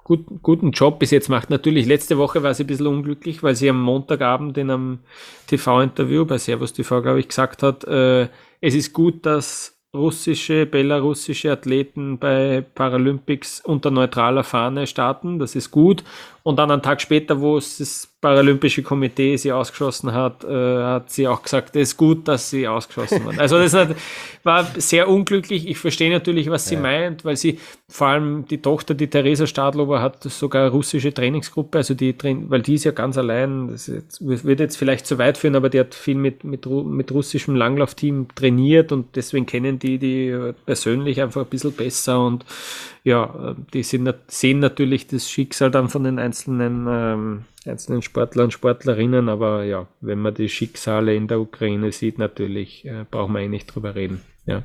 gut, 0.03 0.25
guten 0.41 0.71
Job 0.71 0.99
bis 0.99 1.11
jetzt 1.11 1.29
macht. 1.29 1.49
Natürlich, 1.49 1.85
letzte 1.85 2.17
Woche 2.17 2.43
war 2.43 2.53
sie 2.53 2.63
ein 2.63 2.67
bisschen 2.67 2.87
unglücklich, 2.87 3.43
weil 3.43 3.55
sie 3.55 3.69
am 3.69 3.81
Montagabend 3.81 4.57
in 4.57 4.71
einem 4.71 4.99
TV-Interview 5.47 6.25
bei 6.25 6.37
Servus 6.37 6.73
TV, 6.73 7.01
glaube 7.01 7.19
ich, 7.19 7.27
gesagt 7.27 7.63
hat, 7.63 7.83
äh, 7.85 8.27
es 8.59 8.75
ist 8.75 8.93
gut, 8.93 9.25
dass 9.25 9.79
russische, 9.93 10.65
belarussische 10.65 11.51
Athleten 11.51 12.19
bei 12.19 12.61
Paralympics 12.61 13.61
unter 13.61 13.89
neutraler 13.89 14.43
Fahne 14.43 14.85
starten. 14.85 15.39
Das 15.39 15.55
ist 15.55 15.71
gut. 15.71 16.03
Und 16.43 16.57
dann 16.57 16.71
einen 16.71 16.81
Tag 16.81 17.01
später, 17.01 17.39
wo 17.41 17.57
es 17.57 17.77
das 17.77 18.09
Paralympische 18.21 18.83
Komitee 18.83 19.37
sie 19.37 19.53
ausgeschossen 19.53 20.13
hat, 20.13 20.43
äh, 20.43 20.47
hat 20.83 21.09
sie 21.09 21.25
auch 21.25 21.41
gesagt, 21.41 21.75
es 21.77 21.89
ist 21.89 21.97
gut, 21.97 22.27
dass 22.27 22.49
sie 22.49 22.67
ausgeschossen 22.67 23.25
wird. 23.25 23.39
Also 23.39 23.57
das 23.57 23.73
war 24.43 24.65
sehr 24.75 25.07
unglücklich. 25.07 25.69
Ich 25.69 25.77
verstehe 25.77 26.11
natürlich, 26.11 26.49
was 26.49 26.67
sie 26.67 26.75
ja. 26.75 26.81
meint, 26.81 27.23
weil 27.23 27.37
sie 27.37 27.59
vor 27.87 28.07
allem 28.07 28.45
die 28.45 28.61
Tochter, 28.61 28.93
die 28.93 29.07
Theresa 29.07 29.47
Stadlober, 29.47 30.01
hat 30.01 30.21
sogar 30.23 30.63
eine 30.63 30.71
russische 30.71 31.13
Trainingsgruppe, 31.13 31.77
also 31.77 31.93
die, 31.93 32.13
weil 32.21 32.61
die 32.61 32.75
ist 32.75 32.83
ja 32.83 32.91
ganz 32.91 33.17
allein, 33.17 33.69
das 33.69 33.89
wird 34.19 34.59
jetzt 34.59 34.77
vielleicht 34.77 35.07
zu 35.07 35.17
weit 35.17 35.37
führen, 35.37 35.55
aber 35.55 35.69
die 35.69 35.79
hat 35.79 35.95
viel 35.95 36.15
mit, 36.15 36.43
mit, 36.43 36.65
mit 36.65 37.11
russischem 37.11 37.55
Langlaufteam 37.55 38.27
trainiert 38.35 38.91
und 38.91 39.15
deswegen 39.15 39.45
kennen 39.45 39.79
die 39.79 39.97
die 39.97 40.53
persönlich 40.65 41.21
einfach 41.21 41.41
ein 41.41 41.47
bisschen 41.47 41.71
besser 41.71 42.23
und 42.23 42.45
ja, 43.03 43.55
die 43.73 43.83
sind, 43.83 44.13
sehen 44.27 44.59
natürlich 44.59 45.07
das 45.07 45.31
Schicksal 45.31 45.71
dann 45.71 45.89
von 45.89 46.03
den 46.03 46.19
einzelnen, 46.29 46.85
ähm, 46.87 47.45
einzelnen 47.65 48.01
Sportler 48.01 48.43
und 48.43 48.53
Sportlerinnen, 48.53 49.29
aber 49.29 49.63
ja, 49.63 49.87
wenn 50.01 50.19
man 50.19 50.33
die 50.33 50.49
Schicksale 50.49 51.15
in 51.15 51.27
der 51.27 51.39
Ukraine 51.39 51.91
sieht, 51.91 52.19
natürlich 52.19 52.85
äh, 52.85 53.05
braucht 53.09 53.29
man 53.29 53.41
eigentlich 53.41 53.65
drüber 53.65 53.95
reden. 53.95 54.21
Ja, 54.45 54.63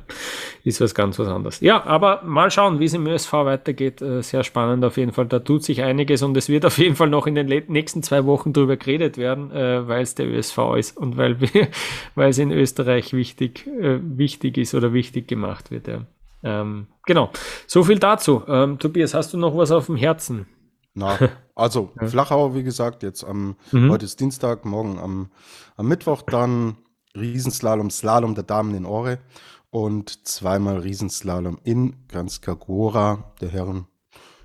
ist 0.63 0.81
was 0.81 0.95
ganz 0.95 1.19
was 1.19 1.27
anderes. 1.27 1.59
Ja, 1.59 1.83
aber 1.85 2.23
mal 2.23 2.49
schauen, 2.49 2.79
wie 2.79 2.85
es 2.85 2.95
im 2.95 3.05
ÖSV 3.05 3.33
weitergeht. 3.33 4.01
Äh, 4.01 4.23
sehr 4.23 4.43
spannend 4.43 4.83
auf 4.83 4.97
jeden 4.97 5.11
Fall. 5.11 5.27
Da 5.27 5.39
tut 5.39 5.63
sich 5.63 5.83
einiges 5.83 6.23
und 6.23 6.35
es 6.37 6.49
wird 6.49 6.65
auf 6.65 6.79
jeden 6.79 6.95
Fall 6.95 7.09
noch 7.09 7.27
in 7.27 7.35
den 7.35 7.47
nächsten 7.67 8.01
zwei 8.01 8.25
Wochen 8.25 8.51
drüber 8.51 8.77
geredet 8.77 9.17
werden, 9.17 9.51
äh, 9.51 9.87
weil 9.87 10.01
es 10.01 10.15
der 10.15 10.27
ÖSV 10.27 10.57
ist 10.77 10.97
und 10.97 11.17
weil, 11.17 11.39
wir, 11.39 11.67
weil 12.15 12.29
es 12.29 12.39
in 12.39 12.51
Österreich 12.51 13.13
wichtig, 13.13 13.67
äh, 13.67 13.99
wichtig 14.01 14.57
ist 14.57 14.73
oder 14.73 14.91
wichtig 14.93 15.27
gemacht 15.27 15.69
wird. 15.69 15.87
Ja. 15.87 16.01
Ähm, 16.43 16.87
genau, 17.05 17.31
so 17.67 17.83
viel 17.83 17.99
dazu. 17.99 18.43
Ähm, 18.47 18.79
Tobias, 18.79 19.13
hast 19.13 19.33
du 19.33 19.37
noch 19.37 19.55
was 19.55 19.71
auf 19.71 19.85
dem 19.85 19.97
Herzen? 19.97 20.47
Na, 20.95 21.19
also 21.55 21.91
ja. 21.99 22.07
Flachau, 22.07 22.53
wie 22.53 22.63
gesagt, 22.63 23.01
jetzt 23.01 23.23
am, 23.23 23.55
mhm. 23.71 23.89
heute 23.89 24.05
ist 24.05 24.19
Dienstag, 24.19 24.65
morgen 24.65 24.99
am, 24.99 25.31
am 25.77 25.87
Mittwoch 25.87 26.21
dann 26.21 26.77
Riesenslalom, 27.15 27.89
Slalom 27.89 28.35
der 28.35 28.43
Damen 28.43 28.75
in 28.75 28.85
Ore 28.85 29.19
und 29.69 30.27
zweimal 30.27 30.79
Riesenslalom 30.79 31.57
in 31.63 31.95
Ganskagora 32.09 33.33
der 33.41 33.49
Herren. 33.49 33.87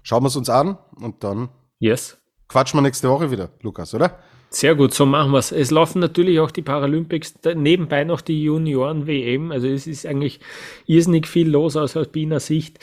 Schauen 0.03 0.23
wir 0.23 0.29
es 0.29 0.37
uns 0.37 0.49
an 0.49 0.79
und 0.97 1.25
dann 1.25 1.49
yes. 1.79 2.17
quatschen 2.49 2.79
wir 2.79 2.83
nächste 2.83 3.11
Woche 3.11 3.31
wieder, 3.31 3.51
Lukas, 3.61 3.93
oder? 3.93 4.19
Sehr 4.53 4.75
gut, 4.75 4.93
so 4.93 5.07
machen 5.07 5.31
wir 5.31 5.39
es. 5.39 5.53
Es 5.53 5.71
laufen 5.71 6.01
natürlich 6.01 6.41
auch 6.41 6.51
die 6.51 6.63
Paralympics, 6.63 7.35
nebenbei 7.55 8.03
noch 8.03 8.21
die 8.21 8.43
Junioren-WM. 8.43 9.53
Also 9.53 9.69
es 9.69 9.87
ist 9.87 10.05
eigentlich 10.07 10.41
irrsinnig 10.87 11.29
viel 11.29 11.49
los 11.49 11.77
aus 11.77 11.97
alpiner 11.97 12.41
Sicht. 12.41 12.81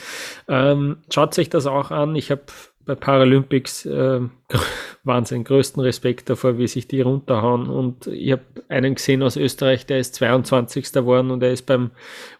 Ähm, 0.48 0.98
schaut 1.12 1.34
sich 1.34 1.50
das 1.50 1.66
auch 1.66 1.90
an. 1.90 2.16
Ich 2.16 2.30
habe 2.30 2.44
bei 2.88 2.94
Paralympics 2.94 3.84
äh, 3.84 4.20
Wahnsinn, 5.04 5.44
größten 5.44 5.82
Respekt 5.82 6.30
davor, 6.30 6.56
wie 6.56 6.66
sich 6.66 6.88
die 6.88 7.02
runterhauen. 7.02 7.68
Und 7.68 8.06
ich 8.06 8.32
habe 8.32 8.42
einen 8.68 8.94
gesehen 8.94 9.22
aus 9.22 9.36
Österreich, 9.36 9.84
der 9.84 9.98
ist 9.98 10.14
22. 10.14 10.90
geworden 10.90 11.30
und 11.30 11.42
er 11.42 11.52
ist 11.52 11.66
beim 11.66 11.90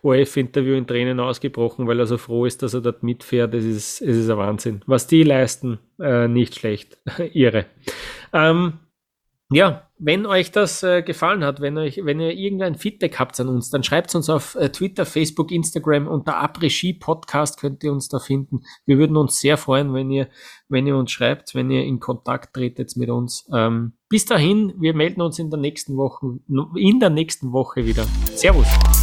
ORF-Interview 0.02 0.74
in 0.74 0.86
Tränen 0.86 1.20
ausgebrochen, 1.20 1.86
weil 1.86 2.00
er 2.00 2.06
so 2.06 2.16
froh 2.16 2.46
ist, 2.46 2.62
dass 2.62 2.72
er 2.72 2.80
dort 2.80 3.02
mitfährt. 3.02 3.52
Es 3.52 3.64
ist, 3.64 4.00
ist 4.00 4.30
ein 4.30 4.38
Wahnsinn. 4.38 4.80
Was 4.86 5.06
die 5.06 5.22
leisten, 5.22 5.80
äh, 6.00 6.28
nicht 6.28 6.54
schlecht. 6.54 6.98
Ihre. 7.32 7.66
Ähm, 8.32 8.78
ja, 9.50 9.87
wenn 9.98 10.26
euch 10.26 10.52
das 10.52 10.82
äh, 10.82 11.02
gefallen 11.02 11.44
hat, 11.44 11.60
wenn 11.60 11.76
euch, 11.76 12.00
wenn 12.04 12.20
ihr 12.20 12.32
irgendein 12.32 12.76
Feedback 12.76 13.18
habt 13.18 13.38
an 13.40 13.48
uns, 13.48 13.70
dann 13.70 13.82
schreibt 13.82 14.14
uns 14.14 14.30
auf 14.30 14.54
äh, 14.54 14.70
Twitter, 14.70 15.04
Facebook, 15.04 15.50
Instagram 15.50 16.06
unter 16.06 16.36
Après-Ski 16.36 16.94
Podcast 16.94 17.58
könnt 17.60 17.82
ihr 17.84 17.92
uns 17.92 18.08
da 18.08 18.18
finden. 18.18 18.60
Wir 18.86 18.98
würden 18.98 19.16
uns 19.16 19.40
sehr 19.40 19.56
freuen, 19.56 19.92
wenn 19.94 20.10
ihr, 20.10 20.28
wenn 20.68 20.86
ihr 20.86 20.96
uns 20.96 21.10
schreibt, 21.10 21.54
wenn 21.54 21.70
ihr 21.70 21.84
in 21.84 22.00
Kontakt 22.00 22.54
tretet 22.54 22.96
mit 22.96 23.10
uns. 23.10 23.48
Ähm, 23.52 23.92
bis 24.08 24.24
dahin, 24.24 24.74
wir 24.78 24.94
melden 24.94 25.20
uns 25.20 25.38
in 25.38 25.50
der 25.50 25.58
nächsten 25.58 25.96
Woche, 25.96 26.38
in 26.76 27.00
der 27.00 27.10
nächsten 27.10 27.52
Woche 27.52 27.84
wieder. 27.84 28.04
Servus. 28.34 28.97